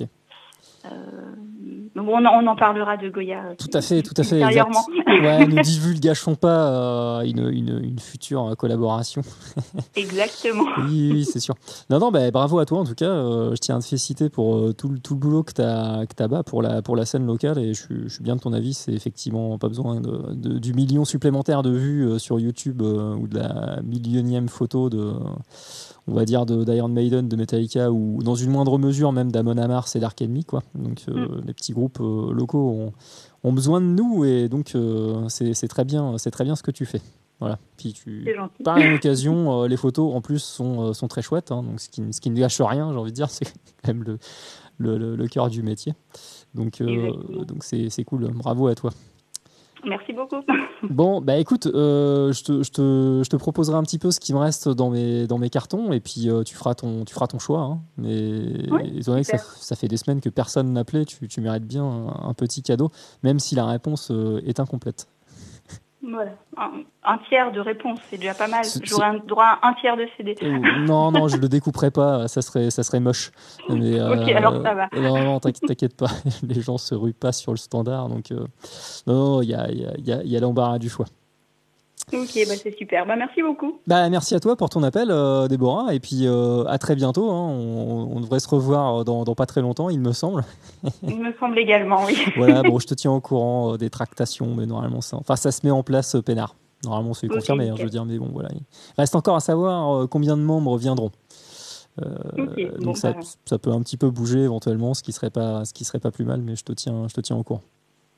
On, 1.97 2.47
en 2.47 2.56
parlera 2.56 2.97
de 2.97 3.09
Goya. 3.09 3.44
Euh, 3.44 3.55
tout 3.56 3.70
à 3.73 3.81
fait, 3.81 4.02
tout 4.02 4.15
à 4.16 4.23
fait. 4.23 4.43
Ouais, 4.44 5.47
ne 5.47 5.62
divulgachons 5.62 6.35
pas 6.35 6.69
euh, 6.69 7.20
une, 7.23 7.48
une, 7.48 7.98
future 7.98 8.55
collaboration. 8.56 9.23
Exactement. 9.97 10.65
oui, 10.86 11.11
oui 11.12 11.24
c'est 11.24 11.40
sûr. 11.40 11.55
Non, 11.90 11.98
non, 11.98 12.11
bah, 12.11 12.31
bravo 12.31 12.59
à 12.59 12.66
toi 12.66 12.81
en 12.81 12.85
tout 12.85 12.94
cas. 12.94 13.06
je 13.06 13.56
tiens 13.56 13.77
à 13.77 13.81
te 13.81 13.86
féliciter 13.86 14.28
pour 14.28 14.74
tout, 14.74 14.97
tout 15.02 15.15
le 15.15 15.20
boulot 15.20 15.43
que 15.43 15.52
tu 15.52 15.62
as, 15.62 16.05
que 16.06 16.23
as 16.23 16.28
bas 16.28 16.43
pour 16.43 16.62
la, 16.62 16.82
pour 16.82 16.97
la 16.97 17.05
scène 17.05 17.27
locale 17.27 17.59
et 17.59 17.74
je, 17.74 18.09
suis 18.09 18.23
bien 18.23 18.36
de 18.36 18.40
ton 18.40 18.52
avis. 18.52 18.74
C'est 18.74 18.93
effectivement 18.93 19.59
pas 19.59 19.69
besoin 19.69 20.01
de, 20.01 20.59
du 20.59 20.74
million 20.74 21.05
supplémentaire 21.05 21.62
de 21.62 21.70
vues 21.70 22.19
sur 22.19 22.39
YouTube 22.39 22.82
ou 22.82 23.27
de 23.27 23.39
la 23.39 23.81
millionième 23.82 24.48
photo 24.48 24.90
de 24.90 25.12
on 26.06 26.12
va 26.12 26.24
dire 26.24 26.44
d'Iron 26.44 26.89
Maiden, 26.89 27.28
de 27.28 27.36
Metallica 27.36 27.90
ou 27.90 28.23
dans 28.23 28.35
une 28.35 28.51
moindre 28.51 28.78
mesure 28.78 29.12
même 29.12 29.32
d'Amon 29.32 29.56
Amarth 29.56 29.97
et 29.97 30.01
d'Ark 30.01 30.20
Enemy 30.20 30.44
quoi. 30.44 30.62
Donc 30.75 31.03
euh, 31.09 31.13
mm. 31.13 31.43
les 31.47 31.55
petits 31.55 31.73
groupes 31.73 31.99
euh, 32.01 32.33
locaux 32.33 32.69
ont, 32.69 32.93
ont, 33.43 33.53
besoin 33.53 33.81
de 33.81 33.87
nous 33.87 34.25
et 34.25 34.49
donc 34.49 34.75
euh, 34.75 35.29
c'est 35.29 35.69
très 35.69 35.85
bien, 35.85 36.19
c'est 36.19 36.31
très 36.31 36.45
bien 36.45 36.57
ce 36.57 36.63
que 36.63 36.71
tu 36.71 36.87
fais. 36.87 37.01
Voilà. 37.41 37.59
Puis 37.77 37.93
tu 37.93 38.27
par 38.63 38.79
une 38.79 38.95
occasion, 38.95 39.65
les 39.65 39.77
photos 39.77 40.15
en 40.15 40.21
plus 40.21 40.43
sont, 40.43 40.93
sont 40.93 41.09
très 41.09 41.21
chouettes, 41.21 41.51
hein. 41.51 41.63
donc 41.63 41.81
ce 41.81 41.89
qui, 41.89 42.03
ce 42.13 42.21
qui, 42.21 42.31
ne 42.31 42.37
gâche 42.37 42.61
rien, 42.61 42.93
j'ai 42.93 42.99
envie 42.99 43.11
de 43.11 43.17
dire, 43.17 43.29
c'est 43.31 43.45
quand 43.45 43.89
même 43.89 44.05
le, 44.05 44.19
le, 44.79 45.17
le, 45.17 45.29
cœur 45.29 45.51
du 45.51 45.63
métier. 45.63 45.95
Donc 46.55 46.81
donc 46.83 47.65
c'est 47.65 48.05
cool. 48.05 48.31
Bravo 48.33 48.69
à 48.69 48.75
toi. 48.75 48.93
Merci 49.86 50.12
beaucoup. 50.12 50.40
Bon, 50.82 51.20
bah 51.20 51.36
écoute, 51.36 51.66
euh, 51.66 52.32
je, 52.32 52.44
te, 52.44 52.62
je, 52.62 52.70
te, 52.70 53.20
je, 53.24 53.28
te, 53.28 53.36
proposerai 53.36 53.77
un 53.77 53.82
petit 53.82 53.98
peu 53.98 54.11
ce 54.11 54.20
qui 54.20 54.35
me 54.35 54.39
reste 54.39 54.69
dans 54.69 54.90
mes, 54.90 55.27
dans 55.27 55.39
mes 55.39 55.51
cartons 55.51 55.93
et 55.93 56.01
puis 56.01 56.28
euh, 56.28 56.43
tu, 56.43 56.55
feras 56.55 56.74
ton, 56.74 57.05
tu 57.05 57.15
feras 57.15 57.27
ton 57.27 57.39
choix. 57.39 57.61
Hein. 57.61 57.81
Mais 57.97 58.39
étant 58.97 59.12
donné 59.12 59.23
que 59.23 59.31
ça, 59.31 59.39
ça, 59.39 59.77
fait 59.77 59.89
des 59.89 59.97
semaines 59.97 60.20
que 60.20 60.28
personne 60.28 60.73
n'a 60.73 60.81
appelé, 60.81 61.05
tu, 61.05 61.27
tu 61.28 61.40
mérites 61.40 61.66
bien 61.66 61.85
un, 61.85 62.35
petit 62.35 62.62
cadeau, 62.62 62.90
même 63.23 63.39
si 63.39 63.55
la 63.55 63.66
réponse 63.66 64.11
euh, 64.11 64.40
est 64.44 64.61
incomplète. 64.61 65.09
Voilà. 66.10 66.32
Un, 67.05 67.18
tiers 67.28 67.52
de 67.52 67.60
réponse, 67.60 67.98
c'est 68.10 68.18
déjà 68.18 68.35
pas 68.35 68.48
mal. 68.48 68.64
J'aurais 68.82 69.06
un, 69.06 69.18
droit 69.18 69.59
à 69.60 69.68
un 69.68 69.74
tiers 69.74 69.97
de 69.97 70.06
CD. 70.16 70.35
Euh, 70.43 70.59
non, 70.86 71.10
non, 71.10 71.28
je 71.28 71.36
le 71.36 71.48
découperai 71.48 71.90
pas, 71.90 72.28
ça 72.28 72.43
serait, 72.43 72.70
ça 72.70 72.82
serait 72.82 73.01
moche. 73.01 73.31
Mais, 73.68 74.01
ok, 74.02 74.28
alors 74.28 74.62
ça 74.62 74.74
va. 74.74 74.89
Non, 74.97 75.24
non, 75.24 75.40
t'inquiète 75.40 75.97
pas, 75.97 76.10
les 76.43 76.60
gens 76.60 76.78
se 76.78 76.94
ruent 76.94 77.14
pas 77.14 77.32
sur 77.32 77.52
le 77.52 77.59
standard. 77.59 78.09
Donc, 78.09 78.31
euh, 78.32 78.47
non, 79.06 79.40
il 79.43 79.48
y 79.48 79.55
a, 79.55 79.70
y, 79.70 80.12
a, 80.12 80.22
y 80.22 80.36
a 80.36 80.40
l'embarras 80.40 80.78
du 80.78 80.89
choix. 80.89 81.06
Ok, 82.12 82.39
bah 82.47 82.55
c'est 82.62 82.76
super. 82.76 83.06
Bah, 83.06 83.16
merci 83.16 83.43
beaucoup. 83.43 83.81
Bah, 83.86 84.09
merci 84.10 84.35
à 84.35 84.40
toi 84.40 84.56
pour 84.56 84.68
ton 84.68 84.82
appel, 84.82 85.09
euh, 85.10 85.48
Déborah. 85.48 85.94
Et 85.94 86.01
puis 86.01 86.26
euh, 86.26 86.64
à 86.64 86.78
très 86.78 86.94
bientôt. 86.94 87.31
Hein. 87.31 87.48
On, 87.48 88.20
devrait 88.20 88.40
se 88.40 88.48
revoir 88.48 89.05
dans, 89.05 89.24
pas 89.35 89.47
très 89.47 89.60
longtemps, 89.60 89.90
il 89.90 90.01
me 90.01 90.12
semble. 90.12 90.44
il 91.02 91.18
me 91.18 91.32
semble 91.39 91.59
également, 91.59 92.05
oui. 92.05 92.16
voilà, 92.36 92.62
bon, 92.62 92.78
je 92.78 92.86
te 92.86 92.94
tiens 92.94 93.12
au 93.12 93.20
courant 93.20 93.74
euh, 93.74 93.76
des 93.76 93.90
tractations, 93.90 94.55
mais 94.55 94.66
normalement, 94.66 95.01
ça, 95.01 95.16
enfin, 95.16 95.36
ça 95.36 95.51
se 95.51 95.60
met 95.64 95.70
en 95.70 95.82
place 95.82 96.16
peinard. 96.24 96.56
Normalement, 96.85 97.14
c'est 97.14 97.28
confirmé, 97.28 97.70
hein, 97.70 97.74
je 97.78 97.82
veux 97.82 97.90
dire, 97.90 98.05
mais 98.05 98.18
bon, 98.18 98.28
voilà. 98.32 98.51
Il 98.52 98.60
reste 98.98 99.16
encore 99.16 99.36
à 99.36 99.40
savoir 99.40 100.09
combien 100.09 100.36
de 100.36 100.43
membres 100.43 100.76
viendront. 100.76 101.10
donc 102.78 102.98
ça, 102.98 103.12
bah. 103.12 103.20
ça, 103.47 103.59
peut 103.59 103.72
un 103.72 103.81
petit 103.81 103.97
peu 103.97 104.10
bouger 104.10 104.40
éventuellement, 104.40 104.93
ce 104.93 105.02
qui 105.02 105.12
serait 105.12 105.31
pas, 105.31 105.64
ce 105.64 105.72
qui 105.72 105.85
serait 105.85 106.01
pas 106.01 106.10
plus 106.10 106.26
mal, 106.26 106.43
mais 106.43 106.56
je 106.56 106.64
te 106.64 106.72
tiens, 106.72 107.09
je 107.09 107.14
te 107.14 107.20
tiens 107.22 107.36
au 107.36 107.43
courant 107.43 107.62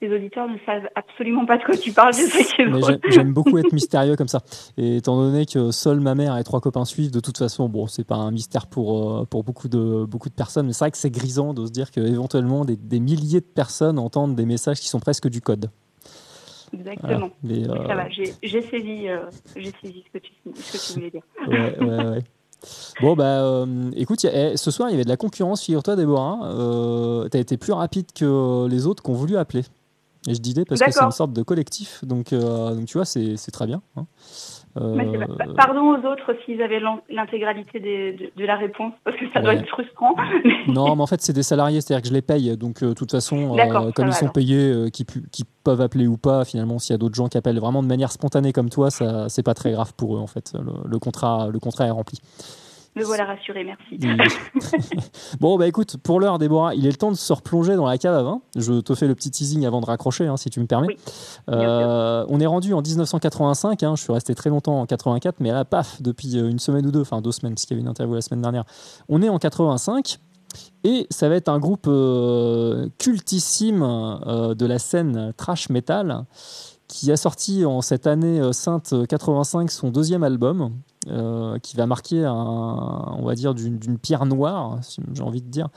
les 0.02 0.14
auditeurs 0.14 0.48
ne 0.48 0.58
savent 0.66 0.88
absolument 0.94 1.46
pas 1.46 1.56
de 1.56 1.64
quoi 1.64 1.76
tu 1.76 1.92
parles. 1.92 2.12
J'aime 3.08 3.32
beaucoup 3.32 3.56
être 3.58 3.72
mystérieux 3.72 4.16
comme 4.16 4.28
ça. 4.28 4.40
Et 4.76 4.96
étant 4.96 5.16
donné 5.16 5.46
que 5.46 5.70
seule 5.70 6.00
ma 6.00 6.14
mère 6.14 6.36
et 6.36 6.44
trois 6.44 6.60
copains 6.60 6.84
suivent, 6.84 7.10
de 7.10 7.20
toute 7.20 7.38
façon, 7.38 7.68
bon, 7.68 7.86
c'est 7.86 8.06
pas 8.06 8.16
un 8.16 8.30
mystère 8.30 8.66
pour, 8.66 9.20
euh, 9.20 9.24
pour 9.24 9.42
beaucoup, 9.42 9.68
de, 9.68 10.04
beaucoup 10.04 10.28
de 10.28 10.34
personnes, 10.34 10.66
mais 10.66 10.72
c'est 10.72 10.84
vrai 10.84 10.90
que 10.90 10.98
c'est 10.98 11.10
grisant 11.10 11.54
de 11.54 11.64
se 11.66 11.72
dire 11.72 11.90
qu'éventuellement 11.90 12.64
des, 12.64 12.76
des 12.76 13.00
milliers 13.00 13.40
de 13.40 13.46
personnes 13.46 13.98
entendent 13.98 14.34
des 14.34 14.46
messages 14.46 14.80
qui 14.80 14.88
sont 14.88 15.00
presque 15.00 15.28
du 15.28 15.40
code. 15.40 15.70
Exactement. 16.72 17.30
ça 17.86 17.94
va, 17.94 18.08
j'ai 18.10 18.62
saisi, 18.62 19.08
euh, 19.08 19.20
saisi 19.54 20.04
ce 20.06 20.18
que, 20.18 20.18
tu, 20.18 20.32
ce 20.54 20.72
que 20.72 20.86
tu 20.86 20.92
voulais 20.94 21.10
dire. 21.10 21.22
Ouais, 21.48 21.78
ouais, 21.80 22.04
ouais. 22.10 22.18
Bon, 23.00 23.14
bah, 23.14 23.42
euh, 23.42 23.90
écoute, 23.96 24.24
eh, 24.24 24.56
ce 24.56 24.70
soir, 24.70 24.88
il 24.88 24.92
y 24.92 24.94
avait 24.94 25.04
de 25.04 25.08
la 25.08 25.16
concurrence, 25.16 25.62
figure-toi, 25.62 25.96
Déborah. 25.96 26.40
Euh, 26.44 27.28
tu 27.28 27.36
as 27.36 27.40
été 27.40 27.56
plus 27.56 27.72
rapide 27.72 28.06
que 28.14 28.66
les 28.68 28.86
autres 28.86 29.02
qui 29.02 29.10
ont 29.10 29.14
voulu 29.14 29.36
appeler. 29.36 29.62
Et 30.26 30.34
je 30.34 30.40
disais 30.40 30.64
parce 30.64 30.80
que 30.80 30.90
c'est 30.90 31.04
une 31.04 31.10
sorte 31.10 31.32
de 31.32 31.42
collectif, 31.42 32.04
donc, 32.04 32.32
euh, 32.32 32.74
donc 32.74 32.86
tu 32.86 32.98
vois, 32.98 33.04
c'est 33.04 33.50
très 33.52 33.66
bien. 33.66 33.82
Hein. 33.96 34.06
Euh, 34.78 35.24
pardon 35.56 35.94
aux 35.94 36.06
autres 36.06 36.34
s'ils 36.44 36.60
avaient 36.60 36.80
l'intégralité 37.08 37.80
de, 37.80 38.44
la 38.44 38.56
réponse, 38.56 38.92
parce 39.04 39.16
que 39.16 39.24
ça 39.32 39.40
doit 39.40 39.54
être 39.54 39.66
frustrant. 39.68 40.14
non, 40.68 40.96
mais 40.96 41.02
en 41.02 41.06
fait, 41.06 41.22
c'est 41.22 41.32
des 41.32 41.42
salariés, 41.42 41.80
c'est-à-dire 41.80 42.02
que 42.02 42.08
je 42.08 42.12
les 42.12 42.22
paye. 42.22 42.56
Donc, 42.56 42.82
euh, 42.82 42.88
de 42.88 42.94
toute 42.94 43.10
façon, 43.10 43.56
comme 43.94 44.08
ils 44.08 44.12
sont 44.12 44.28
payés, 44.28 44.90
qui, 44.90 45.06
qui, 45.32 45.44
peuvent 45.64 45.80
appeler 45.80 46.06
ou 46.06 46.16
pas, 46.16 46.44
finalement, 46.44 46.78
s'il 46.78 46.92
y 46.92 46.94
a 46.94 46.98
d'autres 46.98 47.16
gens 47.16 47.26
qui 47.26 47.38
appellent 47.38 47.58
vraiment 47.58 47.82
de 47.82 47.88
manière 47.88 48.12
spontanée 48.12 48.52
comme 48.52 48.70
toi, 48.70 48.90
ça 48.90 49.28
c'est 49.28 49.42
pas 49.42 49.54
très 49.54 49.72
grave 49.72 49.94
pour 49.94 50.16
eux, 50.16 50.20
en 50.20 50.26
fait. 50.26 50.52
le 50.84 50.98
contrat, 50.98 51.48
le 51.52 51.58
contrat 51.58 51.86
est 51.86 51.90
rempli. 51.90 52.20
Me 52.96 53.04
voilà 53.04 53.26
rassuré, 53.26 53.62
merci. 53.62 53.98
bon, 55.40 55.58
bah 55.58 55.66
écoute, 55.68 55.98
pour 55.98 56.18
l'heure, 56.18 56.38
Déborah, 56.38 56.74
il 56.74 56.86
est 56.86 56.90
le 56.90 56.96
temps 56.96 57.10
de 57.10 57.16
se 57.16 57.30
replonger 57.30 57.76
dans 57.76 57.84
la 57.84 57.98
cave 57.98 58.14
à 58.14 58.22
vin. 58.22 58.40
Je 58.56 58.80
te 58.80 58.94
fais 58.94 59.06
le 59.06 59.14
petit 59.14 59.30
teasing 59.30 59.66
avant 59.66 59.82
de 59.82 59.86
raccrocher, 59.86 60.26
hein, 60.26 60.38
si 60.38 60.48
tu 60.48 60.60
me 60.60 60.66
permets. 60.66 60.96
Euh, 61.50 62.24
on 62.30 62.40
est 62.40 62.46
rendu 62.46 62.72
en 62.72 62.80
1985. 62.80 63.82
Hein, 63.82 63.96
je 63.96 64.02
suis 64.02 64.12
resté 64.14 64.34
très 64.34 64.48
longtemps 64.48 64.80
en 64.80 64.86
84, 64.86 65.40
mais 65.40 65.50
là, 65.50 65.66
paf, 65.66 66.00
depuis 66.00 66.38
euh, 66.38 66.48
une 66.48 66.58
semaine 66.58 66.86
ou 66.86 66.90
deux, 66.90 67.02
enfin 67.02 67.20
deux 67.20 67.32
semaines, 67.32 67.54
puisqu'il 67.54 67.74
y 67.74 67.76
avait 67.76 67.82
une 67.82 67.88
interview 67.88 68.14
la 68.14 68.22
semaine 68.22 68.40
dernière. 68.40 68.64
On 69.10 69.20
est 69.20 69.28
en 69.28 69.38
85. 69.38 70.18
Et 70.84 71.06
ça 71.10 71.28
va 71.28 71.34
être 71.34 71.50
un 71.50 71.58
groupe 71.58 71.88
euh, 71.88 72.88
cultissime 72.96 73.80
de 73.80 74.66
la 74.66 74.78
scène 74.78 75.34
trash 75.36 75.68
metal 75.68 76.24
qui 76.88 77.12
a 77.12 77.18
sorti 77.18 77.66
en 77.66 77.82
cette 77.82 78.06
année 78.06 78.40
sainte 78.52 78.94
85 79.06 79.70
son 79.70 79.90
deuxième 79.90 80.22
album 80.22 80.70
euh, 81.08 81.58
qui 81.60 81.76
va 81.76 81.86
marquer, 81.86 82.26
on 82.26 83.24
va 83.24 83.34
dire, 83.34 83.54
d'une 83.54 83.98
pierre 83.98 84.26
noire, 84.26 84.80
j'ai 85.12 85.22
envie 85.22 85.40
de 85.40 85.48
dire. 85.48 85.68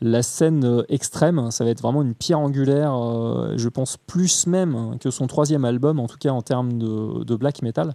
La 0.00 0.22
scène 0.22 0.64
euh, 0.64 0.82
extrême, 0.88 1.50
ça 1.50 1.64
va 1.64 1.70
être 1.70 1.82
vraiment 1.82 2.00
une 2.00 2.14
pierre 2.14 2.38
angulaire, 2.38 2.94
euh, 2.94 3.52
je 3.56 3.68
pense 3.68 3.98
plus 3.98 4.46
même 4.46 4.96
que 4.98 5.10
son 5.10 5.26
troisième 5.26 5.66
album, 5.66 6.00
en 6.00 6.06
tout 6.06 6.16
cas 6.16 6.30
en 6.30 6.40
termes 6.40 6.78
de, 6.78 7.36
black 7.36 7.60
metal, 7.60 7.94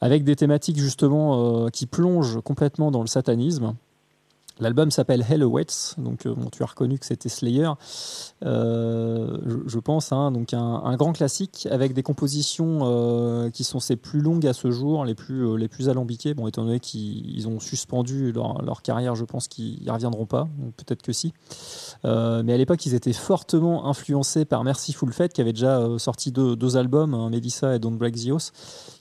avec 0.00 0.24
des 0.24 0.34
thématiques 0.34 0.78
justement 0.78 1.68
qui 1.70 1.86
plongent 1.86 2.40
complètement 2.42 2.90
dans 2.90 3.00
le 3.00 3.06
satanisme. 3.06 3.74
L'album 4.60 4.92
s'appelle 4.92 5.24
Hell 5.28 5.42
Awaits, 5.42 5.96
donc 5.98 6.26
euh, 6.26 6.34
tu 6.52 6.62
as 6.62 6.66
reconnu 6.66 6.96
que 6.98 7.06
c'était 7.06 7.28
Slayer, 7.28 7.70
euh, 8.44 9.36
je, 9.66 9.78
pense, 9.80 10.12
hein, 10.12 10.30
donc 10.30 10.54
un, 10.54 10.96
grand 10.96 11.12
classique 11.12 11.66
avec 11.72 11.92
des 11.92 12.04
compositions 12.04 12.80
euh, 12.82 13.50
qui 13.50 13.64
sont 13.64 13.80
ses 13.80 13.96
plus 13.96 14.20
longues 14.20 14.46
à 14.46 14.52
ce 14.52 14.70
jour, 14.70 15.04
les 15.04 15.16
plus, 15.16 15.58
les 15.58 15.66
plus 15.66 15.88
alambiquées, 15.88 16.34
bon, 16.34 16.46
étant 16.46 16.64
donné 16.64 16.78
qu'ils 16.78 17.48
ont 17.48 17.58
suspendu 17.58 18.32
leur, 18.32 18.82
carrière, 18.82 19.16
je 19.16 19.24
pense 19.24 19.48
qu'ils 19.48 19.82
n'y 19.82 19.90
reviendront 19.90 20.26
pas, 20.26 20.48
peut-être 20.76 21.02
que 21.02 21.12
si. 21.12 21.32
mais 22.04 22.52
à 22.52 22.56
l'époque, 22.56 22.86
ils 22.86 22.94
étaient 22.94 23.12
fortement 23.12 23.86
influencés 23.86 24.44
par 24.44 24.62
Mercyful 24.62 25.12
Fate, 25.12 25.32
qui 25.32 25.40
avait 25.40 25.52
déjà 25.52 25.84
sorti 25.98 26.30
deux, 26.30 26.54
deux 26.54 26.76
albums, 26.76 27.14
hein, 27.14 27.28
Melissa 27.28 27.74
et 27.74 27.80
Don't 27.80 27.96
Break 27.96 28.14
the 28.14 28.28
House, 28.28 28.52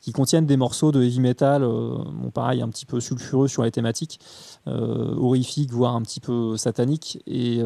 qui 0.04 0.12
contiennent 0.12 0.46
des 0.46 0.58
morceaux 0.58 0.92
de 0.92 1.02
heavy 1.02 1.22
metal, 1.22 1.62
bon, 1.62 2.30
pareil, 2.30 2.62
un 2.62 2.68
petit 2.68 2.86
peu 2.86 3.00
sulfureux 3.00 3.48
sur 3.48 3.64
les 3.64 3.72
thématiques, 3.72 4.20
horrifiques 4.66 5.24
horrifique, 5.24 5.72
voire 5.72 5.96
un 5.96 6.02
petit 6.02 6.20
peu 6.20 6.58
satanique, 6.58 7.24
et, 7.26 7.62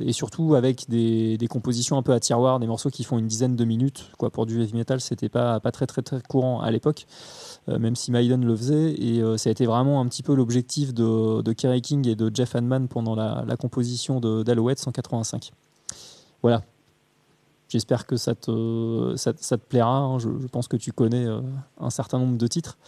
et 0.00 0.12
surtout 0.12 0.54
avec 0.54 0.88
des, 0.88 1.36
des, 1.36 1.48
compositions 1.48 1.98
un 1.98 2.02
peu 2.02 2.12
à 2.12 2.20
tiroir, 2.20 2.60
des 2.60 2.68
morceaux 2.68 2.90
qui 2.90 3.02
font 3.02 3.18
une 3.18 3.26
dizaine 3.26 3.56
de 3.56 3.64
minutes. 3.64 4.12
Quoi, 4.16 4.30
pour 4.30 4.46
du 4.46 4.62
heavy 4.62 4.74
metal, 4.74 5.00
c'était 5.00 5.28
pas, 5.28 5.58
pas 5.58 5.72
très, 5.72 5.86
très, 5.88 6.02
très 6.02 6.22
courant 6.22 6.60
à 6.60 6.70
l'époque. 6.70 7.04
même 7.66 7.96
si 7.96 8.12
Maiden 8.12 8.44
le 8.44 8.54
faisait, 8.54 8.92
et 8.92 9.20
ça 9.36 9.48
a 9.48 9.52
été 9.52 9.66
vraiment 9.66 10.00
un 10.00 10.06
petit 10.06 10.22
peu 10.22 10.36
l'objectif 10.36 10.94
de, 10.94 11.42
de, 11.42 11.52
Kerry 11.52 11.82
King 11.82 12.06
et 12.06 12.14
de 12.14 12.30
Jeff 12.32 12.54
Hanman 12.54 12.86
pendant 12.86 13.16
la, 13.16 13.44
la 13.44 13.56
composition 13.56 14.20
d'Alouette 14.20 14.78
185. 14.78 15.50
Voilà, 16.42 16.62
J'espère 17.68 18.06
que 18.06 18.16
ça 18.16 18.36
te, 18.36 19.14
ça, 19.16 19.32
te 19.32 19.56
plaira. 19.56 19.98
Hein. 19.98 20.18
Je, 20.20 20.28
pense 20.46 20.68
que 20.68 20.76
tu 20.76 20.92
connais 20.92 21.26
euh, 21.26 21.40
un 21.80 21.90
certain 21.90 22.18
nombre 22.20 22.38
de 22.38 22.46
titres. 22.46 22.78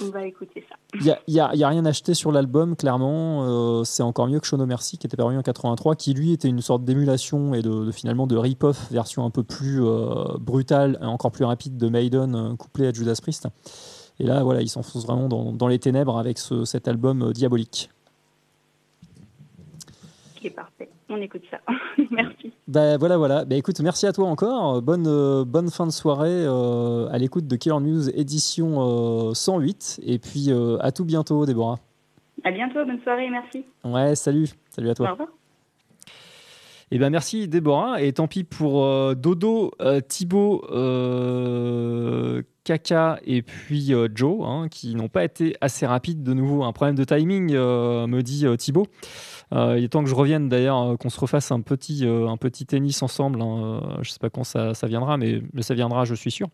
On 0.00 0.10
va 0.10 0.24
écouter 0.24 0.64
ça. 0.68 0.76
Il 0.94 1.16
n'y 1.34 1.40
a, 1.40 1.46
a, 1.46 1.68
rien 1.68 1.84
acheté 1.84 2.14
sur 2.14 2.30
l'album, 2.30 2.76
clairement. 2.76 3.44
Euh, 3.44 3.84
c'est 3.84 4.04
encore 4.04 4.28
mieux 4.28 4.38
que 4.38 4.46
Show 4.46 4.56
No 4.56 4.66
Mercy, 4.66 4.98
qui 4.98 5.08
était 5.08 5.16
paru 5.16 5.36
en 5.36 5.42
83, 5.42 5.96
qui 5.96 6.14
lui 6.14 6.32
était 6.32 6.46
une 6.46 6.60
sorte 6.60 6.84
d'émulation 6.84 7.54
et 7.54 7.62
de, 7.62 7.90
finalement 7.90 8.28
de 8.28 8.36
rip-off, 8.36 8.90
version 8.92 9.24
un 9.24 9.30
peu 9.30 9.42
plus 9.42 9.84
euh, 9.84 10.36
brutale 10.38 10.96
et 11.02 11.06
encore 11.06 11.32
plus 11.32 11.44
rapide 11.44 11.76
de 11.76 11.88
Maiden, 11.88 12.56
couplé 12.56 12.86
à 12.86 12.92
Judas 12.92 13.18
Priest. 13.20 13.48
Et 14.20 14.24
là, 14.24 14.44
voilà, 14.44 14.62
il 14.62 14.68
s'enfonce 14.68 15.06
vraiment 15.06 15.28
dans, 15.28 15.52
dans, 15.52 15.66
les 15.66 15.80
ténèbres 15.80 16.18
avec 16.18 16.38
ce, 16.38 16.64
cet 16.64 16.86
album 16.86 17.32
diabolique. 17.32 17.90
Qui 20.36 20.50
parfait 20.50 20.88
on 21.10 21.20
écoute 21.20 21.42
ça. 21.50 21.58
merci. 22.10 22.52
Bah, 22.68 22.96
voilà, 22.96 23.16
voilà. 23.16 23.44
Bah, 23.44 23.56
écoute, 23.56 23.80
merci 23.80 24.06
à 24.06 24.12
toi 24.12 24.26
encore. 24.26 24.80
Bonne, 24.82 25.06
euh, 25.06 25.44
bonne 25.44 25.70
fin 25.70 25.86
de 25.86 25.92
soirée 25.92 26.28
euh, 26.30 27.08
à 27.10 27.18
l'écoute 27.18 27.46
de 27.46 27.56
Killer 27.56 27.80
News 27.80 28.08
édition 28.10 29.34
108. 29.34 30.00
Euh, 30.00 30.12
et 30.12 30.18
puis 30.18 30.50
à 30.80 30.92
tout 30.92 31.04
bientôt, 31.04 31.44
Déborah. 31.46 31.78
À 32.44 32.50
bientôt, 32.50 32.84
bonne 32.84 33.00
soirée, 33.02 33.28
merci. 33.28 33.64
Ouais, 33.84 34.14
salut. 34.14 34.48
Salut 34.70 34.90
à 34.90 34.94
toi. 34.94 35.08
Au 35.08 35.12
revoir. 35.12 35.28
Eh 36.92 36.98
ben 36.98 37.08
merci 37.08 37.46
Déborah 37.46 38.02
et 38.02 38.12
tant 38.12 38.26
pis 38.26 38.42
pour 38.42 38.84
Dodo, 39.14 39.70
Thibaut, 40.08 40.64
Kaka 42.64 43.20
et 43.24 43.42
puis 43.42 43.92
Joe 44.12 44.44
hein, 44.44 44.66
qui 44.68 44.96
n'ont 44.96 45.08
pas 45.08 45.22
été 45.22 45.54
assez 45.60 45.86
rapides 45.86 46.24
de 46.24 46.34
nouveau. 46.34 46.64
Un 46.64 46.72
problème 46.72 46.96
de 46.96 47.04
timing 47.04 47.52
me 47.54 48.20
dit 48.22 48.44
Thibaut. 48.58 48.88
Euh, 49.52 49.76
il 49.78 49.84
est 49.84 49.88
temps 49.88 50.02
que 50.02 50.08
je 50.08 50.14
revienne 50.14 50.48
d'ailleurs, 50.48 50.80
euh, 50.80 50.96
qu'on 50.96 51.10
se 51.10 51.18
refasse 51.18 51.50
un 51.50 51.60
petit, 51.60 52.06
euh, 52.06 52.28
un 52.28 52.36
petit 52.36 52.66
tennis 52.66 53.02
ensemble. 53.02 53.42
Hein. 53.42 53.80
Je 53.96 54.10
ne 54.10 54.12
sais 54.12 54.18
pas 54.20 54.30
quand 54.30 54.44
ça, 54.44 54.72
viendra, 54.84 55.16
mais, 55.16 55.42
ça 55.60 55.74
viendra, 55.74 56.04
je 56.04 56.14
suis 56.14 56.30
sûr. 56.30 56.48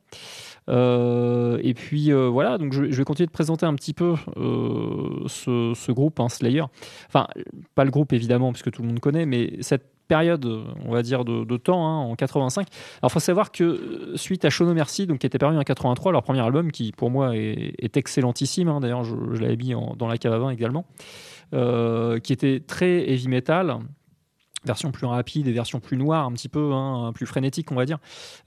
et 0.68 1.74
puis 1.74 2.12
voilà, 2.12 2.58
donc 2.58 2.72
je, 2.72 2.82
vais 2.82 3.04
continuer 3.04 3.26
de 3.26 3.32
présenter 3.32 3.66
un 3.66 3.74
petit 3.74 3.92
peu 3.94 4.14
ce, 5.26 5.92
groupe, 5.92 6.20
hein, 6.20 6.28
Slayer. 6.28 6.64
Enfin, 7.08 7.26
pas 7.74 7.84
le 7.84 7.90
groupe 7.90 8.12
évidemment, 8.12 8.52
puisque 8.52 8.70
tout 8.70 8.82
le 8.82 8.88
monde 8.88 9.00
connaît, 9.00 9.26
mais 9.26 9.58
cette 9.60 9.90
période, 10.08 10.46
on 10.84 10.92
va 10.92 11.02
dire, 11.02 11.24
de, 11.24 11.56
temps, 11.56 11.84
hein, 11.84 11.98
en 11.98 12.14
85. 12.14 12.60
Alors, 13.02 13.10
il 13.10 13.12
faut 13.12 13.18
savoir 13.18 13.50
que 13.50 14.12
suite 14.14 14.44
à 14.44 14.50
Show 14.50 14.72
Mercy, 14.72 15.06
donc, 15.06 15.18
qui 15.18 15.26
était 15.26 15.38
paru 15.38 15.56
en 15.56 15.62
83, 15.62 16.12
leur 16.12 16.22
premier 16.22 16.40
album, 16.40 16.70
qui 16.70 16.92
pour 16.92 17.10
moi 17.10 17.36
est, 17.36 17.96
excellentissime, 17.96 18.78
d'ailleurs, 18.80 19.04
je, 19.04 19.16
je 19.32 19.40
l'avais 19.40 19.56
mis 19.56 19.74
dans 19.96 20.06
la 20.06 20.16
cave 20.16 20.32
à 20.32 20.38
vin 20.38 20.50
également. 20.50 20.86
Euh, 21.54 22.18
qui 22.18 22.32
était 22.32 22.60
très 22.60 23.08
heavy 23.08 23.28
metal 23.28 23.78
version 24.64 24.90
plus 24.90 25.06
rapide 25.06 25.46
et 25.46 25.52
version 25.52 25.78
plus 25.78 25.96
noire, 25.96 26.26
un 26.26 26.32
petit 26.32 26.48
peu 26.48 26.72
hein, 26.72 27.12
plus 27.14 27.24
frénétique, 27.24 27.70
on 27.70 27.76
va 27.76 27.86
dire. 27.86 27.98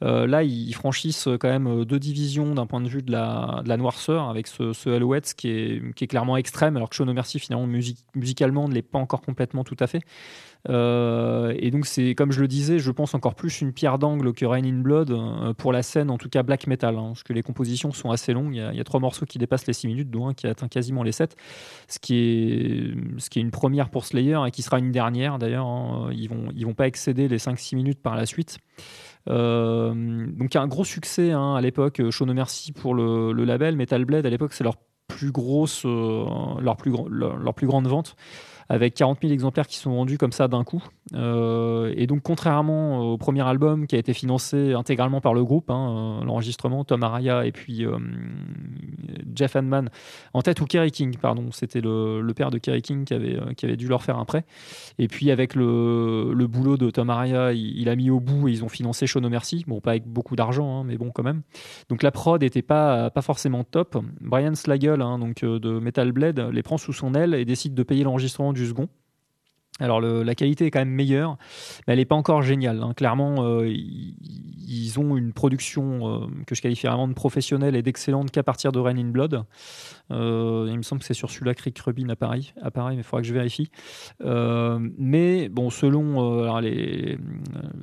Euh, 0.03 0.27
là, 0.27 0.43
ils 0.43 0.73
franchissent 0.73 1.29
quand 1.39 1.47
même 1.47 1.85
deux 1.85 1.97
divisions 1.99 2.53
d'un 2.53 2.65
point 2.65 2.81
de 2.81 2.89
vue 2.89 3.01
de 3.01 3.11
la, 3.11 3.77
noirceur 3.77 4.27
avec 4.27 4.47
ce, 4.47 4.73
ce 4.73 5.33
qui 5.33 5.49
est, 5.49 5.93
qui 5.95 6.03
est 6.03 6.07
clairement 6.07 6.35
extrême, 6.35 6.75
alors 6.75 6.89
que 6.89 6.95
Show 6.97 7.05
No 7.05 7.13
Mercy, 7.13 7.39
finalement, 7.39 7.67
musicalement, 8.15 8.67
ne 8.67 8.73
l'est 8.73 8.81
pas 8.81 8.99
encore 8.99 9.21
complètement 9.21 9.63
tout 9.63 9.77
à 9.79 9.87
fait. 9.87 10.01
Euh, 10.67 11.53
et 11.57 11.71
donc 11.71 11.85
c'est, 11.85 12.15
comme 12.15 12.31
je 12.31 12.41
le 12.41 12.47
disais, 12.47 12.79
je 12.79 12.91
pense 12.91 13.13
encore 13.13 13.35
plus 13.35 13.61
une 13.61 13.71
pierre 13.71 13.97
d'angle 13.97 14.33
que 14.33 14.45
Rain 14.45 14.63
in 14.63 14.79
Blood 14.79 15.11
euh, 15.11 15.53
pour 15.53 15.71
la 15.71 15.83
scène, 15.83 16.09
en 16.09 16.17
tout 16.17 16.29
cas 16.29 16.43
black 16.43 16.67
metal, 16.67 16.97
hein, 16.97 17.07
parce 17.07 17.23
que 17.23 17.33
les 17.33 17.43
compositions 17.43 17.91
sont 17.91 18.11
assez 18.11 18.33
longues. 18.33 18.55
Il 18.55 18.77
y, 18.77 18.79
a, 18.79 18.83
trois 18.83 18.99
morceaux 18.99 19.25
qui 19.25 19.37
dépassent 19.37 19.67
les 19.67 19.73
6 19.73 19.87
minutes, 19.87 20.09
dont 20.09 20.27
un 20.27 20.33
qui 20.33 20.47
atteint 20.47 20.67
quasiment 20.67 21.03
les 21.03 21.11
7, 21.11 21.35
ce 21.87 21.99
qui 21.99 22.15
est, 22.15 23.35
une 23.39 23.51
première 23.51 23.89
pour 23.89 24.05
Slayer 24.05 24.39
et 24.47 24.51
qui 24.51 24.61
sera 24.61 24.79
une 24.79 24.91
dernière 24.91 25.39
d'ailleurs. 25.39 25.67
Hein. 25.67 26.09
Ils 26.11 26.27
vont, 26.27 26.49
vont 26.53 26.73
pas 26.73 26.87
excéder 26.87 27.27
les 27.27 27.37
5-6 27.37 27.75
minutes 27.75 28.01
par 28.01 28.15
la 28.15 28.25
suite. 28.25 28.57
Euh, 29.29 29.93
donc 29.93 30.53
il 30.53 30.55
y 30.55 30.57
a 30.57 30.61
un 30.61 30.67
gros 30.67 30.85
succès 30.85 31.31
hein, 31.31 31.55
à 31.55 31.61
l'époque, 31.61 32.01
Show 32.09 32.25
No 32.25 32.33
Mercy 32.33 32.71
pour 32.71 32.95
le, 32.95 33.31
label, 33.43 33.75
Metal 33.75 34.03
Blade 34.05 34.25
à 34.25 34.29
l'époque 34.29 34.53
c'est 34.53 34.63
leur 34.63 34.75
plus 35.07 35.31
grosse, 35.31 35.83
leur, 35.83 36.77
plus, 36.77 36.93
leur 37.09 37.53
plus 37.53 37.67
grande 37.67 37.87
vente 37.87 38.15
avec 38.69 38.93
40 38.93 39.19
000 39.21 39.33
exemplaires 39.33 39.65
qui 39.65 39.77
sont 39.77 39.91
vendus 39.91 40.19
comme 40.19 40.31
ça 40.31 40.47
d'un 40.47 40.63
coup. 40.63 40.83
Euh, 41.15 41.91
et 41.97 42.05
donc, 42.05 42.21
contrairement 42.21 42.99
au 42.99 43.17
premier 43.17 43.41
album 43.41 43.87
qui 43.87 43.95
a 43.95 43.99
été 43.99 44.13
financé 44.13 44.73
intégralement 44.73 45.21
par 45.21 45.33
le 45.33 45.43
groupe, 45.43 45.71
hein, 45.71 46.19
euh, 46.21 46.25
l'enregistrement, 46.25 46.83
Tom 46.83 47.01
Araya 47.01 47.47
et 47.47 47.51
puis 47.51 47.83
euh, 47.83 47.97
Jeff 49.35 49.55
Hanman 49.55 49.89
en 50.35 50.43
tête, 50.43 50.61
ou 50.61 50.65
Kerry 50.65 50.91
King, 50.91 51.17
pardon, 51.17 51.47
c'était 51.51 51.81
le, 51.81 52.31
père 52.35 52.51
de 52.51 52.59
Kerry 52.59 52.83
King 52.83 53.05
qui 53.05 53.13
avait, 53.15 53.39
qui 53.57 53.65
avait 53.65 53.75
dû 53.75 53.87
leur 53.87 54.03
faire 54.03 54.19
un 54.19 54.25
prêt. 54.25 54.45
Et 54.99 55.07
puis, 55.07 55.31
avec 55.31 55.55
le, 55.55 56.31
le 56.33 56.47
boulot 56.47 56.77
de 56.77 56.91
Tom 56.91 57.09
Araya, 57.09 57.53
il, 57.53 57.89
a 57.89 57.95
mis 57.95 58.11
au 58.11 58.19
bout 58.19 58.47
et 58.47 58.51
ils 58.51 58.63
ont 58.63 58.69
financé 58.69 59.07
Show 59.07 59.19
No 59.19 59.29
Mercy. 59.29 59.65
Bon, 59.67 59.81
pas 59.81 59.91
avec 59.91 60.05
beaucoup 60.05 60.35
d'argent, 60.35 60.81
hein, 60.81 60.83
mais 60.85 60.97
bon, 60.97 61.09
quand 61.09 61.23
même. 61.23 61.41
Donc, 61.89 62.03
la 62.03 62.11
prod 62.11 62.39
n'était 62.39 62.61
pas, 62.61 63.09
pas 63.09 63.23
forcément 63.23 63.63
top. 63.63 63.97
Brian 64.21 64.53
Slagle, 64.53 65.01
hein, 65.01 65.17
donc, 65.17 65.43
de 65.43 65.79
Metal 65.79 66.11
Blade, 66.11 66.49
les 66.53 66.61
prend 66.61 66.77
sous 66.77 66.93
son 66.93 67.15
aile 67.15 67.33
et 67.33 67.45
décide 67.45 67.73
de 67.73 67.83
payer 67.83 68.03
l'enregistrement 68.03 68.53
du 68.53 68.58
second. 68.67 68.89
Alors 69.79 70.01
la 70.01 70.35
qualité 70.35 70.65
est 70.65 70.71
quand 70.71 70.79
même 70.79 70.89
meilleure, 70.89 71.37
mais 71.87 71.93
elle 71.93 71.99
n'est 71.99 72.05
pas 72.05 72.15
encore 72.15 72.41
géniale. 72.41 72.83
Hein. 72.83 72.93
Clairement, 72.95 73.45
euh, 73.45 73.65
ils 73.67 74.99
ont 74.99 75.15
une 75.15 75.31
production 75.31 76.23
euh, 76.23 76.27
que 76.45 76.53
je 76.53 76.61
qualifie 76.61 76.87
vraiment 76.87 77.07
de 77.07 77.13
professionnelle 77.13 77.75
et 77.75 77.81
d'excellente 77.81 78.29
qu'à 78.31 78.43
partir 78.43 78.71
de 78.71 78.79
Rain 78.79 78.97
in 78.97 79.05
Blood. 79.05 79.45
Euh, 80.11 80.67
il 80.69 80.77
me 80.77 80.81
semble 80.81 80.99
que 80.99 81.05
c'est 81.05 81.13
sur 81.13 81.29
celui-là 81.29 81.53
Rubin 81.85 82.09
à 82.09 82.15
Paris, 82.15 82.53
mais 82.61 82.95
il 82.95 83.03
faudra 83.03 83.21
que 83.21 83.27
je 83.27 83.33
vérifie. 83.33 83.69
mais 84.21 85.49
bon, 85.49 85.69
selon 85.69 86.59
les 86.59 87.17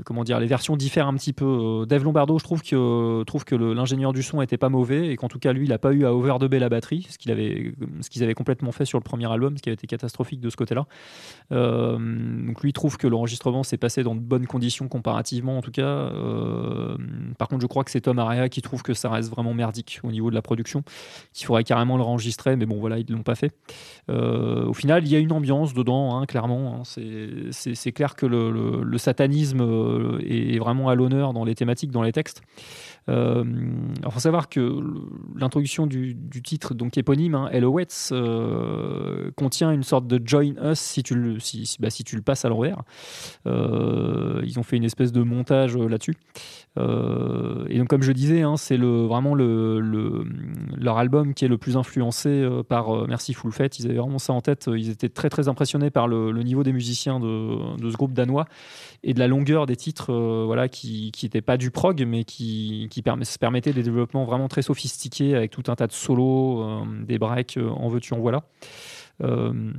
comment 0.04 0.24
dire, 0.24 0.40
les 0.40 0.46
versions 0.46 0.76
diffèrent 0.76 1.08
un 1.08 1.14
petit 1.14 1.32
peu. 1.32 1.84
Dave 1.88 2.04
Lombardo, 2.04 2.38
je 2.38 2.44
trouve 2.44 2.62
que 2.62 3.22
trouve 3.24 3.44
que 3.44 3.54
l'ingénieur 3.54 4.12
du 4.12 4.22
son 4.22 4.40
était 4.42 4.58
pas 4.58 4.68
mauvais 4.68 5.08
et 5.08 5.16
qu'en 5.16 5.28
tout 5.28 5.38
cas 5.38 5.52
lui, 5.52 5.64
il 5.64 5.70
n'a 5.70 5.78
pas 5.78 5.92
eu 5.92 6.04
à 6.04 6.14
overdubber 6.14 6.58
la 6.58 6.68
batterie, 6.68 7.06
ce 7.10 7.18
qu'il 7.18 7.30
avait, 7.30 7.74
ce 8.00 8.10
qu'ils 8.10 8.22
avaient 8.22 8.34
complètement 8.34 8.72
fait 8.72 8.84
sur 8.84 8.98
le 8.98 9.04
premier 9.04 9.30
album, 9.30 9.56
ce 9.56 9.62
qui 9.62 9.68
avait 9.68 9.74
été 9.74 9.86
catastrophique 9.86 10.40
de 10.40 10.50
ce 10.50 10.56
côté-là. 10.56 10.86
Euh, 11.52 11.98
donc 12.46 12.62
lui 12.62 12.72
trouve 12.72 12.96
que 12.96 13.06
l'enregistrement 13.06 13.62
s'est 13.62 13.76
passé 13.76 14.02
dans 14.02 14.14
de 14.14 14.20
bonnes 14.20 14.46
conditions 14.46 14.88
comparativement 14.88 15.58
en 15.58 15.62
tout 15.62 15.70
cas. 15.70 15.82
Euh, 15.82 16.96
par 17.38 17.48
contre 17.48 17.62
je 17.62 17.66
crois 17.66 17.84
que 17.84 17.90
c'est 17.90 18.00
Tom 18.00 18.18
Araya 18.18 18.48
qui 18.48 18.62
trouve 18.62 18.82
que 18.82 18.94
ça 18.94 19.10
reste 19.10 19.30
vraiment 19.30 19.54
merdique 19.54 20.00
au 20.02 20.10
niveau 20.10 20.30
de 20.30 20.34
la 20.34 20.42
production, 20.42 20.82
qu'il 21.32 21.46
faudrait 21.46 21.64
carrément 21.64 21.96
le 21.96 22.02
enregistrer, 22.16 22.56
mais 22.56 22.66
bon 22.66 22.78
voilà 22.78 22.98
ils 22.98 23.06
ne 23.08 23.16
l'ont 23.16 23.22
pas 23.22 23.34
fait. 23.34 23.52
Euh, 24.10 24.64
au 24.66 24.74
final 24.74 25.04
il 25.04 25.12
y 25.12 25.16
a 25.16 25.18
une 25.18 25.32
ambiance 25.32 25.74
dedans, 25.74 26.16
hein, 26.16 26.26
clairement. 26.26 26.80
Hein. 26.80 26.82
c'est 27.52 27.92
clair 27.92 28.16
que 28.16 28.26
le, 28.26 28.98
satanisme 28.98 30.18
est 30.26 30.58
vraiment 30.58 30.88
à 30.88 30.94
l'honneur 30.94 31.32
dans 31.32 31.44
les 31.44 31.54
thématiques, 31.54 31.90
dans 31.90 32.02
les 32.02 32.12
textes. 32.12 32.42
Euh, 33.08 33.44
il 34.04 34.12
faut 34.12 34.20
savoir 34.20 34.48
que 34.48 34.80
l'introduction 35.36 35.86
du, 35.86 36.16
titre, 36.42 36.74
donc 36.74 36.98
éponyme, 36.98 37.34
hein, 37.34 37.50
euh, 38.12 39.30
contient 39.36 39.70
une 39.70 39.82
sorte 39.82 40.06
de 40.06 40.20
Join 40.24 40.54
Us 40.62 40.78
si 40.78 41.02
tu 41.02 41.14
le, 41.14 41.38
bah, 41.80 41.88
passes 42.24 42.44
à 42.44 42.48
l'envers. 42.48 42.82
Euh, 43.46 44.42
ils 44.44 44.58
ont 44.58 44.62
fait 44.62 44.76
une 44.76 44.84
espèce 44.84 45.12
de 45.12 45.22
montage 45.22 45.76
euh, 45.76 45.88
là-dessus. 45.88 46.16
et 46.78 47.78
donc, 47.78 47.88
comme 47.88 48.02
je 48.02 48.12
disais, 48.12 48.42
hein, 48.42 48.56
c'est 48.56 48.76
vraiment 48.76 49.34
le, 49.34 49.80
leur 50.76 50.98
album 50.98 51.34
qui 51.34 51.44
est 51.44 51.48
le 51.48 51.58
plus 51.58 51.76
influencé 51.76 52.46
par 52.68 53.06
Merciful 53.08 53.52
Fate. 53.52 53.78
Ils 53.78 53.86
avaient 53.86 53.98
vraiment 53.98 54.18
ça 54.18 54.32
en 54.32 54.40
tête. 54.40 54.68
Ils 54.74 54.90
étaient 54.90 55.08
très 55.08 55.30
très 55.30 55.48
impressionnés 55.48 55.90
par 55.90 56.06
le, 56.06 56.32
niveau 56.42 56.62
des 56.62 56.72
musiciens 56.72 57.18
de, 57.18 57.58
ce 57.80 57.96
groupe 57.96 58.12
danois 58.12 58.46
et 59.02 59.14
de 59.14 59.18
la 59.18 59.26
longueur 59.26 59.66
des 59.66 59.76
titres, 59.76 60.12
voilà, 60.44 60.68
qui 60.68 61.12
n'étaient 61.22 61.40
pas 61.40 61.56
du 61.56 61.70
prog, 61.70 62.04
mais 62.06 62.24
qui 62.24 62.88
se 63.02 63.38
permettait 63.38 63.72
des 63.72 63.82
développements 63.82 64.24
vraiment 64.24 64.48
très 64.48 64.62
sophistiqués 64.62 65.34
avec 65.34 65.50
tout 65.50 65.64
un 65.68 65.76
tas 65.76 65.86
de 65.86 65.92
solos, 65.92 66.62
euh, 66.62 66.84
des 67.04 67.18
breaks, 67.18 67.56
euh, 67.56 67.68
en 67.68 67.88
veux-tu, 67.88 68.14
en 68.14 68.18
voilà. 68.18 68.42
Euh, 69.22 69.72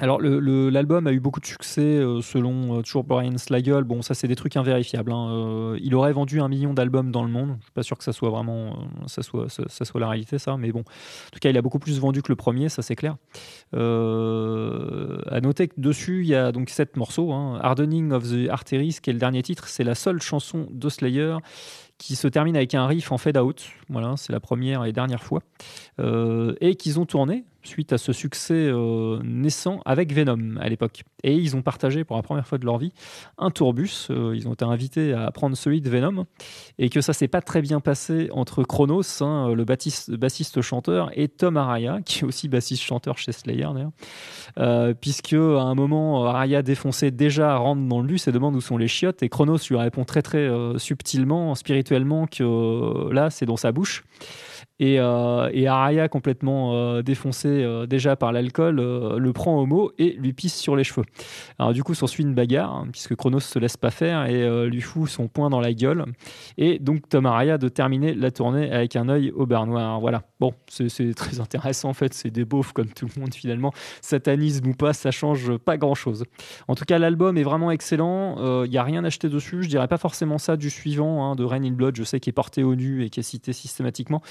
alors 0.00 0.20
l'album 0.20 1.08
a 1.08 1.12
eu 1.12 1.18
beaucoup 1.18 1.40
de 1.40 1.46
succès 1.46 1.80
euh, 1.80 2.20
selon 2.22 2.78
euh, 2.78 2.82
toujours 2.82 3.02
Brian 3.02 3.36
Slagle. 3.36 3.82
Bon, 3.82 4.00
ça 4.00 4.14
c'est 4.14 4.28
des 4.28 4.36
trucs 4.36 4.56
invérifiables. 4.56 5.10
Hein. 5.10 5.28
Euh, 5.32 5.78
il 5.82 5.94
aurait 5.96 6.12
vendu 6.12 6.40
un 6.40 6.46
million 6.48 6.72
d'albums 6.72 7.10
dans 7.10 7.24
le 7.24 7.30
monde. 7.30 7.56
Je 7.58 7.64
suis 7.64 7.72
pas 7.72 7.82
sûr 7.82 7.98
que 7.98 8.04
ça 8.04 8.12
soit 8.12 8.30
vraiment 8.30 8.78
ça 9.06 9.22
soit 9.22 9.48
ça, 9.48 9.84
soit 9.84 10.00
la 10.00 10.08
réalité 10.08 10.38
ça, 10.38 10.56
mais 10.56 10.70
bon. 10.70 10.80
En 10.80 11.30
tout 11.32 11.40
cas, 11.40 11.50
il 11.50 11.58
a 11.58 11.62
beaucoup 11.62 11.80
plus 11.80 11.98
vendu 11.98 12.22
que 12.22 12.30
le 12.30 12.36
premier, 12.36 12.68
ça 12.68 12.82
c'est 12.82 12.94
clair. 12.94 13.16
à 13.72 15.40
noter 15.40 15.66
que 15.68 15.74
dessus 15.78 16.20
il 16.22 16.28
y 16.28 16.34
a 16.36 16.52
donc 16.52 16.70
sept 16.70 16.96
morceaux. 16.96 17.32
Hein. 17.32 17.58
Hardening 17.60 18.12
of 18.12 18.30
the 18.30 18.48
Arteries, 18.50 18.98
qui 19.02 19.10
est 19.10 19.14
le 19.14 19.18
dernier 19.18 19.42
titre, 19.42 19.66
c'est 19.66 19.84
la 19.84 19.96
seule 19.96 20.22
chanson 20.22 20.68
de 20.70 20.88
Slayer 20.88 21.38
qui 21.98 22.16
se 22.16 22.28
termine 22.28 22.56
avec 22.56 22.74
un 22.74 22.86
riff 22.86 23.12
en 23.12 23.18
fade 23.18 23.36
out. 23.36 23.68
Voilà, 23.88 24.14
c'est 24.16 24.32
la 24.32 24.40
première 24.40 24.84
et 24.84 24.92
dernière 24.92 25.22
fois. 25.22 25.42
et 25.98 26.76
qu'ils 26.76 27.00
ont 27.00 27.06
tourné 27.06 27.44
suite 27.62 27.92
à 27.92 27.98
ce 27.98 28.12
succès 28.12 28.54
euh, 28.54 29.20
naissant 29.24 29.80
avec 29.84 30.12
Venom 30.12 30.56
à 30.60 30.68
l'époque. 30.68 31.02
Et 31.24 31.34
ils 31.34 31.56
ont 31.56 31.62
partagé 31.62 32.04
pour 32.04 32.16
la 32.16 32.22
première 32.22 32.46
fois 32.46 32.58
de 32.58 32.64
leur 32.64 32.78
vie 32.78 32.92
un 33.36 33.50
tourbus. 33.50 34.08
Euh, 34.10 34.34
ils 34.36 34.48
ont 34.48 34.54
été 34.54 34.64
invités 34.64 35.12
à 35.12 35.30
prendre 35.30 35.56
celui 35.56 35.80
de 35.80 35.90
Venom 35.90 36.26
et 36.78 36.88
que 36.88 37.00
ça 37.00 37.12
s'est 37.12 37.28
pas 37.28 37.42
très 37.42 37.60
bien 37.60 37.80
passé 37.80 38.30
entre 38.32 38.62
Chronos, 38.62 39.22
hein, 39.22 39.52
le 39.52 39.64
bassiste 39.64 40.60
chanteur, 40.60 41.10
et 41.14 41.28
Tom 41.28 41.56
Araya, 41.56 42.00
qui 42.04 42.20
est 42.20 42.24
aussi 42.24 42.48
bassiste 42.48 42.82
chanteur 42.82 43.18
chez 43.18 43.32
Slayer 43.32 43.68
d'ailleurs, 43.74 43.92
euh, 44.58 44.94
puisque 44.94 45.32
à 45.34 45.62
un 45.62 45.74
moment 45.74 46.26
Araya 46.26 46.62
défoncé 46.62 47.10
déjà 47.10 47.56
rentre 47.56 47.82
dans 47.82 48.00
le 48.00 48.06
bus 48.06 48.28
et 48.28 48.32
demande 48.32 48.54
où 48.54 48.60
sont 48.60 48.78
les 48.78 48.88
chiottes 48.88 49.22
et 49.22 49.28
Chronos 49.28 49.58
lui 49.68 49.76
répond 49.76 50.04
très 50.04 50.22
très 50.22 50.48
subtilement, 50.76 51.54
spirituellement 51.54 52.26
que 52.26 53.12
là 53.12 53.30
c'est 53.30 53.46
dans 53.46 53.56
sa 53.56 53.72
bouche. 53.72 54.04
Et, 54.80 55.00
euh, 55.00 55.68
Araya, 55.68 56.08
complètement 56.08 56.74
euh, 56.74 57.02
défoncé 57.02 57.48
euh, 57.48 57.86
déjà 57.86 58.16
par 58.16 58.32
l'alcool, 58.32 58.78
euh, 58.78 59.18
le 59.18 59.32
prend 59.32 59.58
au 59.58 59.66
mot 59.66 59.92
et 59.98 60.12
lui 60.12 60.32
pisse 60.32 60.54
sur 60.56 60.76
les 60.76 60.84
cheveux. 60.84 61.04
Alors 61.58 61.72
du 61.72 61.82
coup, 61.82 61.94
s'ensuit 61.94 62.22
une 62.22 62.34
bagarre, 62.34 62.74
hein, 62.74 62.88
puisque 62.90 63.16
Chronos 63.16 63.40
se 63.40 63.58
laisse 63.58 63.76
pas 63.76 63.90
faire 63.90 64.26
et 64.26 64.42
euh, 64.42 64.68
lui 64.68 64.80
fout 64.80 65.08
son 65.08 65.28
poing 65.28 65.50
dans 65.50 65.60
la 65.60 65.72
gueule. 65.72 66.04
Et 66.56 66.78
donc 66.78 67.08
Tom 67.08 67.26
Araya 67.26 67.58
de 67.58 67.68
terminer 67.68 68.14
la 68.14 68.30
tournée 68.30 68.70
avec 68.70 68.96
un 68.96 69.08
œil 69.08 69.32
au 69.32 69.46
beurre 69.46 69.66
noir. 69.66 70.00
Voilà. 70.00 70.22
Bon, 70.40 70.54
c'est 70.68 71.14
très 71.14 71.40
intéressant 71.40 71.88
en 71.88 71.94
fait, 71.94 72.14
c'est 72.14 72.30
des 72.30 72.44
beaufs 72.44 72.72
comme 72.72 72.88
tout 72.88 73.08
le 73.14 73.20
monde 73.20 73.34
finalement. 73.34 73.72
Satanisme 74.00 74.68
ou 74.68 74.74
pas, 74.74 74.92
ça 74.92 75.10
change 75.10 75.56
pas 75.56 75.76
grand-chose. 75.76 76.24
En 76.68 76.74
tout 76.76 76.84
cas, 76.84 76.98
l'album 76.98 77.36
est 77.36 77.42
vraiment 77.42 77.72
excellent. 77.72 78.64
Il 78.64 78.70
n'y 78.70 78.78
a 78.78 78.84
rien 78.84 79.04
acheté 79.04 79.28
dessus. 79.28 79.64
Je 79.64 79.68
dirais 79.68 79.88
pas 79.88 79.98
forcément 79.98 80.38
ça 80.38 80.56
du 80.56 80.70
suivant, 80.70 81.24
hein, 81.24 81.34
de 81.34 81.42
Rain 81.42 81.64
in 81.64 81.72
Blood. 81.72 81.96
Je 81.96 82.04
sais 82.04 82.20
qu'il 82.20 82.30
est 82.30 82.32
porté 82.32 82.62
au 82.62 82.76
nu 82.76 83.04
et 83.04 83.10
qui 83.10 83.18
est 83.20 83.24
cité 83.24 83.52
systématiquement. 83.52 84.22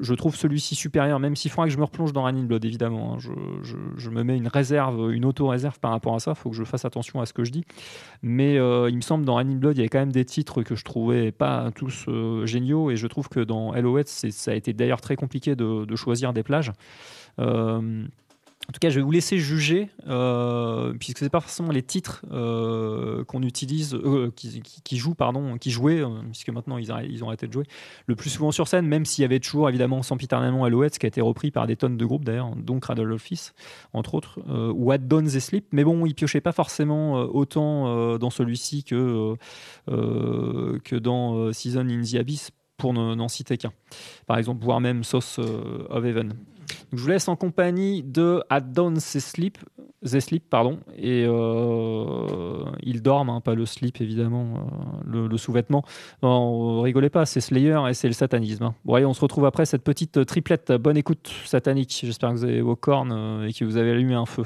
Je, 0.00 0.14
trouve 0.14 0.36
celui-ci 0.36 0.74
supérieur, 0.74 1.18
même 1.20 1.36
s'il 1.36 1.50
faudra 1.50 1.66
que 1.66 1.72
je 1.72 1.78
me 1.78 1.84
replonge 1.84 2.12
dans 2.12 2.24
Running 2.24 2.46
Blood, 2.46 2.64
évidemment. 2.64 3.14
Hein. 3.14 3.18
Je, 3.18 4.10
me 4.10 4.22
mets 4.22 4.36
une 4.36 4.48
réserve, 4.48 5.12
une 5.12 5.24
auto-réserve 5.24 5.78
par 5.80 5.90
rapport 5.90 6.14
à 6.14 6.20
ça. 6.20 6.32
Il 6.32 6.40
faut 6.40 6.50
que 6.50 6.56
je 6.56 6.64
fasse 6.64 6.84
attention 6.84 7.20
à 7.20 7.26
ce 7.26 7.32
que 7.32 7.44
je 7.44 7.50
dis. 7.50 7.64
Mais 8.22 8.58
euh, 8.58 8.88
il 8.90 8.96
me 8.96 9.00
semble 9.00 9.24
dans 9.24 9.36
Running 9.36 9.58
Blood, 9.58 9.76
il 9.76 9.78
y 9.78 9.82
avait 9.82 9.88
quand 9.88 9.98
même 9.98 10.12
des 10.12 10.24
titres 10.24 10.62
que 10.62 10.74
je 10.74 10.84
trouvais 10.84 11.32
pas 11.32 11.70
tous 11.74 12.06
euh, 12.08 12.46
géniaux. 12.46 12.90
Et 12.90 12.96
je 12.96 13.06
trouve 13.06 13.28
que 13.28 13.40
dans 13.40 13.72
LOS, 13.72 14.04
ça 14.06 14.50
a 14.50 14.54
été 14.54 14.72
d'ailleurs 14.72 15.00
très 15.00 15.16
compliqué 15.16 15.56
de, 15.56 15.96
choisir 15.96 16.32
des 16.32 16.42
plages. 16.42 16.72
Euh, 17.40 18.04
en 18.68 18.72
tout 18.74 18.80
cas, 18.80 18.90
je 18.90 18.96
vais 18.96 19.02
vous 19.02 19.10
laisser 19.10 19.38
juger, 19.38 19.88
euh, 20.08 20.92
puisque 20.92 21.20
c'est 21.20 21.30
pas 21.30 21.40
forcément 21.40 21.72
les 21.72 21.82
titres 21.82 22.22
euh, 22.30 23.24
qu'on 23.24 23.42
utilise, 23.42 23.94
euh, 23.94 24.30
qui, 24.30 24.98
jouent, 24.98 25.14
pardon, 25.14 25.56
qui 25.56 25.70
jouaient, 25.70 26.02
puisque 26.30 26.50
maintenant 26.50 26.76
ils, 26.76 26.92
ont 26.92 27.28
arrêté 27.28 27.46
de 27.46 27.52
jouer, 27.52 27.64
le 28.06 28.14
plus 28.14 28.28
souvent 28.28 28.52
sur 28.52 28.68
scène, 28.68 28.86
même 28.86 29.06
s'il 29.06 29.22
y 29.22 29.24
avait 29.24 29.40
toujours 29.40 29.70
évidemment 29.70 30.02
sempiternellement 30.02 30.64
Alouette, 30.64 30.98
qui 30.98 31.06
a 31.06 31.08
été 31.08 31.22
repris 31.22 31.50
par 31.50 31.66
des 31.66 31.76
tonnes 31.76 31.96
de 31.96 32.04
groupes 32.04 32.26
d'ailleurs, 32.26 32.54
dont 32.56 32.78
Cradle 32.78 33.10
Office, 33.10 33.54
entre 33.94 34.14
autres, 34.14 34.38
ou 34.46 34.92
Add-ons 34.92 35.24
et 35.24 35.40
Sleep, 35.40 35.64
mais 35.72 35.82
bon, 35.82 36.04
ils 36.04 36.14
piochaient 36.14 36.42
pas 36.42 36.52
forcément 36.52 37.14
autant 37.22 38.18
dans 38.18 38.30
celui-ci 38.30 38.84
que, 38.84 39.34
que 39.86 40.96
dans 40.96 41.54
Season 41.54 41.88
in 41.88 42.02
the 42.02 42.16
Abyss, 42.16 42.50
pour 42.76 42.92
n'en 42.92 43.28
citer 43.28 43.56
qu'un. 43.56 43.72
Par 44.26 44.36
exemple, 44.36 44.62
voire 44.62 44.80
même 44.80 45.04
Sauce 45.04 45.38
of 45.38 46.04
Heaven 46.04 46.34
je 46.92 46.96
vous 46.96 47.08
laisse 47.08 47.28
en 47.28 47.36
compagnie 47.36 48.02
de 48.02 48.42
At 48.50 48.60
Dawn 48.60 48.98
Sleep, 48.98 49.58
The 50.04 50.20
Sleep 50.20 50.44
pardon, 50.48 50.78
et 50.96 51.24
euh, 51.26 52.64
ils 52.82 53.02
dorment, 53.02 53.30
hein, 53.30 53.40
pas 53.40 53.54
le 53.54 53.66
sleep 53.66 54.00
évidemment, 54.00 54.68
euh, 55.12 55.28
le, 55.28 55.36
sous-vêtement. 55.36 55.84
Non, 56.22 56.80
rigolez 56.80 57.10
pas, 57.10 57.26
c'est 57.26 57.40
Slayer 57.40 57.80
et 57.88 57.94
c'est 57.94 58.08
le 58.08 58.14
satanisme. 58.14 58.64
Hein. 58.64 58.74
Bon, 58.84 59.04
on 59.06 59.14
se 59.14 59.20
retrouve 59.20 59.44
après 59.44 59.66
cette 59.66 59.82
petite 59.82 60.24
triplette. 60.24 60.72
Bonne 60.72 60.96
écoute 60.96 61.30
satanique. 61.44 62.00
J'espère 62.04 62.30
que 62.30 62.36
vous 62.36 62.44
avez 62.44 62.60
vos 62.60 62.76
cornes 62.76 63.12
euh, 63.12 63.48
et 63.48 63.52
que 63.52 63.64
vous 63.64 63.76
avez 63.76 63.90
allumé 63.90 64.14
un 64.14 64.26
feu. 64.26 64.44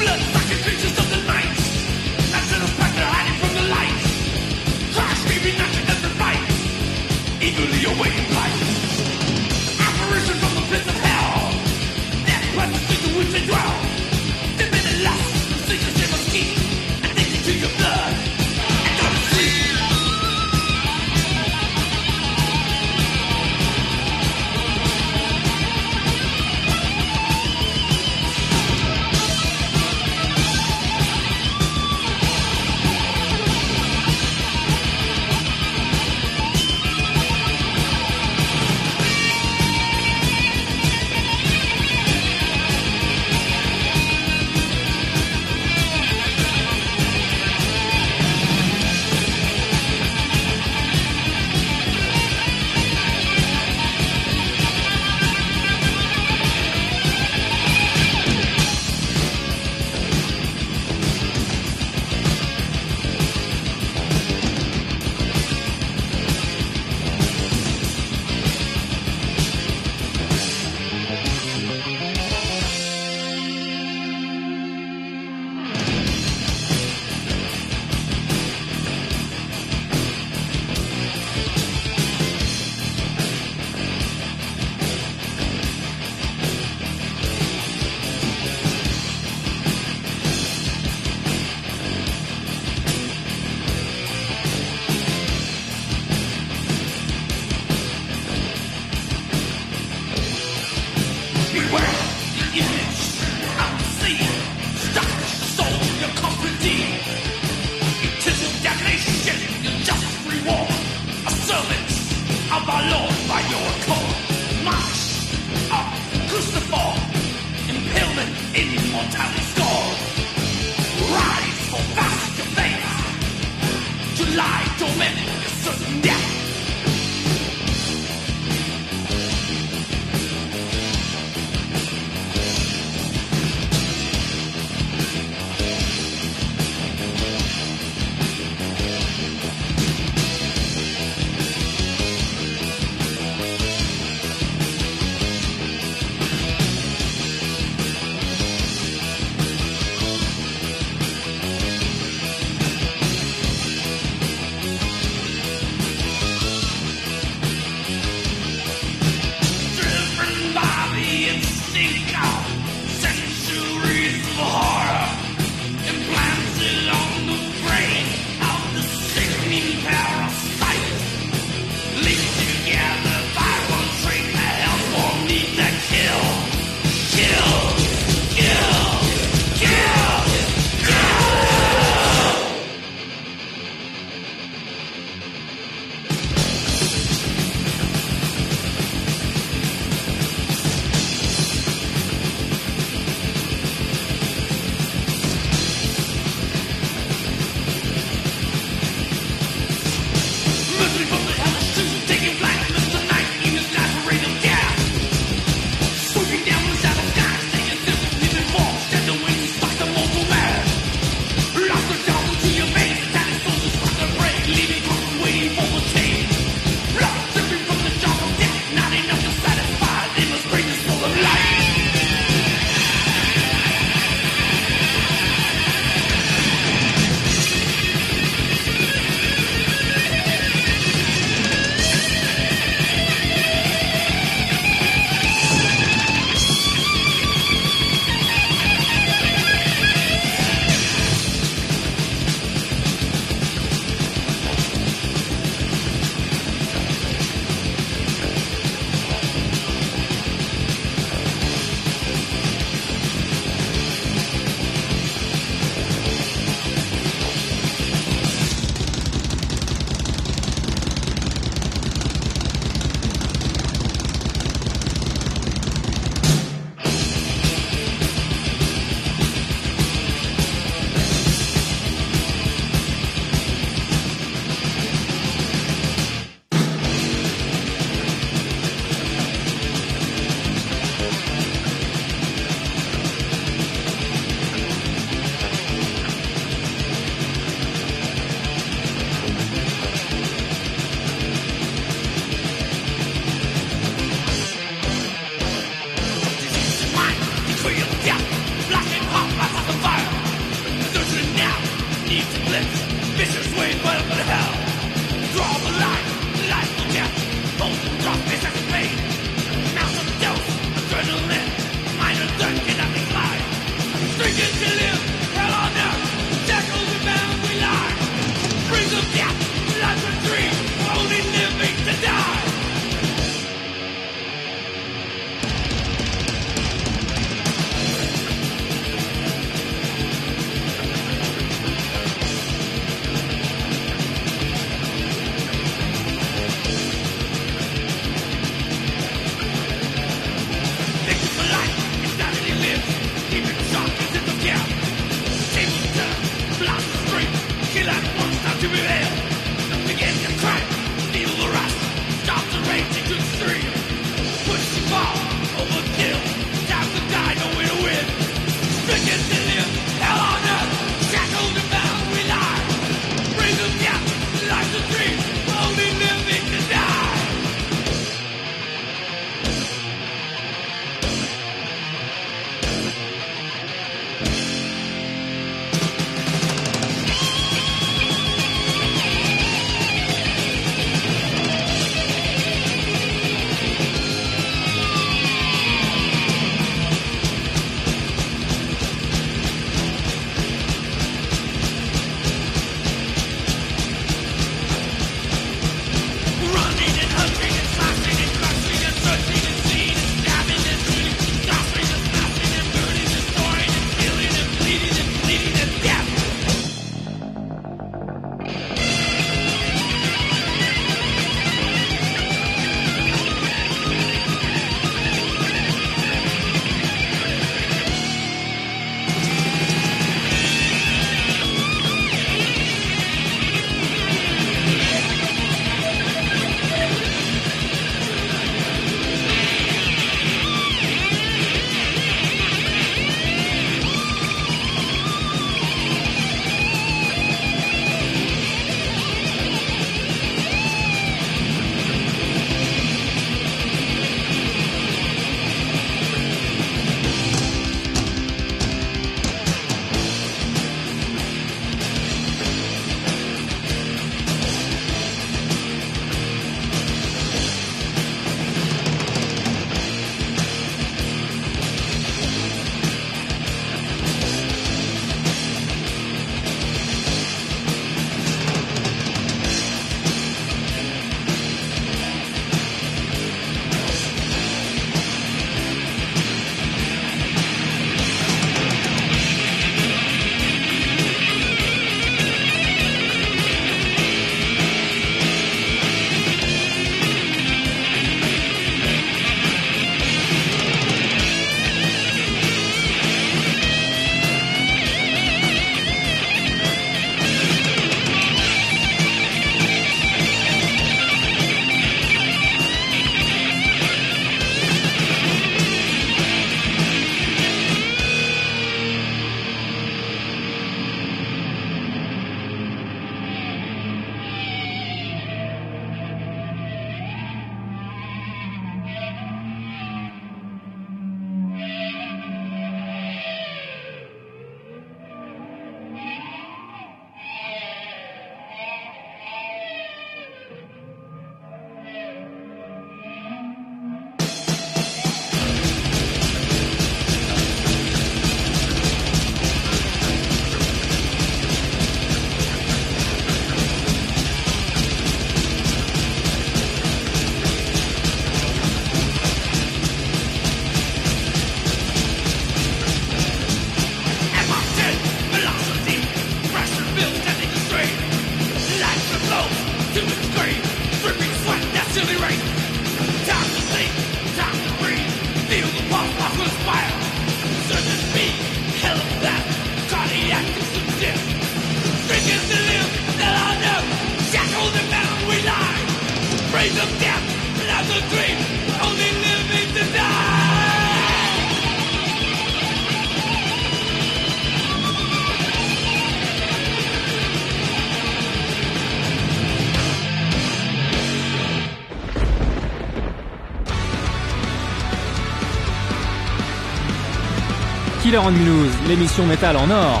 Killer 598.16 598.28
on 598.28 598.32
Mulhouse, 598.32 598.72
l'émission 598.88 599.26
métal 599.26 599.58
en 599.58 599.68
or. 599.68 600.00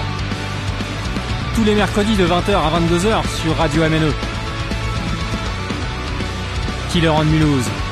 Tous 1.54 1.64
les 1.64 1.74
mercredis 1.74 2.16
de 2.16 2.26
20h 2.26 2.54
à 2.54 2.80
22h 2.80 3.28
sur 3.42 3.54
Radio 3.58 3.82
MNE. 3.82 4.10
Killer 6.90 7.10
on 7.10 7.24
Mulhouse. 7.24 7.85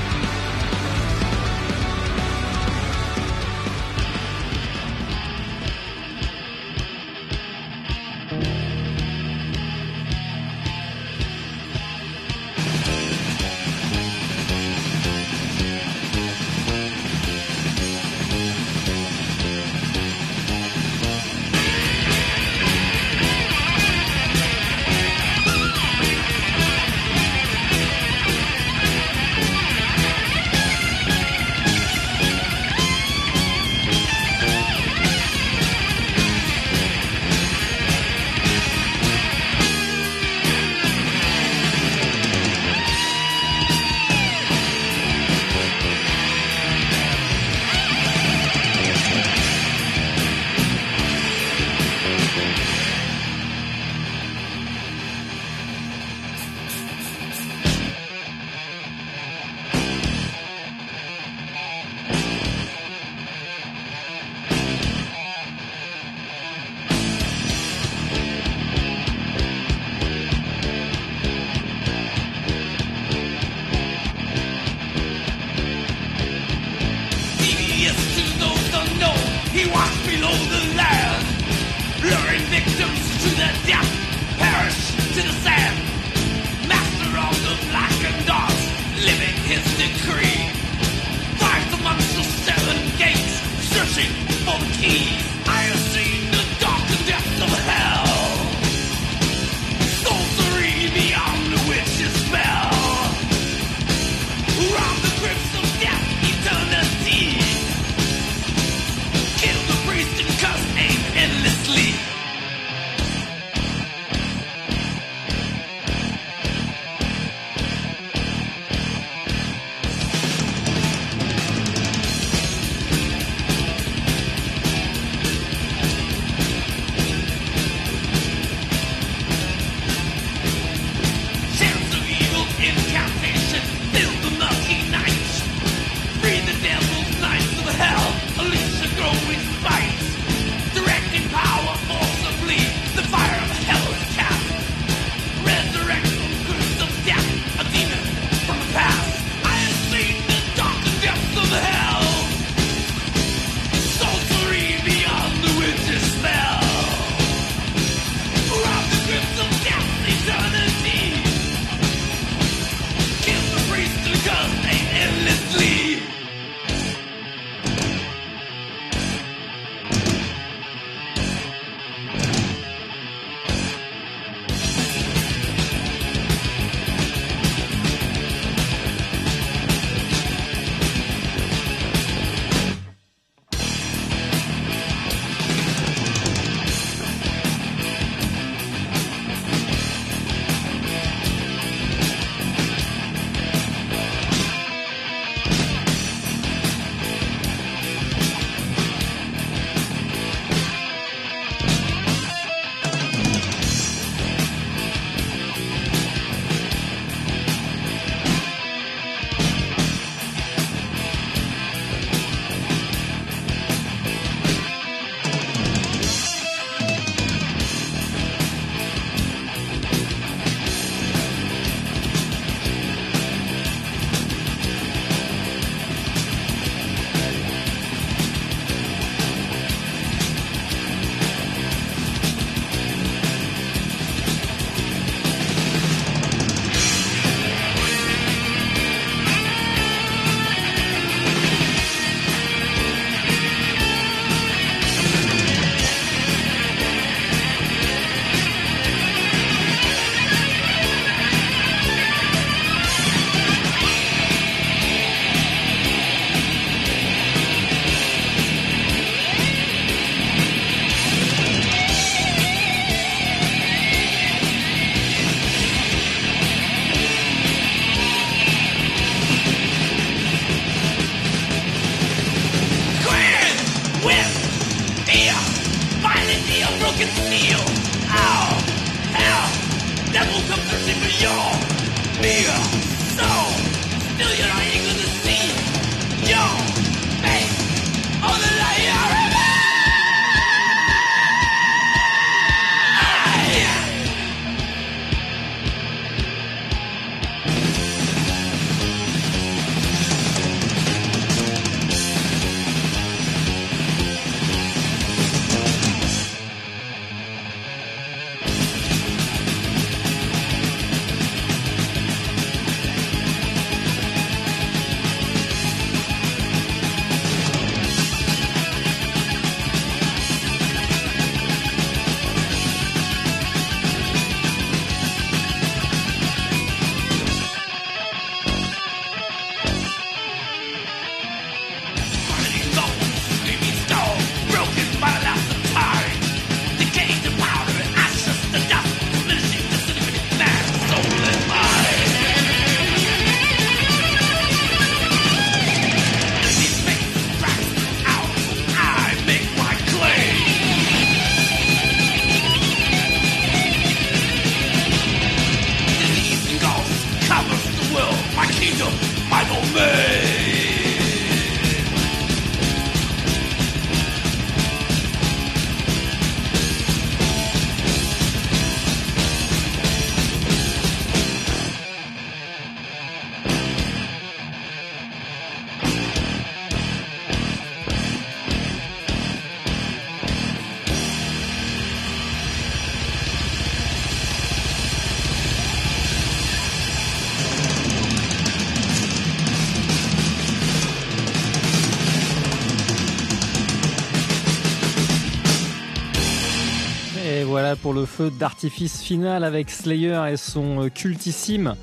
Le 397.93 398.07
feu 398.07 398.31
d'artifice 398.31 399.03
final 399.03 399.45
avec 399.45 399.71
Slayer 399.71 400.23
et 400.31 400.37
son 400.37 400.89
cultissime 400.95 401.75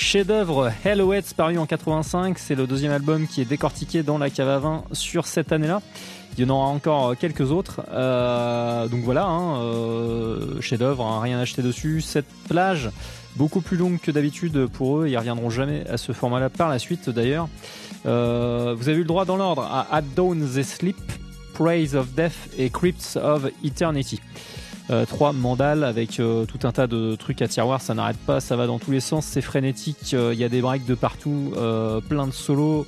chef-d'œuvre 0.00 0.72
Hellowets 0.84 1.34
paru 1.36 1.58
en 1.58 1.66
85. 1.66 2.38
C'est 2.38 2.54
le 2.54 2.66
deuxième 2.66 2.92
album 2.92 3.26
qui 3.26 3.42
est 3.42 3.44
décortiqué 3.44 4.02
dans 4.02 4.18
la 4.18 4.30
cave 4.30 4.48
à 4.48 4.58
vin 4.58 4.84
sur 4.92 5.26
cette 5.26 5.52
année-là. 5.52 5.82
Il 6.38 6.44
y 6.44 6.46
en 6.46 6.54
aura 6.54 6.66
encore 6.66 7.16
quelques 7.16 7.50
autres. 7.50 7.82
Euh, 7.92 8.88
donc 8.88 9.00
voilà, 9.00 9.26
hein, 9.26 9.60
euh, 9.60 10.60
chef-d'œuvre, 10.60 11.04
hein, 11.04 11.20
rien 11.20 11.38
acheté 11.38 11.62
dessus. 11.62 12.00
Cette 12.00 12.28
plage, 12.48 12.90
beaucoup 13.36 13.60
plus 13.60 13.76
longue 13.76 13.98
que 14.00 14.10
d'habitude 14.10 14.66
pour 14.66 15.00
eux. 15.00 15.08
Ils 15.08 15.18
reviendront 15.18 15.50
jamais 15.50 15.86
à 15.88 15.96
ce 15.96 16.12
format-là 16.12 16.48
par 16.48 16.68
la 16.68 16.78
suite 16.78 17.10
d'ailleurs. 17.10 17.48
Euh, 18.06 18.74
vous 18.78 18.88
avez 18.88 18.98
eu 18.98 19.02
le 19.02 19.06
droit 19.06 19.26
dans 19.26 19.36
l'ordre 19.36 19.62
à 19.62 19.86
At 19.94 20.02
Dawn 20.02 20.48
They 20.48 20.64
Sleep, 20.64 20.96
Praise 21.54 21.94
of 21.94 22.14
Death 22.14 22.48
et 22.56 22.70
Crypts 22.70 23.16
of 23.16 23.48
Eternity. 23.62 24.20
Euh, 24.90 25.06
trois 25.06 25.32
mandales 25.32 25.84
avec 25.84 26.18
euh, 26.18 26.46
tout 26.46 26.66
un 26.66 26.72
tas 26.72 26.88
de 26.88 27.14
trucs 27.14 27.42
à 27.42 27.48
tiroir, 27.48 27.80
ça 27.80 27.94
n'arrête 27.94 28.16
pas, 28.16 28.40
ça 28.40 28.56
va 28.56 28.66
dans 28.66 28.80
tous 28.80 28.90
les 28.90 28.98
sens, 28.98 29.24
c'est 29.24 29.40
frénétique, 29.40 30.14
euh, 30.14 30.30
il 30.34 30.40
y 30.40 30.42
a 30.42 30.48
des 30.48 30.60
breaks 30.60 30.84
de 30.84 30.96
partout, 30.96 31.52
plein 32.08 32.26
de 32.26 32.32
solos. 32.32 32.86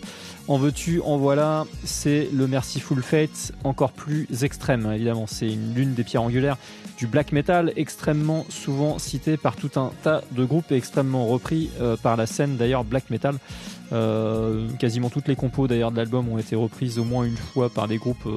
En 0.49 0.59
veux-tu, 0.59 1.01
en 1.03 1.19
voilà, 1.19 1.67
c'est 1.85 2.29
le 2.33 2.49
Merciful 2.49 3.01
Fate 3.01 3.53
encore 3.63 3.93
plus 3.93 4.27
extrême, 4.43 4.91
évidemment. 4.93 5.27
C'est 5.29 5.47
l'une 5.47 5.95
des 5.95 6.03
pierres 6.03 6.23
angulaires 6.23 6.57
du 6.99 7.07
black 7.07 7.31
metal, 7.31 7.73
extrêmement 7.77 8.45
souvent 8.49 8.99
cité 8.99 9.37
par 9.37 9.55
tout 9.55 9.71
un 9.77 9.93
tas 10.03 10.23
de 10.33 10.45
groupes 10.45 10.73
et 10.73 10.77
extrêmement 10.77 11.27
repris 11.27 11.71
par 12.03 12.17
la 12.17 12.27
scène 12.27 12.57
d'ailleurs 12.57 12.83
black 12.83 13.09
metal. 13.11 13.37
quasiment 14.81 15.11
toutes 15.11 15.29
les 15.29 15.37
compos 15.37 15.69
d'ailleurs 15.69 15.93
de 15.93 15.97
l'album 15.97 16.29
ont 16.29 16.39
été 16.39 16.57
reprises 16.57 16.99
au 16.99 17.05
moins 17.05 17.23
une 17.25 17.37
fois 17.37 17.71
par 17.71 17.87
des 17.87 17.99
groupes 17.99 18.29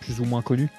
plus 0.00 0.18
ou 0.18 0.24
moins 0.24 0.42
connus, 0.42 0.70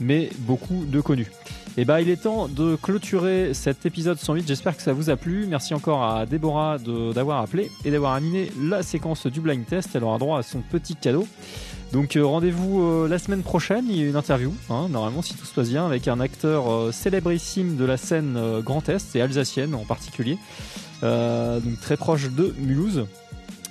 mais 0.00 0.30
beaucoup 0.38 0.86
de 0.86 1.02
connus. 1.02 1.30
Et 1.76 1.80
eh 1.80 1.84
bah, 1.84 1.94
ben, 1.94 2.02
il 2.02 2.08
est 2.08 2.22
temps 2.22 2.46
de 2.46 2.76
clôturer 2.76 3.52
cet 3.52 3.84
épisode 3.84 4.16
108. 4.16 4.46
J'espère 4.46 4.76
que 4.76 4.82
ça 4.82 4.92
vous 4.92 5.10
a 5.10 5.16
plu. 5.16 5.46
Merci 5.48 5.74
encore 5.74 6.04
à 6.04 6.24
Déborah 6.24 6.78
d'avoir 6.78 7.42
appelé 7.42 7.68
et 7.84 7.90
d'avoir 7.90 8.12
animé 8.12 8.52
la 8.62 8.84
séquence 8.84 9.26
du 9.26 9.40
blind 9.40 9.66
test. 9.66 9.90
Elle 9.94 10.04
aura 10.04 10.18
droit 10.18 10.38
à 10.38 10.44
son 10.44 10.60
petit 10.60 10.94
cadeau. 10.94 11.26
Donc 11.92 12.14
euh, 12.14 12.24
rendez-vous 12.24 12.80
euh, 12.80 13.08
la 13.08 13.18
semaine 13.18 13.42
prochaine, 13.42 13.86
il 13.88 13.96
y 13.96 14.04
a 14.04 14.08
une 14.08 14.14
interview, 14.14 14.52
hein, 14.70 14.88
normalement 14.88 15.22
si 15.22 15.34
tout 15.34 15.46
se 15.46 15.54
passe 15.54 15.68
bien, 15.68 15.84
avec 15.84 16.06
un 16.06 16.20
acteur 16.20 16.70
euh, 16.70 16.92
célébrissime 16.92 17.76
de 17.76 17.84
la 17.84 17.96
scène 17.96 18.38
Grand 18.64 18.88
Est 18.88 19.14
et 19.16 19.20
alsacienne 19.20 19.74
en 19.74 19.84
particulier, 19.84 20.38
donc 21.02 21.80
très 21.80 21.96
proche 21.96 22.30
de 22.30 22.54
Mulhouse 22.58 23.06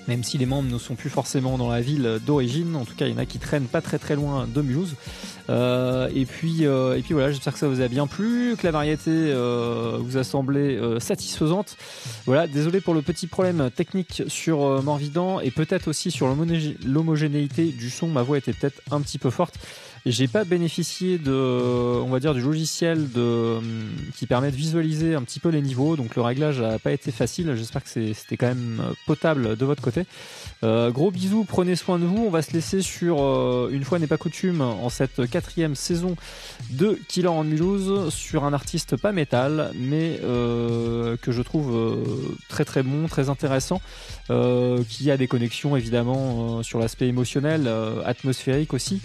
même 0.08 0.24
si 0.24 0.38
les 0.38 0.46
membres 0.46 0.70
ne 0.70 0.78
sont 0.78 0.96
plus 0.96 1.10
forcément 1.10 1.58
dans 1.58 1.70
la 1.70 1.82
ville 1.82 2.20
d'origine. 2.26 2.76
En 2.76 2.86
tout 2.86 2.96
cas, 2.96 3.08
il 3.08 3.14
y 3.14 3.16
en 3.16 3.20
a 3.20 3.26
qui 3.26 3.40
traînent 3.40 3.68
pas 3.68 3.82
très 3.82 4.00
très 4.00 4.16
loin 4.16 4.48
de 4.48 4.62
Mulhouse. 4.62 4.96
Euh, 5.50 6.10
et 6.16 6.26
puis 6.26 6.66
euh, 6.66 6.98
et 6.98 7.02
puis 7.02 7.14
voilà, 7.14 7.32
j'espère 7.32 7.54
que 7.54 7.60
ça 7.60 7.68
vous 7.68 7.82
a 7.82 7.88
bien 7.88 8.08
plu, 8.08 8.56
que 8.58 8.66
la 8.66 8.72
variété 8.72 9.12
euh, 9.12 9.98
vous 10.00 10.18
a 10.18 10.24
semblé 10.24 10.80
satisfaisante. 11.00 11.78
Voilà, 12.26 12.48
désolé 12.48 12.82
pour 12.82 12.94
le 12.94 13.02
petit 13.02 13.28
problème 13.28 13.70
technique 13.72 14.24
sur 14.28 14.82
Morvidan 14.84 15.40
et 15.40 15.52
peut-être 15.52 15.88
aussi 15.88 16.12
sur 16.12 16.34
l'homogénéité 16.86 17.66
du 17.66 17.90
son. 17.90 18.08
Ma 18.08 18.24
voix 18.24 18.38
était 18.38 18.54
peut-être 18.54 18.82
un 18.92 19.02
petit 19.02 19.18
peu 19.18 19.30
forte. 19.30 19.56
J'ai 20.06 20.28
pas 20.28 20.44
bénéficié 20.44 21.18
de, 21.18 21.32
on 21.32 22.10
va 22.10 22.20
dire, 22.20 22.34
du 22.34 22.42
logiciel 22.42 23.10
de, 23.12 23.60
qui 24.16 24.28
permet 24.28 24.52
de 24.52 24.56
visualiser 24.56 25.16
un 25.16 25.22
petit 25.22 25.40
peu 25.40 25.50
les 25.50 25.62
niveaux. 25.62 25.96
Donc 25.96 26.16
le 26.16 26.22
réglage 26.22 26.62
a 26.62 26.78
pas 26.80 26.92
été 26.92 27.12
facile. 27.12 27.56
J'espère 27.56 27.84
que 27.84 27.90
c'était 27.90 28.38
quand 28.38 28.48
même 28.48 28.82
potable 29.06 29.56
de 29.56 29.66
votre 29.66 29.82
côté. 29.82 30.06
Euh, 30.64 30.92
gros 30.92 31.12
bisous, 31.12 31.46
prenez 31.46 31.76
soin 31.76 32.00
de 32.00 32.06
vous. 32.06 32.24
On 32.26 32.30
va 32.30 32.42
se 32.42 32.52
laisser 32.52 32.82
sur, 32.82 33.22
euh, 33.22 33.70
une 33.72 33.84
fois 33.84 34.00
n'est 34.00 34.08
pas 34.08 34.18
coutume, 34.18 34.62
en 34.62 34.90
cette 34.90 35.30
quatrième 35.30 35.76
saison 35.76 36.16
de 36.72 37.00
Killer 37.08 37.28
en 37.28 37.44
Mulhouse, 37.44 38.14
sur 38.14 38.44
un 38.44 38.54
artiste 38.54 38.98
pas 38.98 39.12
métal, 39.12 39.72
mais 39.76 40.20
euh, 40.24 41.18
que 41.18 41.32
je 41.32 41.42
trouve 41.42 41.76
euh, 41.76 41.96
très 42.50 42.66
très 42.66 42.84
bon, 42.84 43.08
très 43.08 43.30
intéressant, 43.30 43.82
euh, 44.30 44.84
qui 44.90 45.12
a 45.12 45.18
des 45.18 45.28
connexions 45.28 45.76
évidemment 45.76 46.64
sur 46.64 46.80
l'aspect 46.80 47.08
émotionnel, 47.08 47.70
atmosphérique 48.06 48.74
aussi 48.74 49.02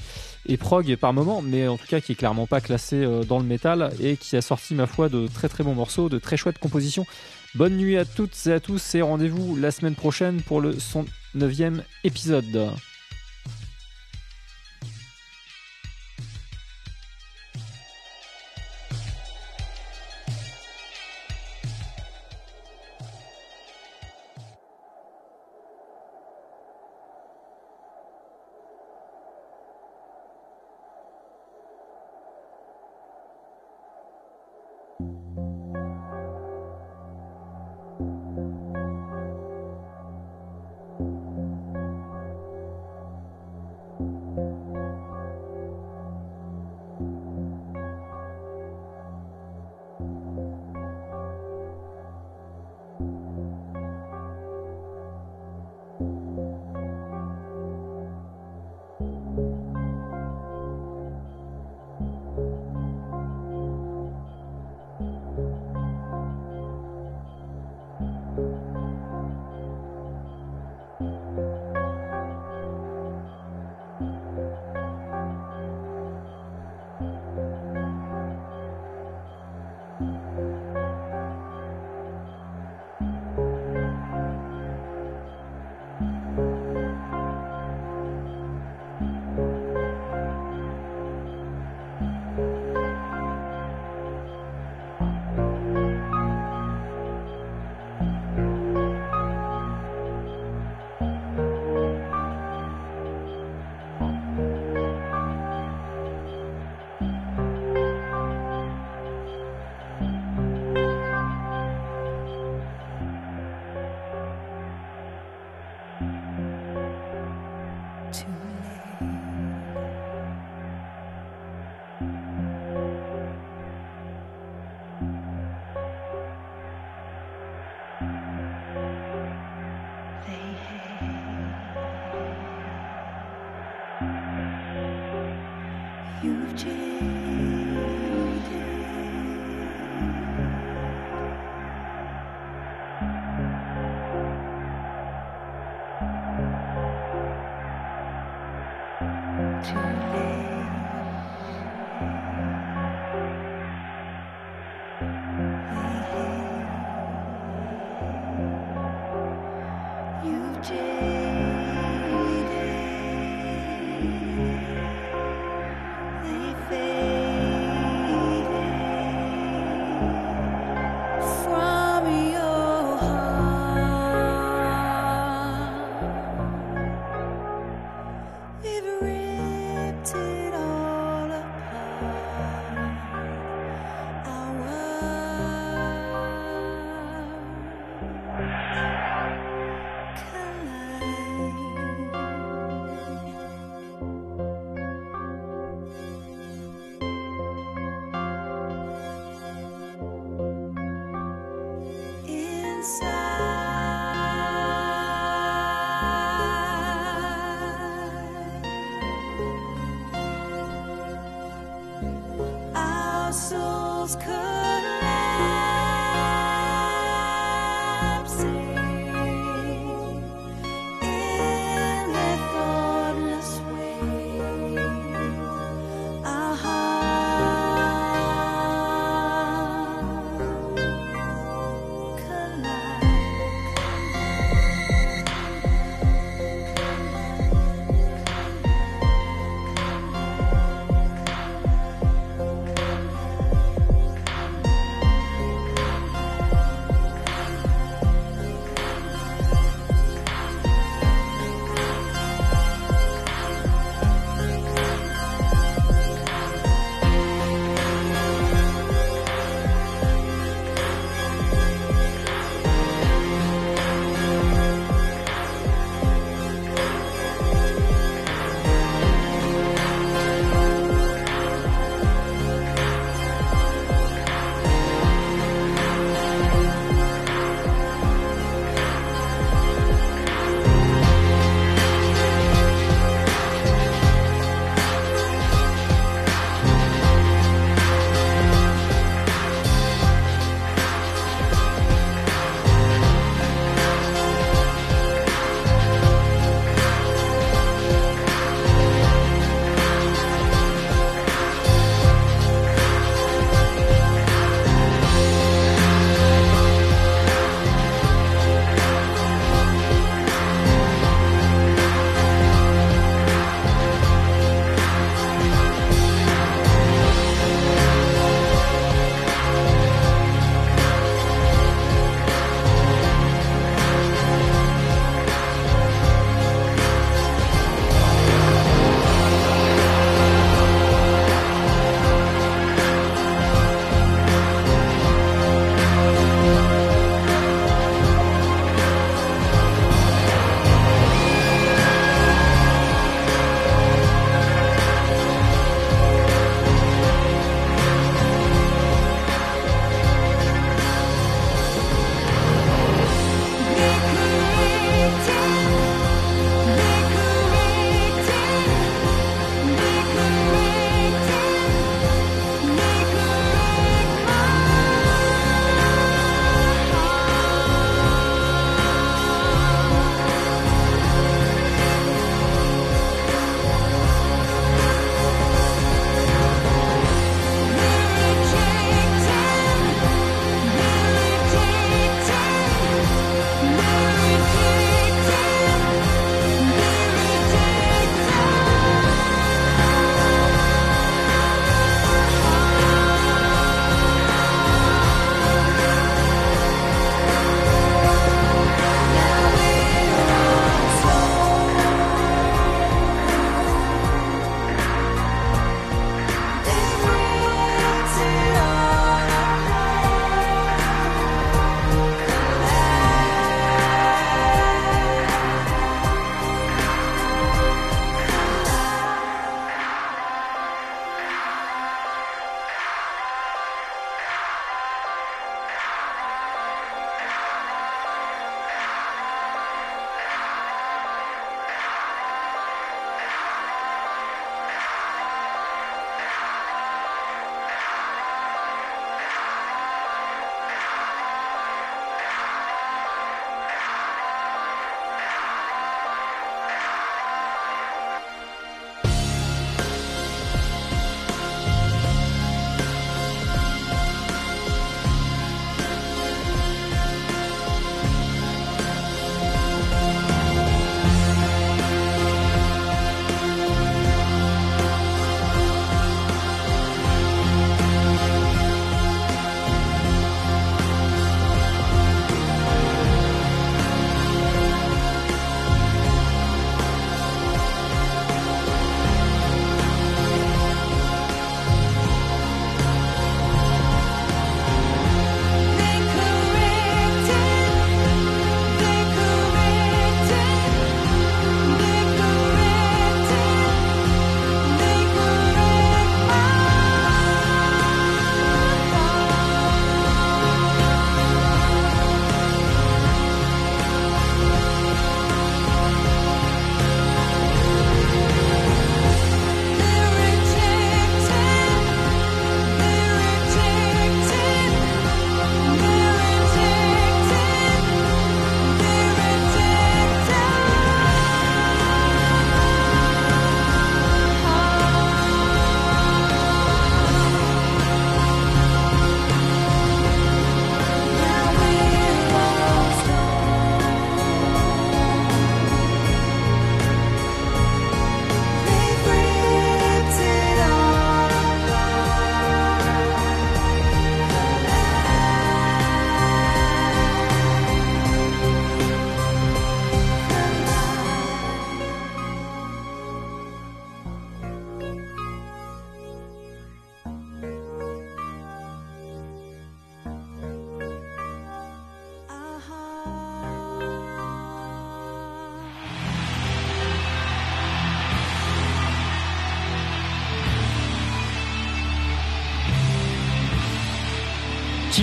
et 0.48 0.56
prog 0.56 0.96
par 0.96 1.12
moment, 1.12 1.42
mais 1.42 1.68
en 1.68 1.76
tout 1.76 1.86
cas 1.86 2.00
qui 2.00 2.12
est 2.12 2.14
clairement 2.14 2.46
pas 2.46 2.60
classé 2.60 2.96
euh, 2.96 3.22
dans 3.22 3.38
le 3.38 3.44
métal 3.44 3.92
et 4.00 4.16
qui 4.16 4.36
a 4.36 4.42
sorti 4.42 4.74
ma 4.74 4.86
foi 4.86 5.08
de 5.08 5.26
très 5.26 5.48
très 5.48 5.62
bons 5.62 5.74
morceaux, 5.74 6.08
de 6.08 6.18
très 6.18 6.36
chouettes 6.36 6.58
compositions. 6.58 7.06
Bonne 7.54 7.76
nuit 7.76 7.96
à 7.96 8.04
toutes 8.04 8.36
et 8.46 8.52
à 8.52 8.60
tous 8.60 8.94
et 8.94 9.02
rendez-vous 9.02 9.56
la 9.56 9.70
semaine 9.70 9.94
prochaine 9.94 10.40
pour 10.42 10.60
le 10.60 10.74
109e 10.74 11.82
épisode. 12.04 12.70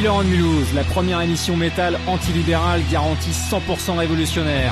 Killer 0.05 0.17
on 0.19 0.23
Mulhouse, 0.23 0.71
la 0.75 0.83
première 0.83 1.19
émission 1.21 1.57
métal 1.57 1.97
antilibérale 2.05 2.83
garantie 2.91 3.31
100% 3.31 3.97
révolutionnaire. 3.97 4.71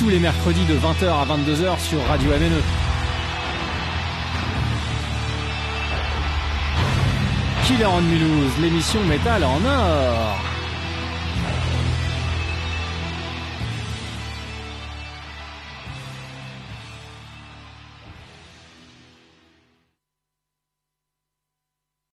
Tous 0.00 0.08
les 0.08 0.18
mercredis 0.18 0.64
de 0.64 0.74
20h 0.74 1.06
à 1.06 1.26
22h 1.26 1.78
sur 1.78 2.04
Radio 2.08 2.30
MNE. 2.30 2.60
Killer 7.66 7.86
on 7.86 8.00
Mulhouse, 8.00 8.58
l'émission 8.60 9.04
métal 9.04 9.44
en 9.44 9.64
or. 9.64 10.49